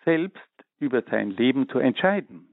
selbst 0.05 0.65
über 0.79 1.01
sein 1.01 1.31
Leben 1.31 1.67
zu 1.69 1.79
entscheiden. 1.79 2.47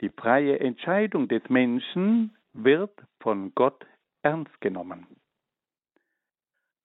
Die 0.00 0.10
freie 0.10 0.60
Entscheidung 0.60 1.26
des 1.26 1.42
Menschen 1.48 2.36
wird 2.52 2.92
von 3.20 3.52
Gott 3.54 3.84
ernst 4.22 4.60
genommen. 4.60 5.06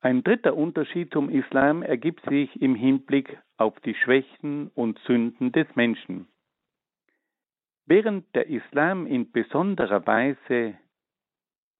Ein 0.01 0.23
dritter 0.23 0.55
Unterschied 0.55 1.13
zum 1.13 1.29
Islam 1.29 1.83
ergibt 1.83 2.27
sich 2.27 2.59
im 2.59 2.73
Hinblick 2.73 3.37
auf 3.57 3.79
die 3.81 3.93
Schwächen 3.93 4.69
und 4.69 4.97
Sünden 5.05 5.51
des 5.51 5.67
Menschen. 5.75 6.27
Während 7.85 8.33
der 8.33 8.47
Islam 8.47 9.05
in 9.05 9.31
besonderer 9.31 10.05
Weise 10.07 10.75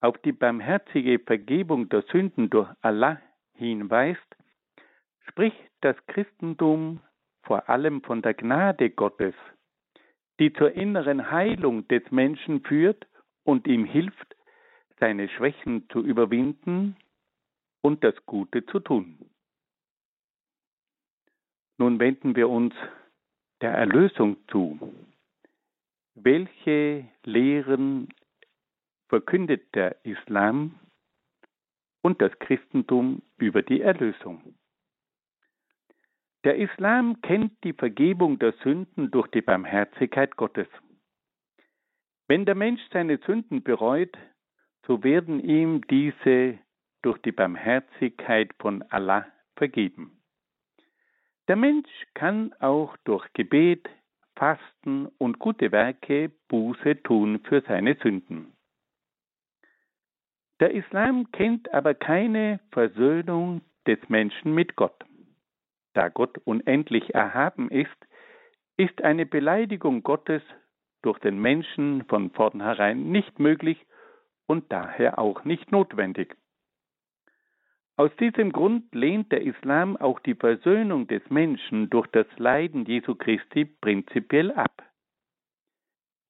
auf 0.02 0.18
die 0.20 0.34
barmherzige 0.34 1.18
Vergebung 1.20 1.90
der 1.90 2.04
Sünden 2.04 2.50
durch 2.52 2.70
Allah 2.82 3.20
hinweist, 3.56 4.36
spricht 5.28 5.62
das 5.82 5.96
Christentum 6.08 7.02
vor 7.44 7.70
allem 7.70 8.02
von 8.04 8.22
der 8.22 8.34
Gnade 8.34 8.90
Gottes, 8.90 9.36
die 10.40 10.54
zur 10.54 10.72
inneren 10.74 11.32
Heilung 11.32 11.88
des 11.88 12.10
Menschen 12.12 12.64
führt 12.64 13.08
und 13.44 13.68
ihm 13.68 13.86
hilft, 13.86 14.36
seine 15.00 15.30
Schwächen 15.30 15.90
zu 15.90 16.02
überwinden 16.02 16.96
und 17.82 18.04
das 18.04 18.16
Gute 18.26 18.66
zu 18.68 18.80
tun. 18.80 19.18
Nun 21.78 22.00
wenden 22.00 22.36
wir 22.36 22.48
uns 22.48 22.76
der 23.62 23.74
Erlösung 23.74 24.38
zu. 24.50 24.80
Welche 26.14 27.08
Lehren 27.24 28.10
verkündet 29.10 29.74
der 29.74 30.06
Islam 30.06 30.80
und 32.04 32.22
das 32.22 32.32
Christentum 32.40 33.24
über 33.38 33.64
die 33.64 33.82
Erlösung? 33.82 34.56
Der 36.44 36.56
Islam 36.58 37.22
kennt 37.22 37.64
die 37.64 37.74
Vergebung 37.74 38.40
der 38.40 38.54
Sünden 38.64 39.12
durch 39.12 39.28
die 39.28 39.42
Barmherzigkeit 39.42 40.36
Gottes. 40.38 40.68
Wenn 42.28 42.46
der 42.46 42.56
Mensch 42.56 42.82
seine 42.92 43.20
Sünden 43.28 43.62
bereut, 43.62 44.18
so 44.88 45.04
werden 45.04 45.40
ihm 45.40 45.86
diese 45.88 46.58
durch 47.04 47.20
die 47.20 47.32
Barmherzigkeit 47.32 48.52
von 48.60 48.82
Allah 48.90 49.28
vergeben. 49.56 50.22
Der 51.48 51.56
Mensch 51.56 51.90
kann 52.16 52.54
auch 52.60 52.98
durch 53.04 53.32
Gebet, 53.34 53.88
Fasten 54.36 55.08
und 55.20 55.38
gute 55.38 55.72
Werke 55.72 56.32
Buße 56.48 57.04
tun 57.04 57.42
für 57.44 57.62
seine 57.62 57.96
Sünden. 58.02 58.54
Der 60.60 60.72
Islam 60.72 61.32
kennt 61.32 61.72
aber 61.74 61.94
keine 61.94 62.60
Versöhnung 62.72 63.62
des 63.86 64.00
Menschen 64.10 64.56
mit 64.56 64.76
Gott. 64.76 65.06
Da 65.94 66.10
Gott 66.10 66.38
unendlich 66.46 67.14
erhaben 67.14 67.70
ist, 67.70 67.90
ist 68.78 69.02
eine 69.02 69.26
Beleidigung 69.26 70.04
Gottes 70.04 70.42
durch 71.02 71.20
den 71.20 71.40
Menschen 71.40 72.06
von 72.06 72.32
vornherein 72.32 73.12
nicht 73.12 73.40
möglich 73.40 73.86
und 74.48 74.72
daher 74.72 75.20
auch 75.20 75.44
nicht 75.44 75.72
notwendig. 75.72 76.36
Aus 77.98 78.12
diesem 78.20 78.52
Grund 78.52 78.94
lehnt 78.96 79.32
der 79.32 79.42
Islam 79.42 79.98
auch 79.98 80.20
die 80.20 80.36
Versöhnung 80.36 81.08
des 81.08 81.22
Menschen 81.30 81.90
durch 81.90 82.08
das 82.08 82.26
Leiden 82.38 82.86
Jesu 82.86 83.16
Christi 83.16 83.66
prinzipiell 83.66 84.52
ab. 84.52 84.82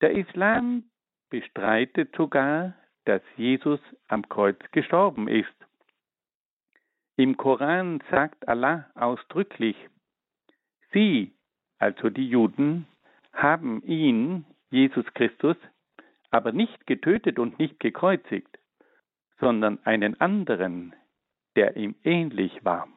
Der 0.02 0.10
Islam 0.12 0.84
bestreitet 1.30 2.14
sogar, 2.16 2.74
dass 3.04 3.22
Jesus 3.36 3.80
am 4.08 4.28
Kreuz 4.28 4.58
gestorben 4.72 5.28
ist. 5.28 5.54
Im 7.16 7.36
Koran 7.36 8.02
sagt 8.10 8.48
Allah 8.48 8.90
ausdrücklich, 8.94 9.76
Sie, 10.92 11.32
also 11.78 12.10
die 12.10 12.28
Juden, 12.28 12.86
haben 13.32 13.82
ihn, 13.82 14.44
Jesus 14.70 15.04
Christus, 15.14 15.56
aber 16.30 16.52
nicht 16.52 16.86
getötet 16.86 17.38
und 17.38 17.58
nicht 17.58 17.78
gekreuzigt, 17.80 18.58
sondern 19.38 19.78
einen 19.84 20.20
anderen, 20.20 20.94
der 21.56 21.76
ihm 21.76 21.94
ähnlich 22.04 22.64
war. 22.64 22.88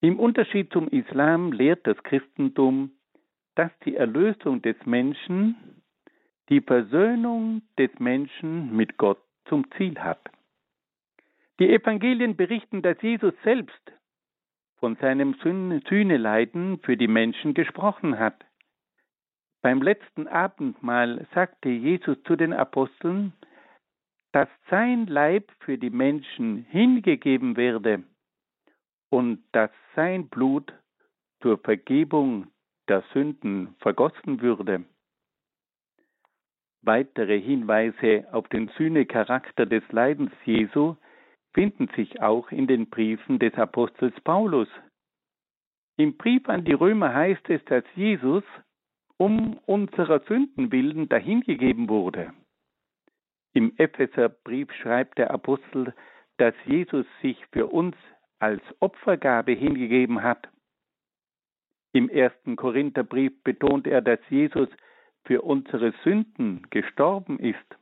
Im 0.00 0.18
Unterschied 0.18 0.72
zum 0.72 0.88
Islam 0.88 1.52
lehrt 1.52 1.86
das 1.86 1.96
Christentum, 2.02 2.90
dass 3.54 3.70
die 3.84 3.96
Erlösung 3.96 4.60
des 4.60 4.76
Menschen 4.84 5.82
die 6.50 6.60
Versöhnung 6.60 7.62
des 7.78 7.90
Menschen 7.98 8.76
mit 8.76 8.98
Gott 8.98 9.22
zum 9.46 9.70
Ziel 9.72 9.98
hat. 9.98 10.20
Die 11.60 11.70
Evangelien 11.70 12.36
berichten, 12.36 12.82
dass 12.82 13.00
Jesus 13.00 13.34
selbst 13.44 13.92
von 14.78 14.96
seinem 14.96 15.34
Sühneleiden 15.34 16.80
für 16.80 16.96
die 16.96 17.08
Menschen 17.08 17.54
gesprochen 17.54 18.18
hat. 18.18 18.44
Beim 19.62 19.80
letzten 19.80 20.26
Abendmahl 20.28 21.26
sagte 21.32 21.68
Jesus 21.68 22.22
zu 22.24 22.36
den 22.36 22.52
Aposteln, 22.52 23.32
dass 24.32 24.48
sein 24.68 25.06
Leib 25.06 25.50
für 25.60 25.78
die 25.78 25.90
Menschen 25.90 26.64
hingegeben 26.70 27.56
werde 27.56 28.02
und 29.10 29.44
dass 29.52 29.70
sein 29.94 30.28
Blut 30.28 30.72
zur 31.40 31.58
Vergebung 31.58 32.48
der 32.88 33.04
Sünden 33.12 33.76
vergossen 33.78 34.42
würde. 34.42 34.84
Weitere 36.82 37.40
Hinweise 37.40 38.26
auf 38.32 38.48
den 38.48 38.68
Sühnecharakter 38.76 39.66
des 39.66 39.84
Leidens 39.92 40.32
Jesu 40.44 40.96
finden 41.54 41.88
sich 41.96 42.20
auch 42.20 42.50
in 42.50 42.66
den 42.66 42.90
Briefen 42.90 43.38
des 43.38 43.54
Apostels 43.54 44.14
Paulus. 44.20 44.68
Im 45.96 46.16
Brief 46.16 46.48
an 46.48 46.64
die 46.64 46.72
Römer 46.72 47.14
heißt 47.14 47.48
es, 47.48 47.64
dass 47.66 47.84
Jesus 47.94 48.42
um 49.16 49.58
unserer 49.64 50.20
Sünden 50.26 50.72
willen 50.72 51.08
dahingegeben 51.08 51.88
wurde. 51.88 52.34
Im 53.52 53.72
Epheserbrief 53.76 54.72
schreibt 54.72 55.18
der 55.18 55.30
Apostel, 55.30 55.94
dass 56.38 56.54
Jesus 56.66 57.06
sich 57.22 57.38
für 57.52 57.68
uns 57.68 57.96
als 58.40 58.60
Opfergabe 58.80 59.52
hingegeben 59.52 60.22
hat. 60.24 60.48
Im 61.92 62.08
ersten 62.08 62.56
Korintherbrief 62.56 63.32
betont 63.44 63.86
er, 63.86 64.02
dass 64.02 64.18
Jesus 64.28 64.68
für 65.24 65.42
unsere 65.42 65.94
Sünden 66.02 66.66
gestorben 66.70 67.38
ist. 67.38 67.78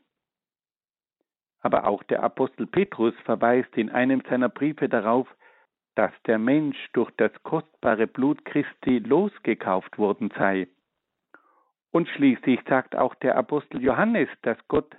Aber 1.63 1.87
auch 1.87 2.03
der 2.05 2.23
Apostel 2.23 2.67
Petrus 2.67 3.15
verweist 3.25 3.77
in 3.77 3.91
einem 3.91 4.23
seiner 4.29 4.49
Briefe 4.49 4.89
darauf, 4.89 5.29
dass 5.95 6.13
der 6.27 6.39
Mensch 6.39 6.77
durch 6.93 7.11
das 7.17 7.33
kostbare 7.43 8.07
Blut 8.07 8.45
Christi 8.45 8.99
losgekauft 8.99 9.99
worden 9.99 10.33
sei. 10.37 10.69
Und 11.91 12.09
schließlich 12.09 12.61
sagt 12.69 12.97
auch 12.97 13.15
der 13.17 13.37
Apostel 13.37 13.83
Johannes, 13.83 14.29
dass 14.43 14.57
Gott 14.69 14.97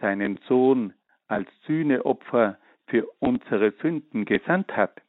seinen 0.00 0.38
Sohn 0.48 0.92
als 1.28 1.48
Sühneopfer 1.66 2.58
für 2.86 3.06
unsere 3.20 3.70
Sünden 3.80 4.24
gesandt 4.24 4.76
hat. 4.76 5.00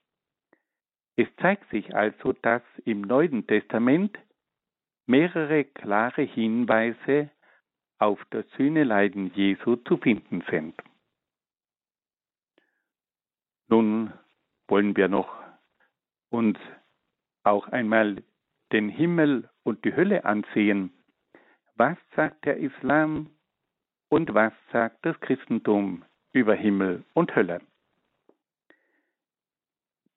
Es 1.15 1.27
zeigt 1.37 1.69
sich 1.69 1.95
also, 1.95 2.33
dass 2.33 2.61
im 2.85 3.01
Neuen 3.01 3.45
Testament 3.45 4.17
mehrere 5.05 5.63
klare 5.65 6.21
Hinweise 6.21 7.29
auf 7.97 8.23
das 8.29 8.45
Sühneleiden 8.57 9.31
Jesu 9.35 9.75
zu 9.75 9.97
finden 9.97 10.43
sind. 10.49 10.75
Nun 13.73 14.13
wollen 14.67 14.95
wir 14.95 15.07
noch 15.07 15.35
uns 16.29 16.59
auch 17.43 17.69
einmal 17.69 18.21
den 18.71 18.87
Himmel 18.87 19.49
und 19.63 19.83
die 19.83 19.95
Hölle 19.95 20.25
ansehen. 20.25 20.93
Was 21.73 21.97
sagt 22.15 22.45
der 22.45 22.57
Islam 22.57 23.31
und 24.09 24.35
was 24.35 24.53
sagt 24.71 25.03
das 25.03 25.19
Christentum 25.21 26.05
über 26.33 26.53
Himmel 26.53 27.03
und 27.15 27.35
Hölle? 27.35 27.61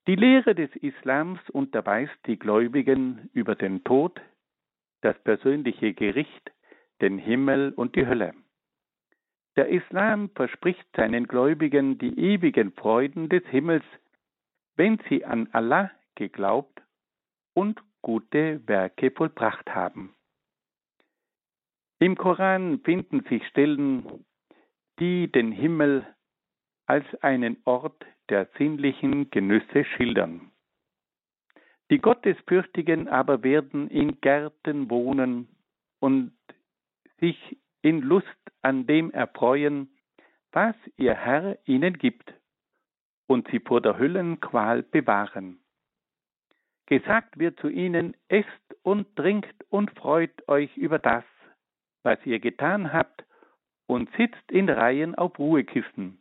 Die 0.07 0.16
Lehre 0.16 0.54
des 0.54 0.76
Islams 0.76 1.40
unterweist 1.48 2.18
die 2.26 2.38
Gläubigen 2.38 3.30
über 3.32 3.54
den 3.54 3.82
Tod, 3.84 4.20
das 5.00 5.18
persönliche 5.20 5.94
Gericht, 5.94 6.52
den 7.00 7.16
Himmel 7.16 7.72
und 7.74 7.96
die 7.96 8.07
Hölle. 8.07 8.34
Der 9.57 9.68
Islam 9.68 10.28
verspricht 10.30 10.86
seinen 10.94 11.26
Gläubigen 11.26 11.98
die 11.98 12.18
ewigen 12.18 12.72
Freuden 12.72 13.28
des 13.28 13.44
Himmels, 13.46 13.84
wenn 14.76 14.98
sie 15.09 15.24
an 15.24 15.48
Allah 15.52 15.90
geglaubt 16.14 16.82
und 17.54 17.82
gute 18.02 18.61
Werke 18.68 19.11
vollbracht 19.11 19.74
haben. 19.74 20.14
Im 21.98 22.16
Koran 22.16 22.80
finden 22.80 23.22
sich 23.30 23.46
Stellen, 23.48 24.26
die 25.00 25.32
den 25.32 25.52
Himmel 25.52 26.07
als 26.84 27.07
einen 27.22 27.57
Ort 27.64 28.04
der 28.28 28.48
sinnlichen 28.59 29.30
Genüsse 29.30 29.84
schildern. 29.84 30.52
Die 31.90 31.98
Gottesfürchtigen 31.98 33.09
aber 33.09 33.42
werden 33.42 33.88
in 33.88 34.20
Gärten 34.20 34.90
wohnen 34.90 35.48
und 36.00 36.32
sich 37.20 37.57
in 37.87 38.01
Lust 38.01 38.26
an 38.62 38.89
dem 38.89 39.12
erfreuen, 39.12 39.97
was 40.51 40.74
ihr 40.97 41.14
Herr 41.14 41.57
ihnen 41.66 41.97
gibt, 41.99 42.34
und 43.28 43.47
sie 43.49 43.61
vor 43.61 43.80
der 43.80 43.97
Hüllenqual 43.97 44.82
bewahren. 44.82 45.61
Gesagt 46.87 47.39
wird 47.39 47.61
zu 47.61 47.68
ihnen, 47.68 48.16
esst 48.26 48.76
und 48.82 49.14
trinkt 49.14 49.55
und 49.68 49.93
freut 49.93 50.49
euch 50.49 50.76
über 50.76 50.99
das, 50.99 51.22
was 52.03 52.18
ihr 52.26 52.41
getan 52.41 52.93
habt, 52.93 53.24
und 53.87 54.11
sitzt 54.16 54.51
in 54.51 54.68
Reihen 54.68 55.14
auf 55.14 55.39
Ruhekissen. 55.39 56.20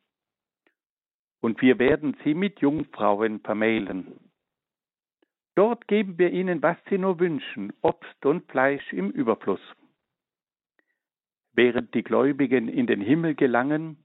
Und 1.41 1.63
wir 1.63 1.79
werden 1.79 2.15
sie 2.23 2.35
mit 2.35 2.59
Jungfrauen 2.59 3.39
vermählen. 3.39 4.19
Dort 5.55 5.87
geben 5.87 6.19
wir 6.19 6.29
ihnen, 6.29 6.61
was 6.61 6.77
sie 6.91 6.99
nur 6.99 7.19
wünschen, 7.19 7.73
Obst 7.81 8.23
und 8.23 8.51
Fleisch 8.51 8.93
im 8.93 9.09
Überfluss. 9.09 9.61
Während 11.55 11.93
die 11.93 12.03
Gläubigen 12.03 12.67
in 12.67 12.85
den 12.85 12.99
Himmel 12.99 13.33
gelangen, 13.33 13.97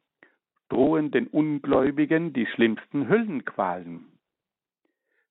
drohen 0.69 1.11
den 1.11 1.27
Ungläubigen 1.27 2.33
die 2.33 2.47
schlimmsten 2.47 3.09
Höllenqualen. 3.09 4.07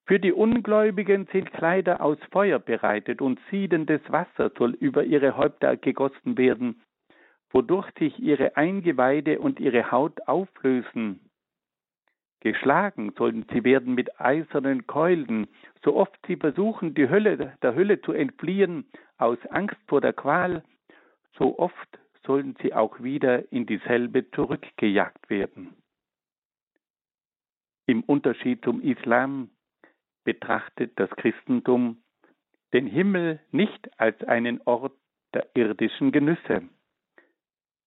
Für 0.06 0.20
die 0.20 0.34
Ungläubigen 0.34 1.28
sind 1.32 1.54
Kleider 1.54 2.02
aus 2.02 2.18
Feuer 2.32 2.60
bereitet 2.60 3.22
und 3.22 3.40
siedendes 3.50 4.02
Wasser 4.10 4.52
soll 4.58 4.72
über 4.72 5.06
ihre 5.06 5.38
Häupter 5.38 5.78
gegossen 5.78 6.38
werden, 6.38 6.82
wodurch 7.52 7.90
sich 7.98 8.20
ihre 8.20 8.58
Eingeweide 8.58 9.40
und 9.40 9.62
ihre 9.62 9.92
Haut 9.92 10.28
auflösen. 10.28 11.22
Geschlagen 12.42 13.14
sollen 13.18 13.46
sie 13.54 13.64
werden 13.64 13.96
mit 13.96 14.20
eisernen 14.20 14.88
Keulen, 14.88 15.48
so 15.84 15.96
oft 15.96 16.18
sie 16.28 16.36
versuchen, 16.36 16.96
die 16.96 17.08
Hölle, 17.10 17.54
der 17.62 17.76
Hölle 17.76 18.02
zu 18.02 18.12
entfliehen, 18.12 18.90
aus 19.18 19.38
Angst 19.52 19.78
vor 19.88 20.02
der 20.02 20.14
Qual, 20.14 20.64
so 21.38 21.58
oft 21.60 22.00
sollen 22.30 22.56
sie 22.62 22.76
auch 22.76 23.02
wieder 23.02 23.52
in 23.52 23.66
dieselbe 23.66 24.30
zurückgejagt 24.30 25.32
werden. 25.32 25.74
Im 27.88 28.04
Unterschied 28.04 28.64
zum 28.64 28.82
Islam 28.82 29.50
betrachtet 30.26 30.92
das 31.00 31.10
Christentum 31.10 32.04
den 32.72 32.86
Himmel 32.86 33.40
nicht 33.50 33.90
als 34.00 34.24
einen 34.26 34.62
Ort 34.66 34.94
der 35.34 35.48
irdischen 35.56 36.12
Genüsse. 36.12 36.70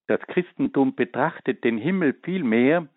Das 0.09 0.21
Christentum 0.23 0.97
betrachtet 0.97 1.63
den 1.63 1.79
Himmel 1.79 2.13
vielmehr 2.25 2.89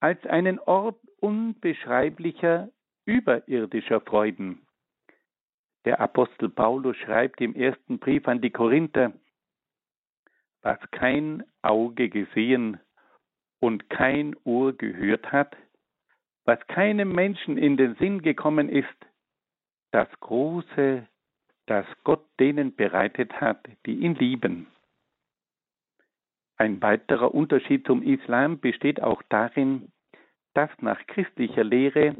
als 0.00 0.24
einen 0.24 0.58
Ort 0.58 0.98
unbeschreiblicher, 1.20 2.70
überirdischer 3.04 4.00
Freuden. 4.00 4.66
Der 5.84 6.00
Apostel 6.00 6.48
Paulus 6.48 6.96
schreibt 6.96 7.42
im 7.42 7.54
ersten 7.54 7.98
Brief 7.98 8.26
an 8.26 8.40
die 8.40 8.50
Korinther, 8.50 9.12
was 10.68 10.90
kein 10.90 11.44
Auge 11.62 12.10
gesehen 12.10 12.78
und 13.58 13.88
kein 13.88 14.36
Ohr 14.44 14.74
gehört 14.74 15.32
hat, 15.32 15.56
was 16.44 16.58
keinem 16.66 17.10
Menschen 17.10 17.56
in 17.56 17.78
den 17.78 17.94
Sinn 17.94 18.20
gekommen 18.20 18.68
ist, 18.68 18.98
das 19.92 20.08
Große, 20.20 21.08
das 21.64 21.86
Gott 22.04 22.26
denen 22.38 22.76
bereitet 22.76 23.32
hat, 23.40 23.66
die 23.86 23.94
ihn 23.94 24.14
lieben. 24.16 24.66
Ein 26.58 26.82
weiterer 26.82 27.34
Unterschied 27.34 27.86
zum 27.86 28.02
Islam 28.02 28.60
besteht 28.60 29.02
auch 29.02 29.22
darin, 29.30 29.90
dass 30.52 30.68
nach 30.82 31.00
christlicher 31.06 31.64
Lehre 31.64 32.14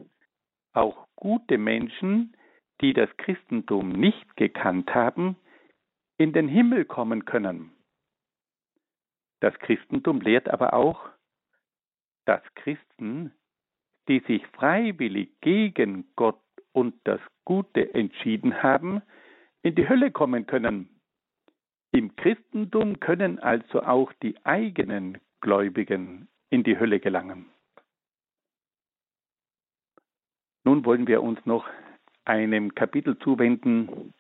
auch 0.73 1.07
gute 1.17 1.59
Menschen, 1.59 2.35
die 2.81 2.95
das 2.95 3.15
Christentum 3.19 3.91
nicht 3.91 4.39
gekannt 4.39 4.95
haben, 4.95 5.37
in 6.17 6.33
den 6.33 6.49
Himmel 6.49 6.87
kommen 6.87 7.27
können. 7.27 7.73
Das 9.41 9.55
Christentum 9.61 10.21
lehrt 10.21 10.49
aber 10.49 10.75
auch, 10.75 11.09
dass 12.25 12.43
Christen, 12.55 13.33
die 14.09 14.21
sich 14.21 14.47
freiwillig 14.49 15.41
gegen 15.41 16.09
Gott 16.17 16.41
und 16.73 16.95
das 17.05 17.21
Gute 17.45 17.95
entschieden 17.95 18.63
haben, 18.63 19.03
in 19.63 19.75
die 19.75 19.89
Hölle 19.89 20.11
kommen 20.11 20.47
können. 20.47 20.89
Im 21.93 22.15
Christentum 22.17 23.01
können 23.01 23.39
also 23.39 23.83
auch 23.83 24.13
die 24.23 24.37
eigenen 24.45 25.19
Gläubigen 25.41 26.29
in 26.51 26.63
die 26.63 26.79
Hölle 26.79 27.01
gelangen. 27.01 27.47
Nun 30.65 30.85
wollen 30.85 31.07
wir 31.07 31.23
uns 31.23 31.45
noch 31.47 31.67
einem 32.25 32.75
Kapitel 32.75 33.19
zuwenden, 33.21 34.13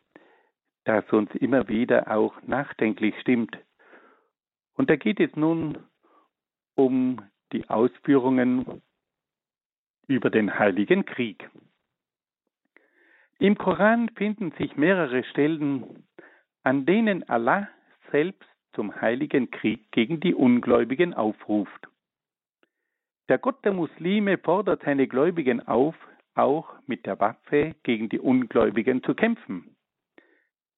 das 0.85 1.05
uns 1.13 1.31
immer 1.35 1.69
wieder 1.69 2.11
auch 2.11 2.41
nachdenklich 2.43 3.15
stimmt. 3.21 3.59
Und 4.79 4.89
da 4.91 4.97
geht 4.97 5.19
es 5.19 5.35
nun 5.35 5.77
um 6.77 7.21
die 7.53 7.69
Ausführungen 7.69 8.81
über 10.07 10.31
den 10.31 10.57
Heiligen 10.57 11.05
Krieg. 11.05 11.51
Im 13.41 13.59
Koran 13.59 14.09
finden 14.11 14.53
sich 14.53 14.77
mehrere 14.77 15.25
Stellen, 15.25 16.07
an 16.63 16.87
denen 16.87 17.29
Allah 17.29 17.69
selbst 18.13 18.49
zum 18.73 18.95
Heiligen 19.01 19.51
Krieg 19.51 19.91
gegen 19.91 20.21
die 20.21 20.35
Ungläubigen 20.35 21.13
aufruft. 21.13 21.89
Der 23.29 23.39
Gott 23.39 23.65
der 23.65 23.73
Muslime 23.73 24.39
fordert 24.39 24.83
seine 24.85 25.09
Gläubigen 25.09 25.67
auf, 25.67 25.97
auch 26.35 26.73
mit 26.87 27.05
der 27.05 27.19
Waffe 27.19 27.75
gegen 27.83 28.09
die 28.09 28.21
Ungläubigen 28.21 29.03
zu 29.03 29.15
kämpfen. 29.15 29.77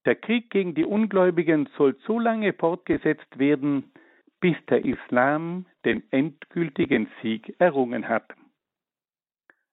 Der 0.06 0.14
Krieg 0.14 0.50
gegen 0.50 0.74
die 0.74 0.84
Ungläubigen 0.84 1.68
soll 1.76 1.96
so 2.06 2.18
lange 2.18 2.52
fortgesetzt 2.54 3.38
werden, 3.38 3.92
bis 4.40 4.56
der 4.68 4.84
Islam 4.84 5.66
den 5.84 6.02
endgültigen 6.10 7.08
Sieg 7.20 7.54
errungen 7.58 8.08
hat. 8.08 8.32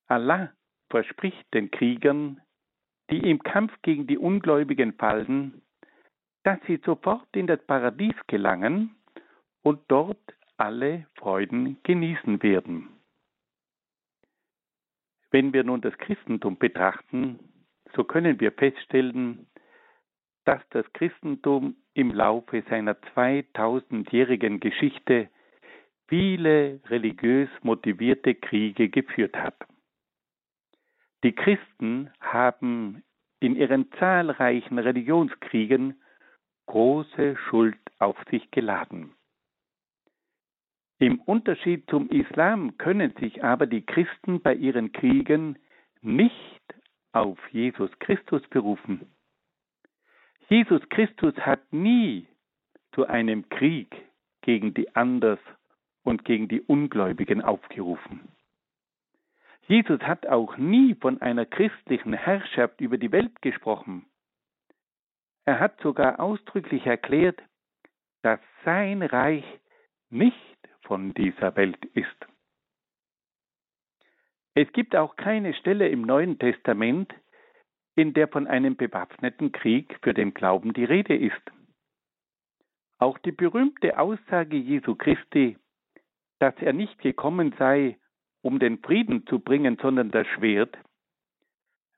Allah 0.07 0.51
verspricht 0.89 1.53
den 1.53 1.71
Kriegern, 1.71 2.41
die 3.09 3.29
im 3.29 3.41
Kampf 3.41 3.73
gegen 3.81 4.07
die 4.07 4.17
Ungläubigen 4.17 4.93
fallen, 4.93 5.61
dass 6.43 6.59
sie 6.67 6.79
sofort 6.85 7.27
in 7.35 7.47
das 7.47 7.63
Paradies 7.65 8.15
gelangen 8.27 8.95
und 9.63 9.79
dort 9.87 10.17
alle 10.57 11.07
Freuden 11.15 11.77
genießen 11.83 12.41
werden. 12.43 12.89
Wenn 15.31 15.53
wir 15.53 15.63
nun 15.63 15.81
das 15.81 15.97
Christentum 15.97 16.57
betrachten, 16.57 17.39
so 17.95 18.03
können 18.03 18.39
wir 18.39 18.51
feststellen, 18.53 19.47
dass 20.47 20.61
das 20.69 20.85
Christentum 20.93 21.75
im 21.93 22.11
Laufe 22.11 22.63
seiner 22.69 22.93
2000-jährigen 23.15 24.61
Geschichte 24.61 25.29
viele 26.07 26.79
religiös 26.85 27.49
motivierte 27.63 28.33
Kriege 28.33 28.87
geführt 28.87 29.35
hat. 29.35 29.55
Die 31.25 31.33
Christen 31.33 32.09
haben 32.21 33.03
in 33.41 33.57
ihren 33.57 33.91
zahlreichen 33.99 34.79
Religionskriegen 34.79 36.01
große 36.67 37.35
Schuld 37.49 37.77
auf 37.99 38.15
sich 38.31 38.49
geladen. 38.51 39.13
Im 40.99 41.19
Unterschied 41.19 41.89
zum 41.89 42.09
Islam 42.09 42.77
können 42.77 43.13
sich 43.19 43.43
aber 43.43 43.67
die 43.67 43.85
Christen 43.85 44.41
bei 44.41 44.55
ihren 44.55 44.93
Kriegen 44.93 45.59
nicht 46.01 46.61
auf 47.11 47.37
Jesus 47.51 47.91
Christus 47.99 48.41
berufen. 48.49 49.11
Jesus 50.49 50.81
Christus 50.89 51.35
hat 51.37 51.73
nie 51.73 52.25
zu 52.93 53.05
einem 53.05 53.49
Krieg 53.49 53.93
gegen 54.41 54.73
die 54.73 54.95
Anders 54.95 55.39
und 56.03 56.23
gegen 56.23 56.47
die 56.47 56.61
Ungläubigen 56.61 57.41
aufgerufen. 57.41 58.29
Jesus 59.67 59.99
hat 60.01 60.25
auch 60.25 60.55
nie 60.57 60.95
von 60.95 61.21
einer 61.21 61.45
christlichen 61.45 62.13
Herrschaft 62.13 62.79
über 62.79 62.97
die 62.97 63.11
Welt 63.11 63.41
gesprochen. 63.41 64.05
Er 65.43 65.59
hat 65.59 65.79
sogar 65.81 66.21
ausdrücklich 66.21 66.85
erklärt, 66.85 67.41
dass 68.21 68.39
sein 68.63 69.01
Reich 69.01 69.45
nicht 70.09 70.57
von 70.83 71.13
dieser 71.13 71.55
Welt 71.57 71.83
ist. 71.93 72.27
Es 74.53 74.71
gibt 74.71 74.95
auch 74.95 75.17
keine 75.17 75.53
Stelle 75.53 75.89
im 75.89 76.01
Neuen 76.01 76.39
Testament, 76.39 77.13
in 77.97 78.13
der 78.13 78.27
von 78.27 78.45
einem 78.45 78.75
bewaffneten 78.75 79.51
Krieg 79.51 79.97
für 80.03 80.13
den 80.13 80.33
Glauben 80.35 80.71
die 80.73 80.85
Rede 80.85 81.15
ist. 81.17 81.41
Auch 82.99 83.17
die 83.17 83.31
berühmte 83.31 83.97
Aussage 83.97 84.55
Jesu 84.55 84.95
Christi, 84.95 85.57
dass 86.39 86.53
er 86.59 86.73
nicht 86.73 86.99
gekommen 86.99 87.55
sei, 87.57 87.97
um 88.41 88.59
den 88.59 88.77
Frieden 88.79 89.25
zu 89.25 89.39
bringen, 89.39 89.79
sondern 89.81 90.11
das 90.11 90.27
Schwert, 90.27 90.77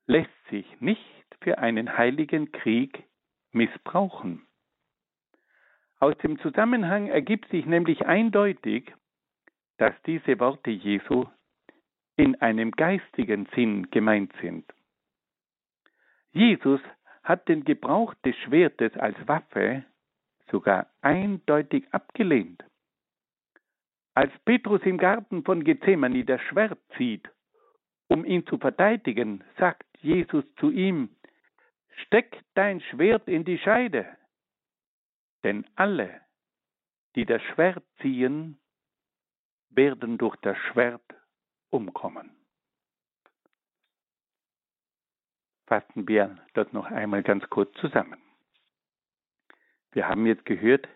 lässt 0.08 0.32
sich 0.50 0.66
nicht 0.80 1.04
für 1.41 1.58
einen 1.58 1.97
heiligen 1.97 2.54
Krieg 2.54 3.04
missbrauchen. 3.52 4.47
Aus 6.00 6.18
dem 6.20 6.39
Zusammenhang 6.39 7.08
ergibt 7.08 7.50
sich 7.50 7.66
nämlich 7.66 8.06
eindeutig, 8.06 8.93
dass 9.78 9.93
diese 10.06 10.39
Worte 10.39 10.72
Jesu 10.72 11.26
in 12.16 12.36
einem 12.36 12.72
geistigen 12.72 13.47
Sinn 13.54 13.91
gemeint 13.91 14.32
sind. 14.41 14.66
Jesus 16.32 16.82
hat 17.23 17.47
den 17.47 17.63
Gebrauch 17.63 18.13
des 18.25 18.36
Schwertes 18.38 18.95
als 18.97 19.15
Waffe 19.27 19.86
sogar 20.51 20.88
eindeutig 21.01 21.88
abgelehnt. 21.91 22.63
Als 24.13 24.32
Petrus 24.45 24.82
im 24.84 24.97
Garten 24.97 25.43
von 25.43 25.63
Gethsemane 25.63 26.25
das 26.25 26.41
Schwert 26.41 26.80
zieht, 26.97 27.30
um 28.07 28.25
ihn 28.25 28.45
zu 28.47 28.57
verteidigen, 28.57 29.43
sagt 29.57 29.86
Jesus 30.01 30.43
zu 30.55 30.71
ihm, 30.71 31.09
Steck 32.05 32.41
dein 32.55 32.82
Schwert 32.82 33.27
in 33.27 33.43
die 33.45 33.57
Scheide, 33.59 34.07
denn 35.43 35.65
alle, 35.75 36.21
die 37.15 37.25
das 37.25 37.41
Schwert 37.43 37.84
ziehen, 38.01 38.59
werden 39.69 40.17
durch 40.17 40.36
das 40.38 40.57
Schwert 40.57 41.03
umkommen. 41.69 42.38
Fassen 45.70 46.07
wir 46.07 46.36
das 46.55 46.74
noch 46.74 46.88
einmal 46.88 47.22
ganz 47.22 47.47
kurz 47.49 47.72
zusammen. 47.80 48.20
Wir 49.91 50.09
haben 50.09 50.26
jetzt 50.26 50.45
gehört, 50.45 50.88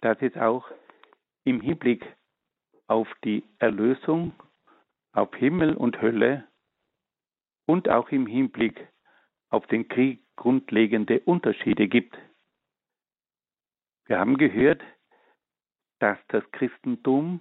dass 0.00 0.16
es 0.22 0.34
auch 0.36 0.68
im 1.44 1.60
Hinblick 1.60 2.04
auf 2.86 3.08
die 3.24 3.44
Erlösung, 3.58 4.32
auf 5.12 5.34
Himmel 5.34 5.76
und 5.76 6.00
Hölle 6.00 6.48
und 7.66 7.88
auch 7.90 8.08
im 8.08 8.26
Hinblick 8.26 8.88
auf 9.50 9.66
den 9.66 9.86
Krieg 9.86 10.22
grundlegende 10.34 11.20
Unterschiede 11.20 11.86
gibt. 11.86 12.16
Wir 14.06 14.18
haben 14.18 14.38
gehört, 14.38 14.82
dass 15.98 16.18
das 16.28 16.44
Christentum 16.52 17.40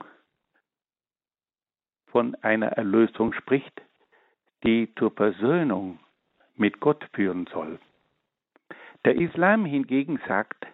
von 2.07 2.35
einer 2.35 2.67
Erlösung 2.67 3.33
spricht, 3.33 3.81
die 4.63 4.93
zur 4.95 5.11
Versöhnung 5.11 5.99
mit 6.55 6.79
Gott 6.79 7.07
führen 7.13 7.47
soll. 7.51 7.79
Der 9.05 9.15
Islam 9.15 9.65
hingegen 9.65 10.19
sagt, 10.27 10.65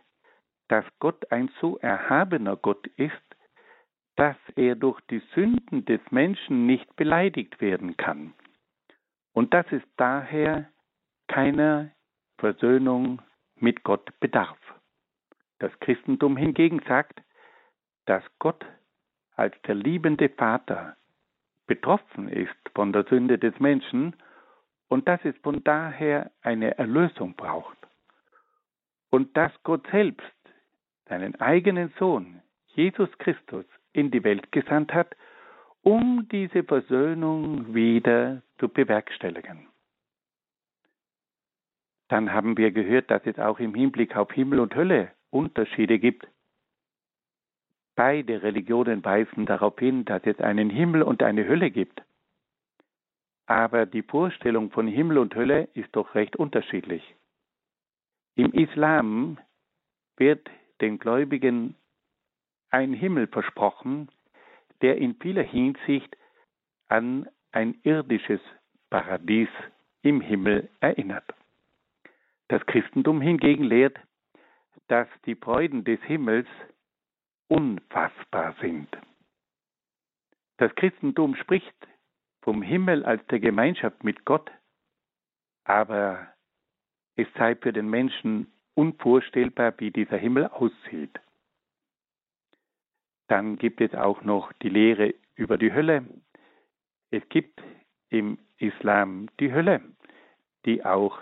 dass 0.68 0.86
Gott 1.00 1.32
ein 1.32 1.52
so 1.60 1.78
erhabener 1.80 2.56
Gott 2.56 2.88
ist, 2.96 3.14
dass 4.16 4.38
er 4.56 4.76
durch 4.76 5.02
die 5.10 5.22
Sünden 5.34 5.86
des 5.86 6.00
Menschen 6.12 6.66
nicht 6.66 6.96
beleidigt 6.96 7.60
werden 7.60 7.98
kann 7.98 8.34
und 9.34 9.54
dass 9.54 9.66
es 9.72 9.82
daher 9.98 10.70
keiner 11.28 11.92
Versöhnung 12.38 13.22
mit 13.56 13.84
Gott 13.84 14.18
bedarf. 14.20 14.58
Das 15.60 15.72
Christentum 15.80 16.38
hingegen 16.38 16.82
sagt, 16.88 17.22
dass 18.06 18.24
Gott 18.40 18.66
als 19.36 19.56
der 19.64 19.76
liebende 19.76 20.30
Vater 20.30 20.96
betroffen 21.68 22.28
ist 22.30 22.56
von 22.76 22.92
der 22.94 23.04
Sünde 23.06 23.38
des 23.38 23.60
Menschen 23.60 24.16
und 24.92 25.08
dass 25.08 25.24
es 25.24 25.38
von 25.38 25.64
daher 25.64 26.32
eine 26.42 26.78
Erlösung 26.78 27.34
braucht. 27.36 27.78
Und 29.10 29.38
dass 29.38 29.54
Gott 29.64 29.88
selbst 29.89 30.26
seinen 31.08 31.39
eigenen 31.39 31.94
Sohn, 31.98 32.42
Jesus 32.76 33.10
Christus, 33.18 33.64
in 33.94 34.12
die 34.12 34.26
Welt 34.26 34.52
gesandt 34.52 34.94
hat, 34.94 35.16
um 35.82 36.28
diese 36.30 36.66
Versöhnung 36.66 37.74
wieder 37.74 38.42
zu 38.60 38.68
bewerkstelligen. 38.68 39.70
Dann 42.10 42.34
haben 42.34 42.58
wir 42.58 42.72
gehört, 42.72 43.10
dass 43.12 43.26
es 43.26 43.39
auch 43.39 43.60
im 43.60 43.74
Hinblick 43.74 44.18
auf 44.18 44.30
Himmel 44.34 44.60
und 44.60 44.76
Hölle 44.76 45.14
Unterschiede 45.30 46.00
gibt. 46.00 46.28
Beide 47.96 48.44
Religionen 48.44 49.06
weisen 49.06 49.46
darauf 49.46 49.80
hin, 49.80 50.04
dass 50.04 50.22
es 50.26 50.42
einen 50.42 50.70
Himmel 50.70 51.02
und 51.02 51.24
eine 51.24 51.48
Hölle 51.48 51.72
gibt. 51.72 52.04
Aber 53.52 53.86
die 53.86 54.02
Vorstellung 54.02 54.72
von 54.72 54.88
Himmel 54.88 55.18
und 55.18 55.36
Hölle 55.36 55.68
ist 55.74 55.93
doch 55.93 56.16
recht 56.16 56.38
unterschiedlich. 56.38 57.04
Im 58.36 58.54
Islam 58.54 59.39
wird 60.16 60.49
den 60.80 60.99
Gläubigen 60.99 61.76
ein 62.70 62.93
Himmel 62.93 63.28
versprochen, 63.28 64.08
der 64.82 64.99
in 64.99 65.16
vieler 65.16 65.43
Hinsicht 65.43 66.16
an 66.88 67.28
ein 67.52 67.78
irdisches 67.84 68.39
Paradies 68.89 69.49
im 70.02 70.22
Himmel 70.22 70.70
erinnert. 70.80 71.30
Das 72.47 72.66
Christentum 72.68 73.20
hingegen 73.20 73.66
lehrt, 73.66 73.99
dass 74.88 75.10
die 75.26 75.36
Freuden 75.36 75.84
des 75.84 75.99
Himmels 76.04 76.47
unfassbar 77.49 78.56
sind. 78.62 78.88
Das 80.56 80.74
Christentum 80.76 81.36
spricht 81.36 81.76
vom 82.42 82.62
Himmel 82.62 83.06
als 83.06 83.26
der 83.28 83.39
Gemeinschaft 83.39 84.04
mit 84.04 84.26
Gott, 84.26 84.52
aber 85.64 86.28
es 87.16 87.28
sei 87.38 87.56
für 87.56 87.74
den 87.74 87.89
Menschen 87.89 88.52
unvorstellbar, 88.74 89.74
wie 89.78 89.92
dieser 89.92 90.18
Himmel 90.18 90.48
aussieht. 90.48 91.20
Dann 93.28 93.58
gibt 93.58 93.80
es 93.82 93.94
auch 93.94 94.24
noch 94.24 94.52
die 94.54 94.70
Lehre 94.70 95.14
über 95.36 95.58
die 95.58 95.74
Hölle. 95.74 96.06
Es 97.12 97.28
gibt 97.30 97.62
im 98.10 98.38
Islam 98.58 99.28
die 99.39 99.54
Hölle, 99.54 99.82
die 100.66 100.84
auch 100.84 101.20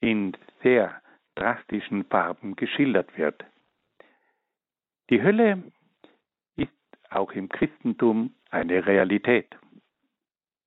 in 0.00 0.36
sehr 0.62 1.02
drastischen 1.34 2.04
Farben 2.04 2.56
geschildert 2.56 3.16
wird. 3.18 3.44
Die 5.10 5.22
Hölle 5.22 5.62
ist 6.56 6.70
auch 7.10 7.32
im 7.32 7.48
Christentum 7.48 8.34
eine 8.50 8.86
Realität. 8.86 9.56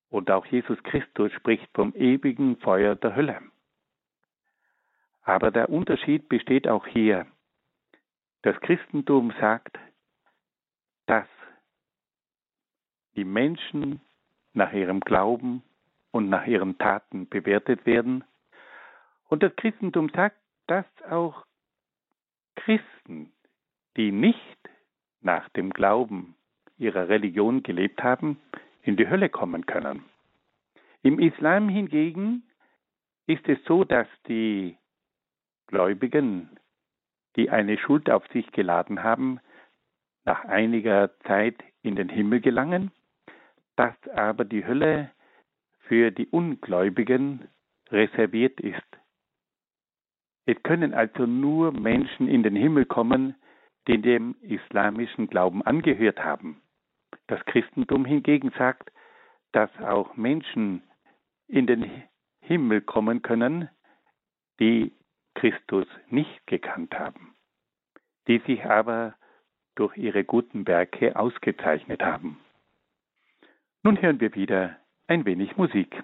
Und 0.09 0.31
auch 0.31 0.45
Jesus 0.47 0.81
Christus 0.83 1.31
spricht 1.33 1.69
vom 1.73 1.93
ewigen 1.95 2.57
Feuer 2.57 2.95
der 2.95 3.15
Hölle. 3.15 3.41
Aber 5.21 5.51
der 5.51 5.69
Unterschied 5.69 6.27
besteht 6.29 6.67
auch 6.67 6.87
hier. 6.87 7.27
Das 8.41 8.59
Christentum 8.61 9.31
sagt, 9.39 9.77
dass 11.05 11.27
die 13.15 13.25
Menschen 13.25 14.01
nach 14.53 14.73
ihrem 14.73 15.01
Glauben 15.01 15.61
und 16.11 16.29
nach 16.29 16.47
ihren 16.47 16.77
Taten 16.77 17.27
bewertet 17.27 17.85
werden. 17.85 18.23
Und 19.27 19.43
das 19.43 19.55
Christentum 19.55 20.09
sagt, 20.09 20.37
dass 20.67 20.85
auch 21.09 21.45
Christen, 22.55 23.31
die 23.97 24.11
nicht 24.11 24.57
nach 25.21 25.49
dem 25.49 25.71
Glauben 25.71 26.35
ihrer 26.77 27.09
Religion 27.09 27.61
gelebt 27.61 28.01
haben, 28.03 28.39
in 28.89 28.97
die 28.97 29.07
Hölle 29.07 29.29
kommen 29.29 29.67
können. 29.67 30.03
Im 31.03 31.19
Islam 31.19 31.69
hingegen 31.69 32.43
ist 33.27 33.47
es 33.47 33.63
so, 33.65 33.83
dass 33.83 34.07
die 34.27 34.77
Gläubigen, 35.67 36.49
die 37.35 37.51
eine 37.51 37.77
Schuld 37.77 38.09
auf 38.09 38.27
sich 38.29 38.51
geladen 38.51 39.03
haben, 39.03 39.39
nach 40.25 40.43
einiger 40.45 41.11
Zeit 41.27 41.63
in 41.83 41.95
den 41.95 42.09
Himmel 42.09 42.41
gelangen, 42.41 42.91
dass 43.75 43.95
aber 44.15 44.43
die 44.43 44.65
Hölle 44.65 45.11
für 45.81 46.09
die 46.09 46.27
Ungläubigen 46.27 47.47
reserviert 47.91 48.59
ist. 48.59 48.89
Es 50.47 50.61
können 50.63 50.95
also 50.95 51.27
nur 51.27 51.71
Menschen 51.71 52.27
in 52.27 52.41
den 52.41 52.55
Himmel 52.55 52.85
kommen, 52.85 53.35
die 53.87 54.01
dem 54.01 54.35
islamischen 54.41 55.27
Glauben 55.27 55.61
angehört 55.61 56.23
haben. 56.23 56.59
Das 57.29 57.45
Christentum 57.45 58.05
hingegen 58.05 58.51
sagt, 58.57 58.91
dass 59.51 59.69
auch 59.81 60.17
Menschen 60.17 60.81
in 61.47 61.67
den 61.67 62.03
Himmel 62.41 62.81
kommen 62.81 63.21
können, 63.21 63.69
die 64.59 64.91
Christus 65.35 65.85
nicht 66.09 66.47
gekannt 66.47 66.97
haben, 66.97 67.35
die 68.27 68.39
sich 68.39 68.65
aber 68.65 69.13
durch 69.75 69.95
ihre 69.95 70.23
guten 70.23 70.65
Werke 70.65 71.15
ausgezeichnet 71.15 72.01
haben. 72.01 72.39
Nun 73.83 74.01
hören 74.01 74.19
wir 74.19 74.33
wieder 74.33 74.77
ein 75.05 75.23
wenig 75.25 75.55
Musik. 75.55 76.03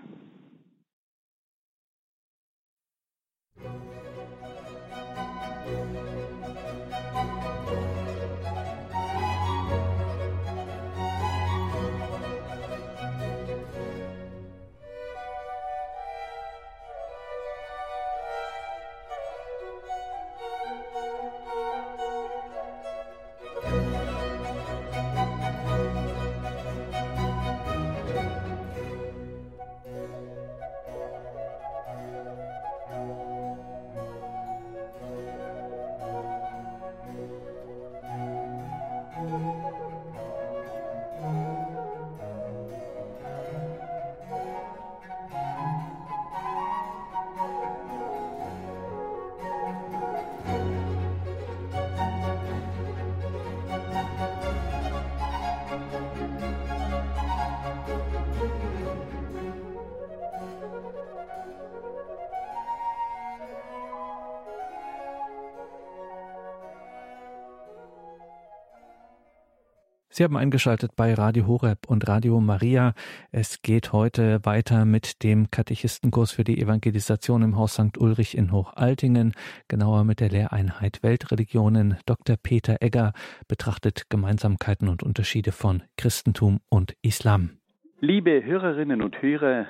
Sie 70.17 70.23
haben 70.23 70.37
eingeschaltet 70.37 70.95
bei 70.95 71.13
Radio 71.13 71.45
Horeb 71.45 71.89
und 71.89 72.07
Radio 72.07 72.39
Maria. 72.39 72.93
Es 73.33 73.61
geht 73.61 73.91
heute 73.91 74.39
weiter 74.45 74.85
mit 74.85 75.25
dem 75.25 75.51
Katechistenkurs 75.51 76.31
für 76.31 76.45
die 76.45 76.57
Evangelisation 76.61 77.41
im 77.41 77.57
Haus 77.57 77.73
St. 77.73 77.97
Ulrich 77.97 78.37
in 78.37 78.53
Hochaltingen, 78.53 79.33
genauer 79.67 80.05
mit 80.05 80.21
der 80.21 80.29
Lehreinheit 80.29 81.03
Weltreligionen. 81.03 81.97
Dr. 82.05 82.37
Peter 82.41 82.77
Egger 82.79 83.11
betrachtet 83.49 84.09
Gemeinsamkeiten 84.09 84.87
und 84.87 85.03
Unterschiede 85.03 85.51
von 85.51 85.83
Christentum 85.97 86.61
und 86.69 86.95
Islam. 87.01 87.57
Liebe 87.99 88.41
Hörerinnen 88.41 89.01
und 89.01 89.21
Hörer, 89.21 89.65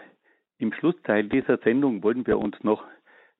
im 0.60 0.74
Schlussteil 0.74 1.28
dieser 1.28 1.58
Sendung 1.64 2.04
wollen 2.04 2.28
wir 2.28 2.38
uns 2.38 2.56
noch 2.62 2.84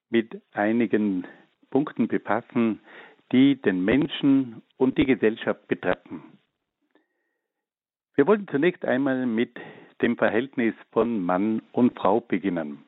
mit 0.10 0.42
einigen 0.54 1.28
Punkten 1.70 2.08
befassen, 2.08 2.80
die 3.32 3.62
den 3.62 3.86
Menschen 3.86 4.64
und 4.78 4.98
die 4.98 5.06
Gesellschaft 5.06 5.68
betreffen. 5.68 6.35
Wir 8.16 8.28
wollen 8.28 8.48
zunächst 8.48 8.86
einmal 8.86 9.26
mit 9.26 9.60
dem 10.02 10.18
Verhältnis 10.18 10.74
von 10.92 11.22
Mann 11.22 11.62
und 11.74 11.98
Frau 11.98 12.22
beginnen. 12.22 12.86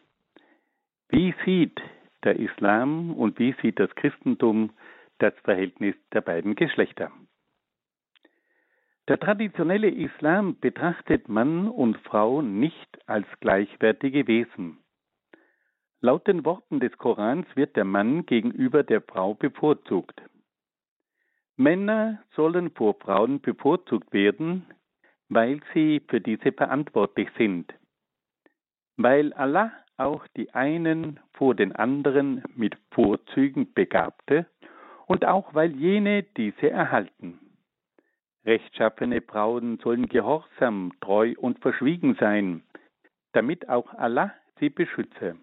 Wie 1.09 1.33
sieht 1.45 1.81
der 2.23 2.37
Islam 2.37 3.13
und 3.13 3.37
wie 3.37 3.53
sieht 3.61 3.79
das 3.79 3.93
Christentum 3.95 4.71
das 5.19 5.33
Verhältnis 5.43 5.95
der 6.13 6.21
beiden 6.21 6.55
Geschlechter? 6.55 7.11
Der 9.09 9.19
traditionelle 9.19 9.89
Islam 9.89 10.59
betrachtet 10.59 11.29
Mann 11.29 11.67
und 11.67 11.97
Frau 11.99 12.41
nicht 12.41 12.99
als 13.07 13.27
gleichwertige 13.39 14.27
Wesen. 14.27 14.79
Laut 15.99 16.27
den 16.27 16.45
Worten 16.45 16.79
des 16.79 16.97
Korans 16.97 17.47
wird 17.55 17.75
der 17.75 17.85
Mann 17.85 18.25
gegenüber 18.25 18.83
der 18.83 19.01
Frau 19.01 19.33
bevorzugt. 19.33 20.21
Männer 21.55 22.21
sollen 22.35 22.71
vor 22.71 22.95
Frauen 22.99 23.41
bevorzugt 23.41 24.13
werden, 24.13 24.65
weil 25.29 25.59
sie 25.73 26.01
für 26.07 26.21
diese 26.21 26.51
verantwortlich 26.51 27.29
sind. 27.37 27.73
Weil 28.97 29.33
Allah 29.33 29.71
auch 29.97 30.25
die 30.35 30.53
einen 30.53 31.19
vor 31.33 31.55
den 31.55 31.75
anderen 31.75 32.43
mit 32.55 32.77
Vorzügen 32.91 33.73
begabte 33.73 34.45
und 35.07 35.25
auch 35.25 35.53
weil 35.53 35.71
jene 35.71 36.23
diese 36.23 36.69
erhalten. 36.69 37.39
Rechtschaffene 38.45 39.21
Brauen 39.21 39.77
sollen 39.79 40.07
gehorsam, 40.07 40.93
treu 41.01 41.33
und 41.37 41.59
verschwiegen 41.59 42.15
sein, 42.19 42.63
damit 43.33 43.67
auch 43.67 43.93
Allah 43.93 44.33
sie 44.59 44.69
beschütze. 44.69 45.35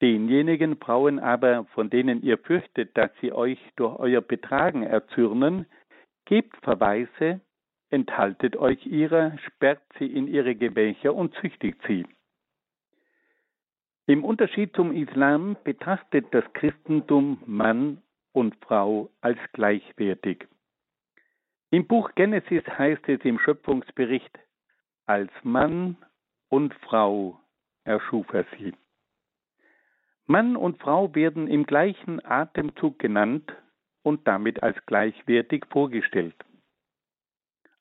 Denjenigen 0.00 0.78
Frauen 0.78 1.20
aber, 1.20 1.64
von 1.66 1.88
denen 1.88 2.22
ihr 2.22 2.38
fürchtet, 2.38 2.96
dass 2.96 3.10
sie 3.20 3.32
euch 3.32 3.60
durch 3.76 3.96
euer 4.00 4.20
Betragen 4.20 4.82
erzürnen, 4.82 5.66
gebt 6.24 6.56
Verweise 6.64 7.40
enthaltet 7.92 8.56
euch 8.56 8.86
ihrer, 8.86 9.36
sperrt 9.46 9.82
sie 9.98 10.06
in 10.06 10.26
ihre 10.26 10.54
Gewächer 10.54 11.14
und 11.14 11.34
züchtigt 11.34 11.78
sie. 11.86 12.06
Im 14.06 14.24
Unterschied 14.24 14.74
zum 14.74 14.92
Islam 14.92 15.56
betrachtet 15.62 16.26
das 16.32 16.44
Christentum 16.54 17.40
Mann 17.46 18.02
und 18.32 18.56
Frau 18.64 19.10
als 19.20 19.38
gleichwertig. 19.52 20.48
Im 21.70 21.86
Buch 21.86 22.10
Genesis 22.14 22.64
heißt 22.66 23.08
es 23.08 23.20
im 23.24 23.38
Schöpfungsbericht, 23.38 24.38
als 25.06 25.30
Mann 25.42 25.96
und 26.48 26.74
Frau 26.74 27.40
erschuf 27.84 28.26
er 28.32 28.44
sie. 28.58 28.74
Mann 30.26 30.56
und 30.56 30.78
Frau 30.78 31.14
werden 31.14 31.46
im 31.46 31.64
gleichen 31.64 32.24
Atemzug 32.24 32.98
genannt 32.98 33.52
und 34.02 34.26
damit 34.26 34.62
als 34.62 34.76
gleichwertig 34.86 35.66
vorgestellt. 35.70 36.36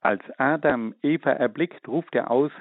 Als 0.02 0.22
Adam 0.39 0.95
Eva 1.04 1.32
erblickt, 1.32 1.88
ruft 1.88 2.16
er 2.16 2.32
aus, 2.32 2.52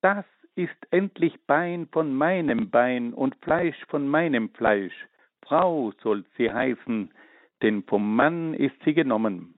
das 0.00 0.24
ist 0.54 0.76
endlich 0.90 1.38
Bein 1.46 1.86
von 1.92 2.14
meinem 2.14 2.70
Bein 2.70 3.14
und 3.14 3.36
Fleisch 3.36 3.76
von 3.88 4.08
meinem 4.08 4.50
Fleisch. 4.50 4.94
Frau 5.42 5.92
soll 6.02 6.24
sie 6.36 6.52
heißen, 6.52 7.12
denn 7.62 7.82
vom 7.84 8.16
Mann 8.16 8.54
ist 8.54 8.74
sie 8.84 8.94
genommen. 8.94 9.54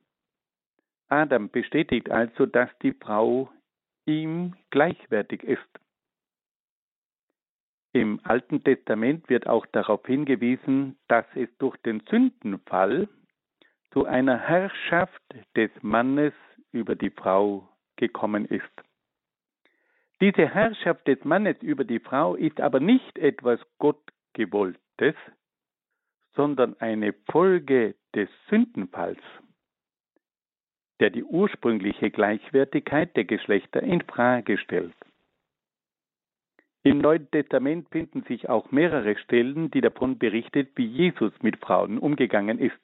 Adam 1.09 1.49
bestätigt 1.51 2.11
also, 2.11 2.47
dass 2.47 2.71
die 2.83 2.93
Frau 2.93 3.51
ihm 4.07 4.55
gleichwertig 4.71 5.43
ist. 5.43 5.61
Im 7.93 8.21
Alten 8.25 8.65
Testament 8.65 9.29
wird 9.29 9.47
auch 9.47 9.67
darauf 9.67 10.05
hingewiesen, 10.05 10.99
dass 11.07 11.27
es 11.37 11.49
durch 11.59 11.77
den 11.79 12.03
Sündenfall 12.11 13.09
zu 13.93 14.05
einer 14.05 14.37
Herrschaft 14.37 15.23
des 15.55 15.71
Mannes 15.83 16.33
über 16.75 16.97
die 16.97 17.11
Frau 17.11 17.69
gekommen 17.97 18.45
ist. 18.45 18.71
Diese 20.21 20.49
Herrschaft 20.49 21.07
des 21.07 21.25
Mannes 21.25 21.57
über 21.63 21.85
die 21.85 22.01
Frau 22.01 22.35
ist 22.35 22.61
aber 22.61 22.81
nicht 22.81 23.19
etwas 23.19 23.61
Gottgewolltes, 23.79 25.15
sondern 26.35 26.79
eine 26.81 27.15
Folge 27.31 27.95
des 28.15 28.29
Sündenfalls, 28.49 29.21
der 31.01 31.11
die 31.11 31.25
ursprüngliche 31.25 32.11
Gleichwertigkeit 32.11 33.17
der 33.17 33.25
Geschlechter 33.25 33.83
in 33.83 34.03
Frage 34.03 34.59
stellt. 34.59 34.95
Im 36.83 36.99
Neuen 36.99 37.31
Testament 37.31 37.89
finden 37.91 38.25
sich 38.25 38.49
auch 38.49 38.71
mehrere 38.71 39.17
Stellen, 39.17 39.71
die 39.71 39.81
davon 39.81 40.19
berichtet, 40.19 40.73
wie 40.77 40.85
Jesus 40.85 41.33
mit 41.43 41.57
Frauen 41.57 41.99
umgegangen 41.99 42.59
ist. 42.59 42.79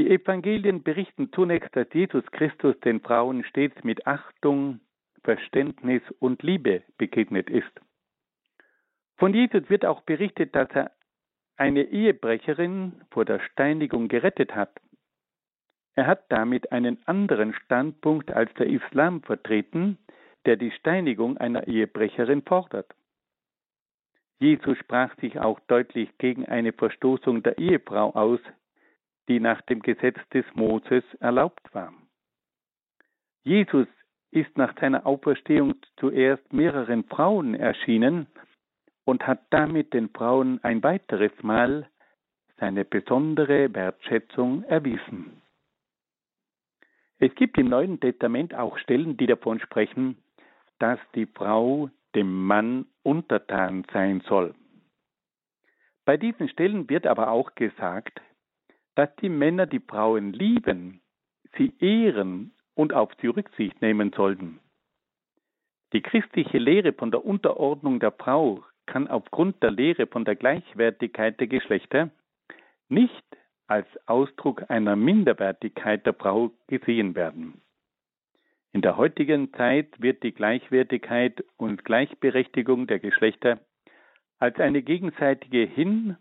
Die 0.00 0.08
Evangelien 0.08 0.82
berichten 0.82 1.30
zunächst, 1.30 1.76
dass 1.76 1.86
Jesus 1.92 2.24
Christus 2.30 2.74
den 2.80 3.02
Frauen 3.02 3.44
stets 3.44 3.84
mit 3.84 4.06
Achtung, 4.06 4.80
Verständnis 5.24 6.00
und 6.20 6.42
Liebe 6.42 6.82
begegnet 6.96 7.50
ist. 7.50 7.70
Von 9.18 9.34
Jesus 9.34 9.68
wird 9.68 9.84
auch 9.84 10.00
berichtet, 10.00 10.54
dass 10.56 10.70
er 10.70 10.92
eine 11.58 11.82
Ehebrecherin 11.82 13.02
vor 13.10 13.26
der 13.26 13.40
Steinigung 13.40 14.08
gerettet 14.08 14.54
hat. 14.54 14.80
Er 15.96 16.06
hat 16.06 16.32
damit 16.32 16.72
einen 16.72 17.06
anderen 17.06 17.52
Standpunkt 17.52 18.32
als 18.32 18.50
der 18.54 18.68
Islam 18.68 19.22
vertreten, 19.22 19.98
der 20.46 20.56
die 20.56 20.70
Steinigung 20.70 21.36
einer 21.36 21.68
Ehebrecherin 21.68 22.40
fordert. 22.40 22.90
Jesus 24.38 24.78
sprach 24.78 25.14
sich 25.16 25.38
auch 25.38 25.60
deutlich 25.68 26.08
gegen 26.16 26.46
eine 26.46 26.72
Verstoßung 26.72 27.42
der 27.42 27.58
Ehefrau 27.58 28.14
aus, 28.14 28.40
die 29.30 29.38
nach 29.38 29.62
dem 29.62 29.80
Gesetz 29.80 30.18
des 30.34 30.44
Moses 30.54 31.04
erlaubt 31.20 31.72
war. 31.72 31.94
Jesus 33.44 33.86
ist 34.32 34.58
nach 34.58 34.74
seiner 34.80 35.06
Auferstehung 35.06 35.76
zuerst 35.98 36.52
mehreren 36.52 37.04
Frauen 37.04 37.54
erschienen 37.54 38.26
und 39.04 39.24
hat 39.28 39.40
damit 39.50 39.94
den 39.94 40.08
Frauen 40.08 40.58
ein 40.64 40.82
weiteres 40.82 41.30
Mal 41.42 41.88
seine 42.58 42.84
besondere 42.84 43.72
Wertschätzung 43.72 44.64
erwiesen. 44.64 45.40
Es 47.20 47.32
gibt 47.36 47.56
im 47.56 47.68
Neuen 47.68 48.00
Testament 48.00 48.52
auch 48.52 48.78
Stellen, 48.78 49.16
die 49.16 49.26
davon 49.26 49.60
sprechen, 49.60 50.16
dass 50.80 50.98
die 51.14 51.26
Frau 51.26 51.88
dem 52.16 52.46
Mann 52.46 52.86
untertan 53.04 53.86
sein 53.92 54.22
soll. 54.26 54.54
Bei 56.04 56.16
diesen 56.16 56.48
Stellen 56.48 56.88
wird 56.90 57.06
aber 57.06 57.30
auch 57.30 57.54
gesagt, 57.54 58.20
dass 59.00 59.16
die 59.16 59.30
Männer 59.30 59.64
die 59.64 59.80
Frauen 59.80 60.34
lieben, 60.34 61.00
sie 61.56 61.72
ehren 61.78 62.52
und 62.74 62.92
auf 62.92 63.10
sie 63.18 63.28
Rücksicht 63.28 63.80
nehmen 63.80 64.12
sollten. 64.14 64.60
Die 65.94 66.02
christliche 66.02 66.58
Lehre 66.58 66.92
von 66.92 67.10
der 67.10 67.24
Unterordnung 67.24 67.98
der 67.98 68.12
Frau 68.12 68.62
kann 68.84 69.08
aufgrund 69.08 69.62
der 69.62 69.70
Lehre 69.70 70.06
von 70.06 70.26
der 70.26 70.36
Gleichwertigkeit 70.36 71.40
der 71.40 71.46
Geschlechter 71.46 72.10
nicht 72.90 73.24
als 73.68 73.86
Ausdruck 74.04 74.68
einer 74.68 74.96
Minderwertigkeit 74.96 76.04
der 76.04 76.12
Frau 76.12 76.50
gesehen 76.66 77.14
werden. 77.14 77.62
In 78.74 78.82
der 78.82 78.98
heutigen 78.98 79.50
Zeit 79.54 79.98
wird 79.98 80.22
die 80.22 80.32
Gleichwertigkeit 80.32 81.42
und 81.56 81.86
Gleichberechtigung 81.86 82.86
der 82.86 82.98
Geschlechter 82.98 83.60
als 84.38 84.60
eine 84.60 84.82
gegenseitige 84.82 85.64
Hin- 85.64 86.18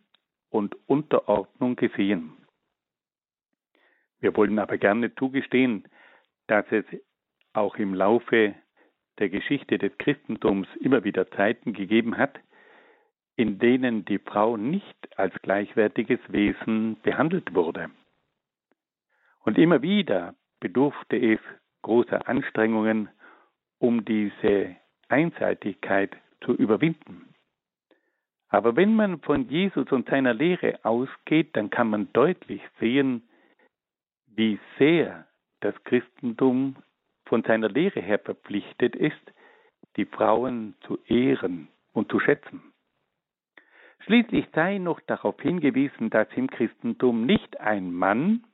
und 0.49 0.77
Unterordnung 0.87 1.75
gesehen. 1.75 2.37
Wir 4.19 4.35
wollen 4.35 4.59
aber 4.59 4.77
gerne 4.77 5.13
zugestehen, 5.15 5.85
dass 6.47 6.65
es 6.71 6.85
auch 7.53 7.75
im 7.77 7.93
Laufe 7.93 8.55
der 9.19 9.29
Geschichte 9.29 9.77
des 9.77 9.97
Christentums 9.97 10.67
immer 10.79 11.03
wieder 11.03 11.29
Zeiten 11.31 11.73
gegeben 11.73 12.17
hat, 12.17 12.39
in 13.35 13.59
denen 13.59 14.05
die 14.05 14.19
Frau 14.19 14.57
nicht 14.57 15.17
als 15.17 15.33
gleichwertiges 15.41 16.19
Wesen 16.27 16.97
behandelt 17.01 17.53
wurde. 17.53 17.89
Und 19.41 19.57
immer 19.57 19.81
wieder 19.81 20.35
bedurfte 20.59 21.15
es 21.17 21.39
großer 21.81 22.27
Anstrengungen, 22.27 23.09
um 23.77 24.03
diese 24.03 24.75
Einseitigkeit 25.07 26.15
zu 26.41 26.53
überwinden. 26.53 27.33
Aber 28.49 28.75
wenn 28.75 28.95
man 28.95 29.19
von 29.21 29.47
Jesus 29.47 29.91
und 29.91 30.09
seiner 30.09 30.33
Lehre 30.33 30.83
ausgeht, 30.83 31.55
dann 31.55 31.69
kann 31.69 31.89
man 31.89 32.11
deutlich 32.13 32.61
sehen, 32.79 33.28
wie 34.39 34.57
sehr 34.77 35.27
das 35.59 35.75
Christentum 35.83 36.77
von 37.25 37.43
seiner 37.43 37.67
Lehre 37.67 37.99
her 37.99 38.19
verpflichtet 38.19 38.95
ist, 38.95 39.33
die 39.97 40.05
Frauen 40.05 40.75
zu 40.87 40.97
ehren 41.07 41.67
und 41.91 42.09
zu 42.09 42.21
schätzen. 42.21 42.63
Schließlich 44.05 44.47
sei 44.55 44.77
noch 44.77 45.01
darauf 45.01 45.41
hingewiesen, 45.41 46.09
dass 46.09 46.29
im 46.37 46.49
Christentum 46.49 47.25
nicht 47.25 47.59
ein 47.59 47.91
Mann, 47.91 48.45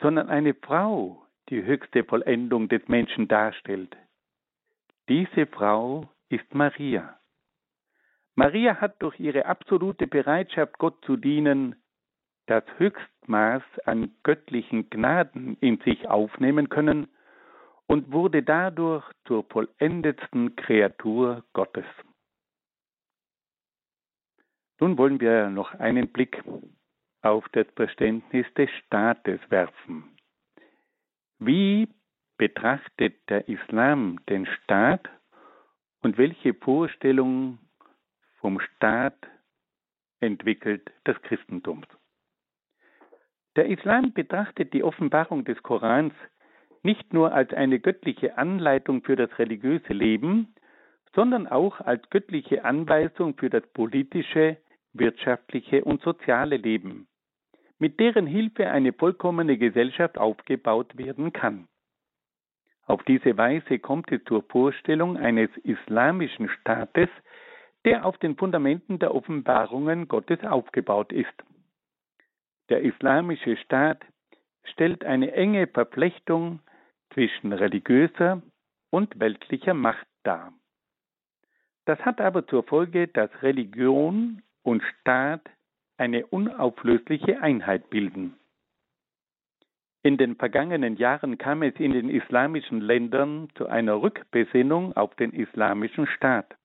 sondern 0.00 0.28
eine 0.28 0.54
Frau 0.54 1.26
die 1.48 1.64
höchste 1.64 2.04
Vollendung 2.04 2.68
des 2.68 2.86
Menschen 2.86 3.26
darstellt. 3.26 3.96
Diese 5.08 5.46
Frau 5.46 6.08
ist 6.28 6.54
Maria. 6.54 7.18
Maria 8.36 8.80
hat 8.80 9.02
durch 9.02 9.18
ihre 9.18 9.46
absolute 9.46 10.06
Bereitschaft, 10.06 10.78
Gott 10.78 11.04
zu 11.04 11.16
dienen, 11.16 11.74
das 12.46 12.64
Höchstmaß 12.78 13.62
an 13.84 14.14
göttlichen 14.22 14.90
Gnaden 14.90 15.56
in 15.60 15.78
sich 15.80 16.08
aufnehmen 16.08 16.68
können 16.68 17.08
und 17.86 18.12
wurde 18.12 18.42
dadurch 18.42 19.04
zur 19.26 19.44
vollendetsten 19.44 20.56
Kreatur 20.56 21.44
Gottes. 21.52 21.86
Nun 24.80 24.98
wollen 24.98 25.20
wir 25.20 25.50
noch 25.50 25.74
einen 25.74 26.08
Blick 26.08 26.42
auf 27.22 27.48
das 27.52 27.66
Verständnis 27.76 28.46
des 28.54 28.70
Staates 28.84 29.40
werfen. 29.48 30.16
Wie 31.38 31.88
betrachtet 32.36 33.28
der 33.28 33.48
Islam 33.48 34.20
den 34.28 34.46
Staat 34.46 35.08
und 36.02 36.18
welche 36.18 36.54
Vorstellungen 36.54 37.58
vom 38.40 38.60
Staat 38.60 39.16
entwickelt 40.20 40.90
das 41.04 41.20
Christentum? 41.22 41.84
Der 43.56 43.66
Islam 43.66 44.12
betrachtet 44.12 44.72
die 44.72 44.82
Offenbarung 44.82 45.44
des 45.44 45.62
Korans 45.62 46.12
nicht 46.82 47.12
nur 47.12 47.32
als 47.32 47.52
eine 47.52 47.80
göttliche 47.80 48.36
Anleitung 48.36 49.02
für 49.02 49.16
das 49.16 49.38
religiöse 49.38 49.92
Leben, 49.92 50.54
sondern 51.14 51.46
auch 51.46 51.80
als 51.80 52.08
göttliche 52.10 52.64
Anweisung 52.64 53.36
für 53.36 53.48
das 53.48 53.66
politische, 53.68 54.58
wirtschaftliche 54.92 55.84
und 55.84 56.02
soziale 56.02 56.56
Leben 56.56 57.06
mit 57.78 58.00
deren 58.00 58.26
Hilfe 58.26 58.70
eine 58.70 58.92
vollkommene 58.92 59.58
Gesellschaft 59.58 60.18
aufgebaut 60.18 60.96
werden 60.96 61.32
kann. 61.32 61.68
Auf 62.86 63.02
diese 63.04 63.36
Weise 63.36 63.78
kommt 63.78 64.12
es 64.12 64.22
zur 64.24 64.42
Vorstellung 64.42 65.16
eines 65.16 65.50
islamischen 65.64 66.48
Staates, 66.48 67.08
der 67.84 68.04
auf 68.04 68.16
den 68.18 68.36
Fundamenten 68.36 68.98
der 68.98 69.14
Offenbarungen 69.14 70.08
Gottes 70.08 70.42
aufgebaut 70.44 71.12
ist. 71.12 71.34
Der 72.70 72.82
islamische 72.82 73.56
Staat 73.58 74.04
stellt 74.64 75.04
eine 75.04 75.32
enge 75.32 75.66
Verflechtung 75.66 76.60
zwischen 77.12 77.52
religiöser 77.52 78.42
und 78.90 79.18
weltlicher 79.20 79.74
Macht 79.74 80.06
dar. 80.22 80.52
Das 81.84 81.98
hat 82.00 82.20
aber 82.20 82.46
zur 82.46 82.62
Folge, 82.62 83.08
dass 83.08 83.30
Religion 83.42 84.42
und 84.62 84.82
Staat 84.82 85.42
eine 85.98 86.26
unauflösliche 86.26 87.40
Einheit 87.42 87.90
bilden. 87.90 88.34
In 90.02 90.16
den 90.16 90.36
vergangenen 90.36 90.96
Jahren 90.96 91.38
kam 91.38 91.62
es 91.62 91.74
in 91.76 91.92
den 91.92 92.08
islamischen 92.08 92.80
Ländern 92.80 93.48
zu 93.54 93.66
einer 93.66 94.02
Rückbesinnung 94.02 94.94
auf 94.96 95.14
den 95.16 95.32
islamischen 95.32 96.06
Staat. 96.06 96.56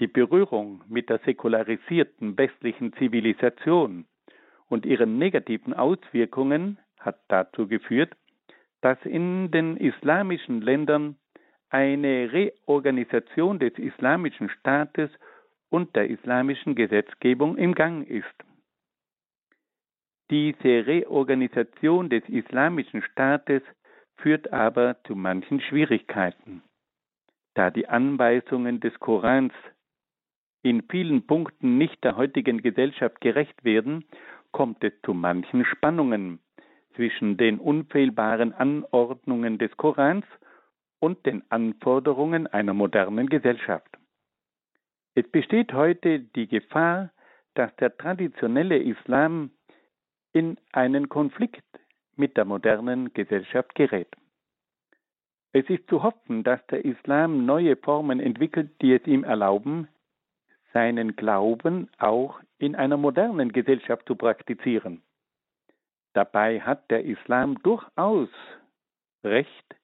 Die 0.00 0.06
Berührung 0.06 0.84
mit 0.88 1.08
der 1.08 1.18
säkularisierten 1.20 2.36
westlichen 2.36 2.92
Zivilisation 2.94 4.06
und 4.68 4.86
ihren 4.86 5.18
negativen 5.18 5.74
Auswirkungen 5.74 6.78
hat 6.98 7.18
dazu 7.28 7.66
geführt, 7.66 8.14
dass 8.80 8.98
in 9.04 9.50
den 9.50 9.76
islamischen 9.76 10.60
Ländern 10.60 11.16
eine 11.70 12.32
Reorganisation 12.32 13.58
des 13.58 13.76
islamischen 13.78 14.48
Staates 14.48 15.10
und 15.70 15.94
der 15.96 16.08
islamischen 16.08 16.74
Gesetzgebung 16.74 17.56
im 17.56 17.74
Gang 17.74 18.08
ist. 18.08 18.26
Diese 20.30 20.86
Reorganisation 20.86 22.08
des 22.10 22.26
islamischen 22.28 23.02
Staates 23.02 23.62
führt 24.16 24.52
aber 24.52 24.96
zu 25.04 25.14
manchen 25.14 25.60
Schwierigkeiten, 25.60 26.62
da 27.54 27.70
die 27.70 27.88
Anweisungen 27.88 28.80
des 28.80 28.98
Korans 29.00 29.52
in 30.62 30.82
vielen 30.90 31.26
Punkten 31.26 31.78
nicht 31.78 32.02
der 32.04 32.16
heutigen 32.16 32.62
Gesellschaft 32.62 33.20
gerecht 33.20 33.64
werden, 33.64 34.04
kommt 34.58 34.82
es 34.82 34.92
zu 35.02 35.14
manchen 35.14 35.64
Spannungen 35.64 36.40
zwischen 36.96 37.36
den 37.36 37.60
unfehlbaren 37.60 38.52
Anordnungen 38.52 39.56
des 39.56 39.70
Korans 39.76 40.24
und 40.98 41.24
den 41.26 41.44
Anforderungen 41.48 42.48
einer 42.48 42.74
modernen 42.74 43.28
Gesellschaft. 43.28 43.88
Es 45.14 45.30
besteht 45.30 45.72
heute 45.74 46.18
die 46.18 46.48
Gefahr, 46.48 47.12
dass 47.54 47.70
der 47.76 47.96
traditionelle 47.96 48.78
Islam 48.78 49.52
in 50.32 50.58
einen 50.72 51.08
Konflikt 51.08 51.62
mit 52.16 52.36
der 52.36 52.44
modernen 52.44 53.12
Gesellschaft 53.12 53.76
gerät. 53.76 54.12
Es 55.52 55.70
ist 55.70 55.88
zu 55.88 56.02
hoffen, 56.02 56.42
dass 56.42 56.66
der 56.66 56.84
Islam 56.84 57.46
neue 57.46 57.76
Formen 57.76 58.18
entwickelt, 58.18 58.72
die 58.82 58.92
es 58.92 59.06
ihm 59.06 59.22
erlauben, 59.22 59.86
seinen 60.78 61.16
Glauben 61.16 61.90
auch 61.98 62.38
in 62.58 62.76
einer 62.76 62.96
modernen 62.96 63.50
Gesellschaft 63.50 64.06
zu 64.06 64.14
praktizieren. 64.14 65.02
Dabei 66.12 66.60
hat 66.60 66.88
der 66.88 67.04
Islam 67.04 67.60
durchaus 67.64 68.28
recht, 69.24 69.74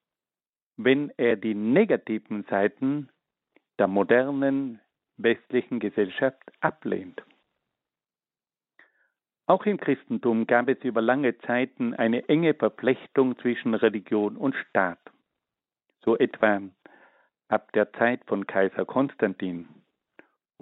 wenn 0.76 1.10
er 1.16 1.34
die 1.34 1.56
negativen 1.56 2.44
Seiten 2.44 3.08
der 3.80 3.88
modernen 3.88 4.80
westlichen 5.16 5.80
Gesellschaft 5.80 6.44
ablehnt. 6.60 7.20
Auch 9.46 9.66
im 9.66 9.78
Christentum 9.78 10.46
gab 10.46 10.68
es 10.68 10.78
über 10.84 11.02
lange 11.02 11.36
Zeiten 11.38 11.94
eine 11.94 12.28
enge 12.28 12.54
Verflechtung 12.54 13.36
zwischen 13.38 13.74
Religion 13.74 14.36
und 14.36 14.54
Staat, 14.54 15.00
so 16.04 16.16
etwa 16.16 16.62
ab 17.48 17.72
der 17.72 17.92
Zeit 17.94 18.24
von 18.26 18.46
Kaiser 18.46 18.84
Konstantin 18.84 19.83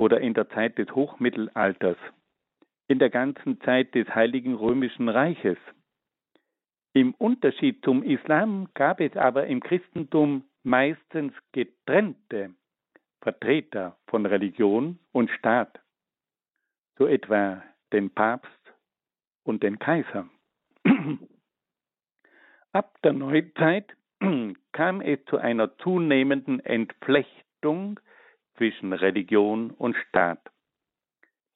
oder 0.03 0.21
in 0.21 0.35
der 0.35 0.49
Zeit 0.49 0.79
des 0.79 0.93
Hochmittelalters, 0.97 1.97
in 2.89 2.99
der 2.99 3.09
ganzen 3.09 3.61
Zeit 3.61 3.95
des 3.95 4.13
Heiligen 4.13 4.55
Römischen 4.55 5.09
Reiches. 5.09 5.59
Im 6.93 7.15
Unterschied 7.15 7.85
zum 7.85 8.03
Islam 8.03 8.69
gab 8.75 9.01
es 9.01 9.17
aber 9.17 9.47
im 9.47 9.61
Christentum 9.61 10.43
meistens 10.65 11.33
getrennte 11.53 12.51
Vertreter 13.21 13.97
von 14.09 14.27
Religion 14.27 14.99
und 15.13 15.31
Staat, 15.31 15.79
so 16.99 17.07
etwa 17.07 17.63
den 17.93 18.11
Papst 18.11 18.75
und 19.45 19.63
den 19.63 19.79
Kaiser. 19.79 20.29
Ab 22.73 22.99
der 23.05 23.13
Neuzeit 23.13 23.97
kam 24.73 25.01
es 25.01 25.25
zu 25.27 25.39
einer 25.39 25.79
zunehmenden 25.79 26.59
Entflechtung 26.59 28.01
zwischen 28.57 28.93
Religion 28.93 29.71
und 29.71 29.97
Staat. 30.09 30.41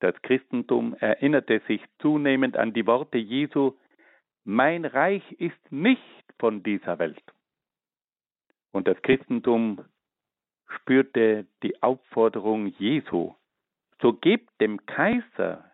Das 0.00 0.14
Christentum 0.22 0.94
erinnerte 0.94 1.60
sich 1.66 1.82
zunehmend 1.98 2.56
an 2.56 2.72
die 2.72 2.86
Worte 2.86 3.18
Jesu, 3.18 3.72
mein 4.44 4.84
Reich 4.84 5.24
ist 5.32 5.72
nicht 5.72 6.24
von 6.38 6.62
dieser 6.62 6.98
Welt. 6.98 7.22
Und 8.72 8.86
das 8.86 9.00
Christentum 9.02 9.84
spürte 10.68 11.46
die 11.62 11.82
Aufforderung 11.82 12.66
Jesu, 12.78 13.34
so 14.00 14.12
gebt 14.12 14.60
dem 14.60 14.84
Kaiser, 14.86 15.70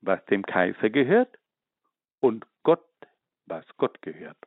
was 0.00 0.24
dem 0.26 0.44
Kaiser 0.44 0.90
gehört, 0.90 1.38
und 2.20 2.46
Gott, 2.62 2.88
was 3.46 3.64
Gott 3.76 4.00
gehört. 4.02 4.38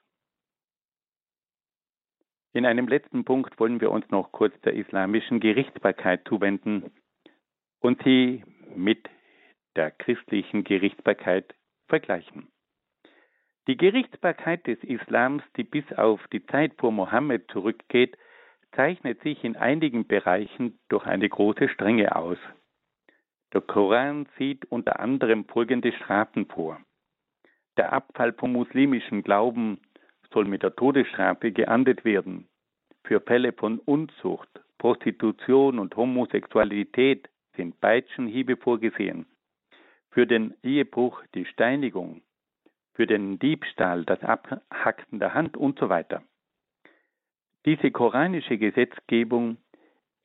In 2.52 2.66
einem 2.66 2.88
letzten 2.88 3.26
Punkt 3.26 3.60
wollen 3.60 3.80
wir 3.80 3.92
uns 3.92 4.10
noch 4.10 4.32
kurz 4.32 4.60
der 4.62 4.74
islamischen 4.74 5.40
Gerichtsbarkeit 5.40 6.28
zuwenden 6.28 6.92
und 7.80 8.02
sie 8.04 8.44
mit 8.76 9.08
der 9.76 9.92
christlichen 9.92 10.64
Gerichtsbarkeit 10.64 11.54
vergleichen. 11.88 12.48
Die 13.68 13.78
Gerichtsbarkeit 13.78 14.66
des 14.66 14.84
Islams, 14.84 15.44
die 15.56 15.64
bis 15.64 15.86
auf 15.94 16.20
die 16.34 16.44
Zeit 16.48 16.74
vor 16.80 16.92
Mohammed 16.92 17.52
zurückgeht, 17.52 18.18
zeichnet 18.72 19.22
sich 19.22 19.44
in 19.44 19.56
einigen 19.56 20.08
Bereichen 20.08 20.80
durch 20.90 21.06
eine 21.06 21.30
große 21.30 21.70
Strenge 21.70 22.16
aus. 22.16 22.38
Der 23.54 23.62
Koran 23.62 24.28
sieht 24.38 24.66
unter 24.66 25.00
anderem 25.00 25.46
folgende 25.46 25.92
Strafen 25.92 26.48
vor. 26.48 26.80
Der 27.78 27.94
Abfall 27.94 28.34
vom 28.34 28.54
muslimischen 28.54 29.24
Glauben 29.24 29.80
soll 30.34 30.46
mit 30.46 30.64
der 30.64 30.76
Todesstrafe 30.76 31.52
geahndet 31.52 32.06
werden. 32.06 32.48
Für 33.04 33.22
Fälle 33.22 33.54
von 33.54 33.80
Unzucht, 33.80 34.50
Prostitution 34.78 35.80
und 35.80 35.96
Homosexualität 35.96 37.30
sind 37.56 37.80
Peitschenhiebe 37.82 38.58
vorgesehen. 38.58 39.26
Für 40.12 40.26
den 40.26 40.54
Ehebruch 40.64 41.22
die 41.36 41.46
Steinigung. 41.46 42.22
Für 42.94 43.08
den 43.08 43.40
Diebstahl 43.40 44.06
das 44.06 44.22
Abhacken 44.24 45.20
der 45.20 45.34
Hand 45.34 45.58
und 45.58 45.80
so 45.80 45.90
weiter. 45.90 46.24
Diese 47.66 47.92
koranische 47.92 48.58
Gesetzgebung, 48.58 49.58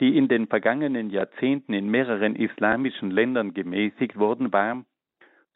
die 0.01 0.17
in 0.17 0.29
den 0.29 0.47
vergangenen 0.47 1.11
Jahrzehnten 1.11 1.73
in 1.73 1.91
mehreren 1.91 2.37
islamischen 2.37 3.11
Ländern 3.11 3.55
gemäßigt 3.55 4.17
worden 4.17 4.53
war, 4.53 4.85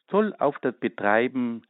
soll 0.09 0.33
auf 0.39 0.59
das 0.59 0.75
Betreiben 0.77 1.63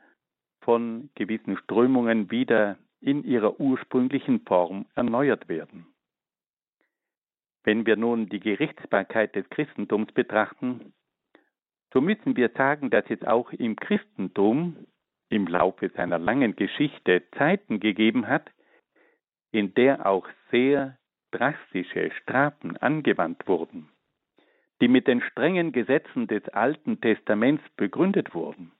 von 0.69 1.09
gewissen 1.15 1.57
Strömungen 1.57 2.29
wieder 2.29 2.77
in 3.01 3.23
ihrer 3.23 3.59
ursprünglichen 3.59 4.41
Form 4.41 4.85
erneuert 4.93 5.49
werden. 5.49 5.87
Wenn 7.63 7.87
wir 7.87 7.95
nun 7.95 8.29
die 8.29 8.39
Gerichtsbarkeit 8.39 9.35
des 9.35 9.49
Christentums 9.49 10.11
betrachten, 10.11 10.93
so 11.91 12.01
müssen 12.01 12.37
wir 12.37 12.51
sagen, 12.55 12.91
dass 12.91 13.03
es 13.09 13.23
auch 13.23 13.51
im 13.51 13.77
Christentum 13.77 14.85
im 15.29 15.47
Laufe 15.47 15.89
seiner 15.89 16.19
langen 16.19 16.55
Geschichte 16.55 17.23
Zeiten 17.35 17.79
gegeben 17.79 18.27
hat, 18.27 18.51
in 19.51 19.73
der 19.73 20.05
auch 20.05 20.27
sehr 20.51 20.99
drastische 21.31 22.11
Strafen 22.21 22.77
angewandt 22.77 23.47
wurden, 23.47 23.89
die 24.81 24.87
mit 24.87 25.07
den 25.07 25.21
strengen 25.21 25.71
Gesetzen 25.71 26.27
des 26.27 26.47
Alten 26.49 27.01
Testaments 27.01 27.63
begründet 27.75 28.35
wurden. 28.35 28.71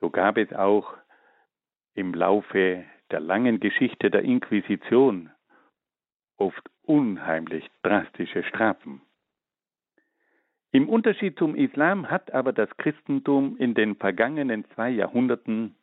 So 0.00 0.10
gab 0.10 0.36
es 0.36 0.52
auch 0.52 0.94
im 1.94 2.12
Laufe 2.14 2.84
der 3.10 3.20
langen 3.20 3.60
Geschichte 3.60 4.10
der 4.10 4.22
Inquisition 4.22 5.30
oft 6.36 6.68
unheimlich 6.82 7.66
drastische 7.82 8.42
Strafen. 8.44 9.00
Im 10.72 10.88
Unterschied 10.88 11.38
zum 11.38 11.54
Islam 11.54 12.10
hat 12.10 12.32
aber 12.32 12.52
das 12.52 12.68
Christentum 12.76 13.56
in 13.56 13.74
den 13.74 13.96
vergangenen 13.96 14.66
zwei 14.74 14.90
Jahrhunderten 14.90 15.74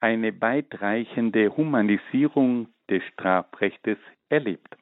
eine 0.00 0.40
weitreichende 0.40 1.56
Humanisierung 1.56 2.68
des 2.88 3.02
Strafrechtes 3.12 3.98
erlebt. 4.28 4.76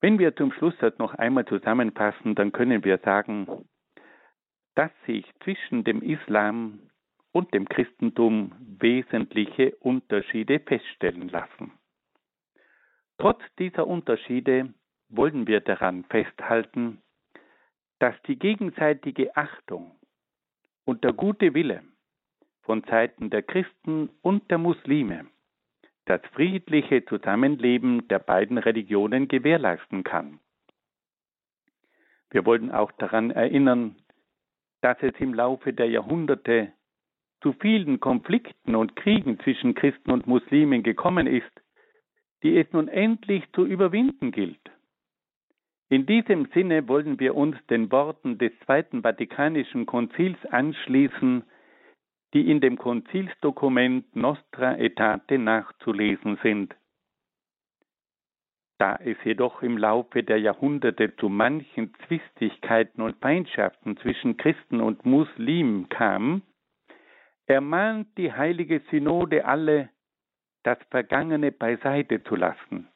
Wenn 0.00 0.18
wir 0.18 0.34
zum 0.34 0.52
Schluss 0.52 0.74
das 0.80 0.98
noch 0.98 1.14
einmal 1.14 1.44
zusammenfassen, 1.44 2.34
dann 2.34 2.50
können 2.50 2.82
wir 2.82 2.98
sagen, 2.98 3.46
dass 4.74 4.90
sich 5.06 5.24
zwischen 5.42 5.84
dem 5.84 6.02
Islam 6.02 6.90
und 7.32 7.52
dem 7.54 7.68
Christentum 7.68 8.52
wesentliche 8.78 9.74
Unterschiede 9.76 10.60
feststellen 10.60 11.28
lassen. 11.28 11.72
Trotz 13.18 13.42
dieser 13.58 13.86
Unterschiede 13.86 14.72
wollen 15.08 15.46
wir 15.46 15.60
daran 15.60 16.04
festhalten, 16.04 17.02
dass 17.98 18.14
die 18.22 18.38
gegenseitige 18.38 19.36
Achtung 19.36 19.92
und 20.84 21.04
der 21.04 21.12
gute 21.12 21.54
Wille 21.54 21.82
von 22.62 22.82
Seiten 22.84 23.30
der 23.30 23.42
Christen 23.42 24.10
und 24.22 24.50
der 24.50 24.58
Muslime 24.58 25.26
das 26.04 26.20
friedliche 26.32 27.04
Zusammenleben 27.04 28.08
der 28.08 28.18
beiden 28.18 28.58
Religionen 28.58 29.28
gewährleisten 29.28 30.02
kann. 30.02 30.40
Wir 32.30 32.44
wollen 32.44 32.72
auch 32.72 32.90
daran 32.92 33.30
erinnern, 33.30 33.96
dass 34.82 34.98
es 35.02 35.14
im 35.18 35.32
Laufe 35.32 35.72
der 35.72 35.88
Jahrhunderte 35.88 36.72
zu 37.40 37.52
vielen 37.54 38.00
Konflikten 38.00 38.74
und 38.76 38.94
Kriegen 38.96 39.38
zwischen 39.40 39.74
Christen 39.74 40.10
und 40.10 40.26
Muslimen 40.26 40.82
gekommen 40.82 41.26
ist, 41.26 41.50
die 42.42 42.56
es 42.58 42.70
nun 42.72 42.88
endlich 42.88 43.44
zu 43.52 43.64
überwinden 43.64 44.32
gilt. 44.32 44.60
In 45.88 46.06
diesem 46.06 46.46
Sinne 46.54 46.88
wollen 46.88 47.20
wir 47.20 47.34
uns 47.34 47.56
den 47.68 47.92
Worten 47.92 48.38
des 48.38 48.52
Zweiten 48.64 49.02
Vatikanischen 49.02 49.86
Konzils 49.86 50.38
anschließen, 50.50 51.44
die 52.32 52.50
in 52.50 52.60
dem 52.60 52.78
Konzilsdokument 52.78 54.16
Nostra 54.16 54.72
Aetate 54.72 55.38
nachzulesen 55.38 56.38
sind. 56.42 56.74
Da 58.82 58.96
es 58.96 59.16
jedoch 59.22 59.62
im 59.62 59.78
Laufe 59.78 60.24
der 60.24 60.40
Jahrhunderte 60.40 61.14
zu 61.14 61.28
manchen 61.28 61.94
Zwistigkeiten 62.08 63.00
und 63.00 63.16
Feindschaften 63.20 63.96
zwischen 63.98 64.36
Christen 64.36 64.80
und 64.80 65.06
Muslimen 65.06 65.88
kam, 65.88 66.42
ermahnt 67.46 68.08
die 68.18 68.32
heilige 68.32 68.80
Synode 68.90 69.44
alle, 69.44 69.88
das 70.64 70.78
Vergangene 70.90 71.52
beiseite 71.52 72.24
zu 72.24 72.34
lassen, 72.34 72.88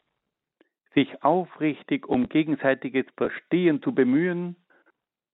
sich 0.92 1.22
aufrichtig 1.22 2.08
um 2.08 2.28
gegenseitiges 2.28 3.06
Verstehen 3.16 3.80
zu 3.80 3.94
bemühen 3.94 4.56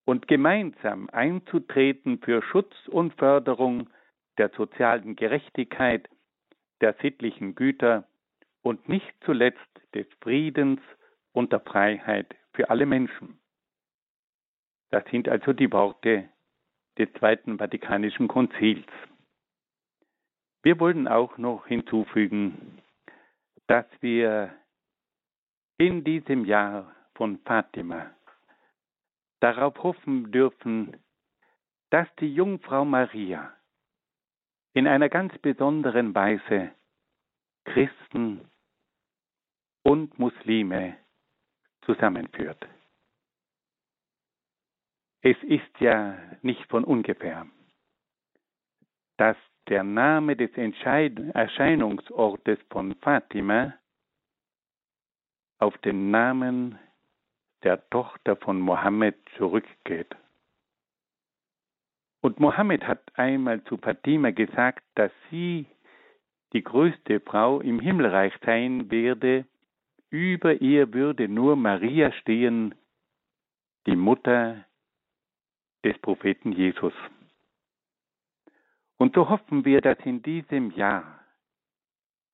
und 0.04 0.28
gemeinsam 0.28 1.08
einzutreten 1.08 2.18
für 2.18 2.42
Schutz 2.42 2.74
und 2.88 3.14
Förderung 3.14 3.88
der 4.36 4.50
sozialen 4.50 5.16
Gerechtigkeit, 5.16 6.10
der 6.82 6.92
sittlichen 7.00 7.54
Güter 7.54 8.06
und 8.62 8.88
nicht 8.88 9.12
zuletzt 9.24 9.60
des 9.94 10.06
Friedens 10.20 10.80
und 11.32 11.52
der 11.52 11.60
Freiheit 11.60 12.34
für 12.52 12.70
alle 12.70 12.86
Menschen. 12.86 13.38
Das 14.90 15.04
sind 15.10 15.28
also 15.28 15.52
die 15.52 15.72
Worte 15.72 16.28
des 16.98 17.12
Zweiten 17.14 17.58
Vatikanischen 17.58 18.28
Konzils. 18.28 18.86
Wir 20.62 20.78
wollen 20.78 21.08
auch 21.08 21.38
noch 21.38 21.66
hinzufügen, 21.66 22.80
dass 23.66 23.86
wir 24.00 24.54
in 25.78 26.04
diesem 26.04 26.44
Jahr 26.44 26.94
von 27.14 27.38
Fatima 27.40 28.14
darauf 29.40 29.82
hoffen 29.82 30.30
dürfen, 30.30 30.96
dass 31.90 32.08
die 32.20 32.32
Jungfrau 32.32 32.84
Maria 32.84 33.52
in 34.74 34.86
einer 34.86 35.08
ganz 35.08 35.36
besonderen 35.38 36.14
Weise 36.14 36.70
Christen 37.64 38.51
und 39.82 40.18
Muslime 40.18 40.96
zusammenführt. 41.84 42.66
Es 45.22 45.36
ist 45.44 45.80
ja 45.80 46.18
nicht 46.42 46.68
von 46.68 46.84
ungefähr, 46.84 47.46
dass 49.16 49.36
der 49.68 49.84
Name 49.84 50.36
des 50.36 50.50
Erscheinungsortes 50.56 52.58
von 52.70 52.94
Fatima 52.96 53.74
auf 55.58 55.78
den 55.78 56.10
Namen 56.10 56.78
der 57.62 57.88
Tochter 57.90 58.36
von 58.36 58.58
Mohammed 58.58 59.16
zurückgeht. 59.36 60.16
Und 62.20 62.40
Mohammed 62.40 62.86
hat 62.86 63.00
einmal 63.16 63.62
zu 63.64 63.76
Fatima 63.76 64.30
gesagt, 64.30 64.84
dass 64.96 65.12
sie 65.30 65.66
die 66.52 66.62
größte 66.62 67.20
Frau 67.20 67.60
im 67.60 67.80
Himmelreich 67.80 68.32
sein 68.44 68.90
werde, 68.90 69.46
über 70.12 70.60
ihr 70.60 70.92
würde 70.92 71.26
nur 71.26 71.56
Maria 71.56 72.12
stehen, 72.12 72.74
die 73.86 73.96
Mutter 73.96 74.64
des 75.84 75.98
Propheten 75.98 76.52
Jesus. 76.52 76.92
Und 78.98 79.14
so 79.14 79.28
hoffen 79.28 79.64
wir, 79.64 79.80
dass 79.80 79.98
in 80.04 80.22
diesem 80.22 80.70
Jahr 80.72 81.18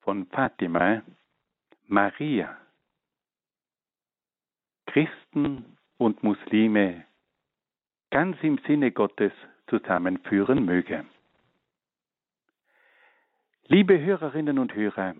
von 0.00 0.26
Fatima 0.26 1.02
Maria 1.86 2.58
Christen 4.86 5.76
und 5.98 6.22
Muslime 6.22 7.06
ganz 8.10 8.36
im 8.42 8.58
Sinne 8.66 8.90
Gottes 8.90 9.32
zusammenführen 9.68 10.64
möge. 10.64 11.04
Liebe 13.68 14.00
Hörerinnen 14.00 14.58
und 14.58 14.74
Hörer, 14.74 15.14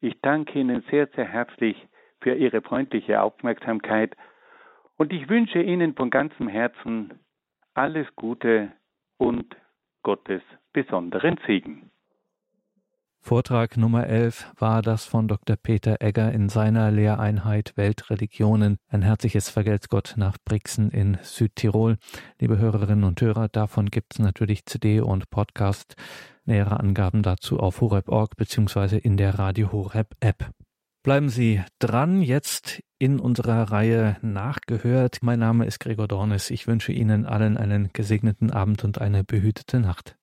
ich 0.00 0.18
danke 0.22 0.58
Ihnen 0.58 0.82
sehr, 0.90 1.08
sehr 1.08 1.26
herzlich 1.26 1.76
für 2.20 2.34
Ihre 2.34 2.62
freundliche 2.62 3.20
Aufmerksamkeit 3.22 4.16
und 4.96 5.12
ich 5.12 5.28
wünsche 5.28 5.62
Ihnen 5.62 5.94
von 5.94 6.10
ganzem 6.10 6.48
Herzen 6.48 7.20
alles 7.74 8.06
Gute 8.16 8.72
und 9.16 9.56
Gottes 10.02 10.42
besonderen 10.72 11.38
Segen. 11.46 11.90
Vortrag 13.20 13.76
Nummer 13.76 14.06
11 14.06 14.52
war 14.58 14.80
das 14.80 15.04
von 15.04 15.28
Dr. 15.28 15.56
Peter 15.56 15.96
Egger 16.00 16.32
in 16.32 16.48
seiner 16.48 16.90
Lehreinheit 16.90 17.76
Weltreligionen. 17.76 18.78
Ein 18.88 19.02
herzliches 19.02 19.50
Vergelt's 19.50 19.88
Gott 19.88 20.14
nach 20.16 20.38
Brixen 20.44 20.90
in 20.90 21.18
Südtirol. 21.20 21.98
Liebe 22.40 22.58
Hörerinnen 22.58 23.04
und 23.04 23.20
Hörer, 23.20 23.48
davon 23.48 23.90
gibt 23.90 24.14
es 24.14 24.18
natürlich 24.18 24.64
CD 24.64 25.00
und 25.00 25.30
Podcast. 25.30 25.94
Nähere 26.46 26.80
Angaben 26.80 27.22
dazu 27.22 27.60
auf 27.60 27.80
horeb.org 27.82 28.36
bzw. 28.36 28.96
in 28.96 29.18
der 29.18 29.38
Radio 29.38 29.72
Horeb 29.72 30.14
App. 30.20 30.50
Bleiben 31.08 31.30
Sie 31.30 31.62
dran, 31.78 32.20
jetzt 32.20 32.82
in 32.98 33.18
unserer 33.18 33.72
Reihe 33.72 34.18
nachgehört. 34.20 35.20
Mein 35.22 35.38
Name 35.38 35.64
ist 35.64 35.80
Gregor 35.80 36.06
Dornes. 36.06 36.50
Ich 36.50 36.66
wünsche 36.66 36.92
Ihnen 36.92 37.24
allen 37.24 37.56
einen 37.56 37.88
gesegneten 37.94 38.50
Abend 38.50 38.84
und 38.84 39.00
eine 39.00 39.24
behütete 39.24 39.80
Nacht. 39.80 40.16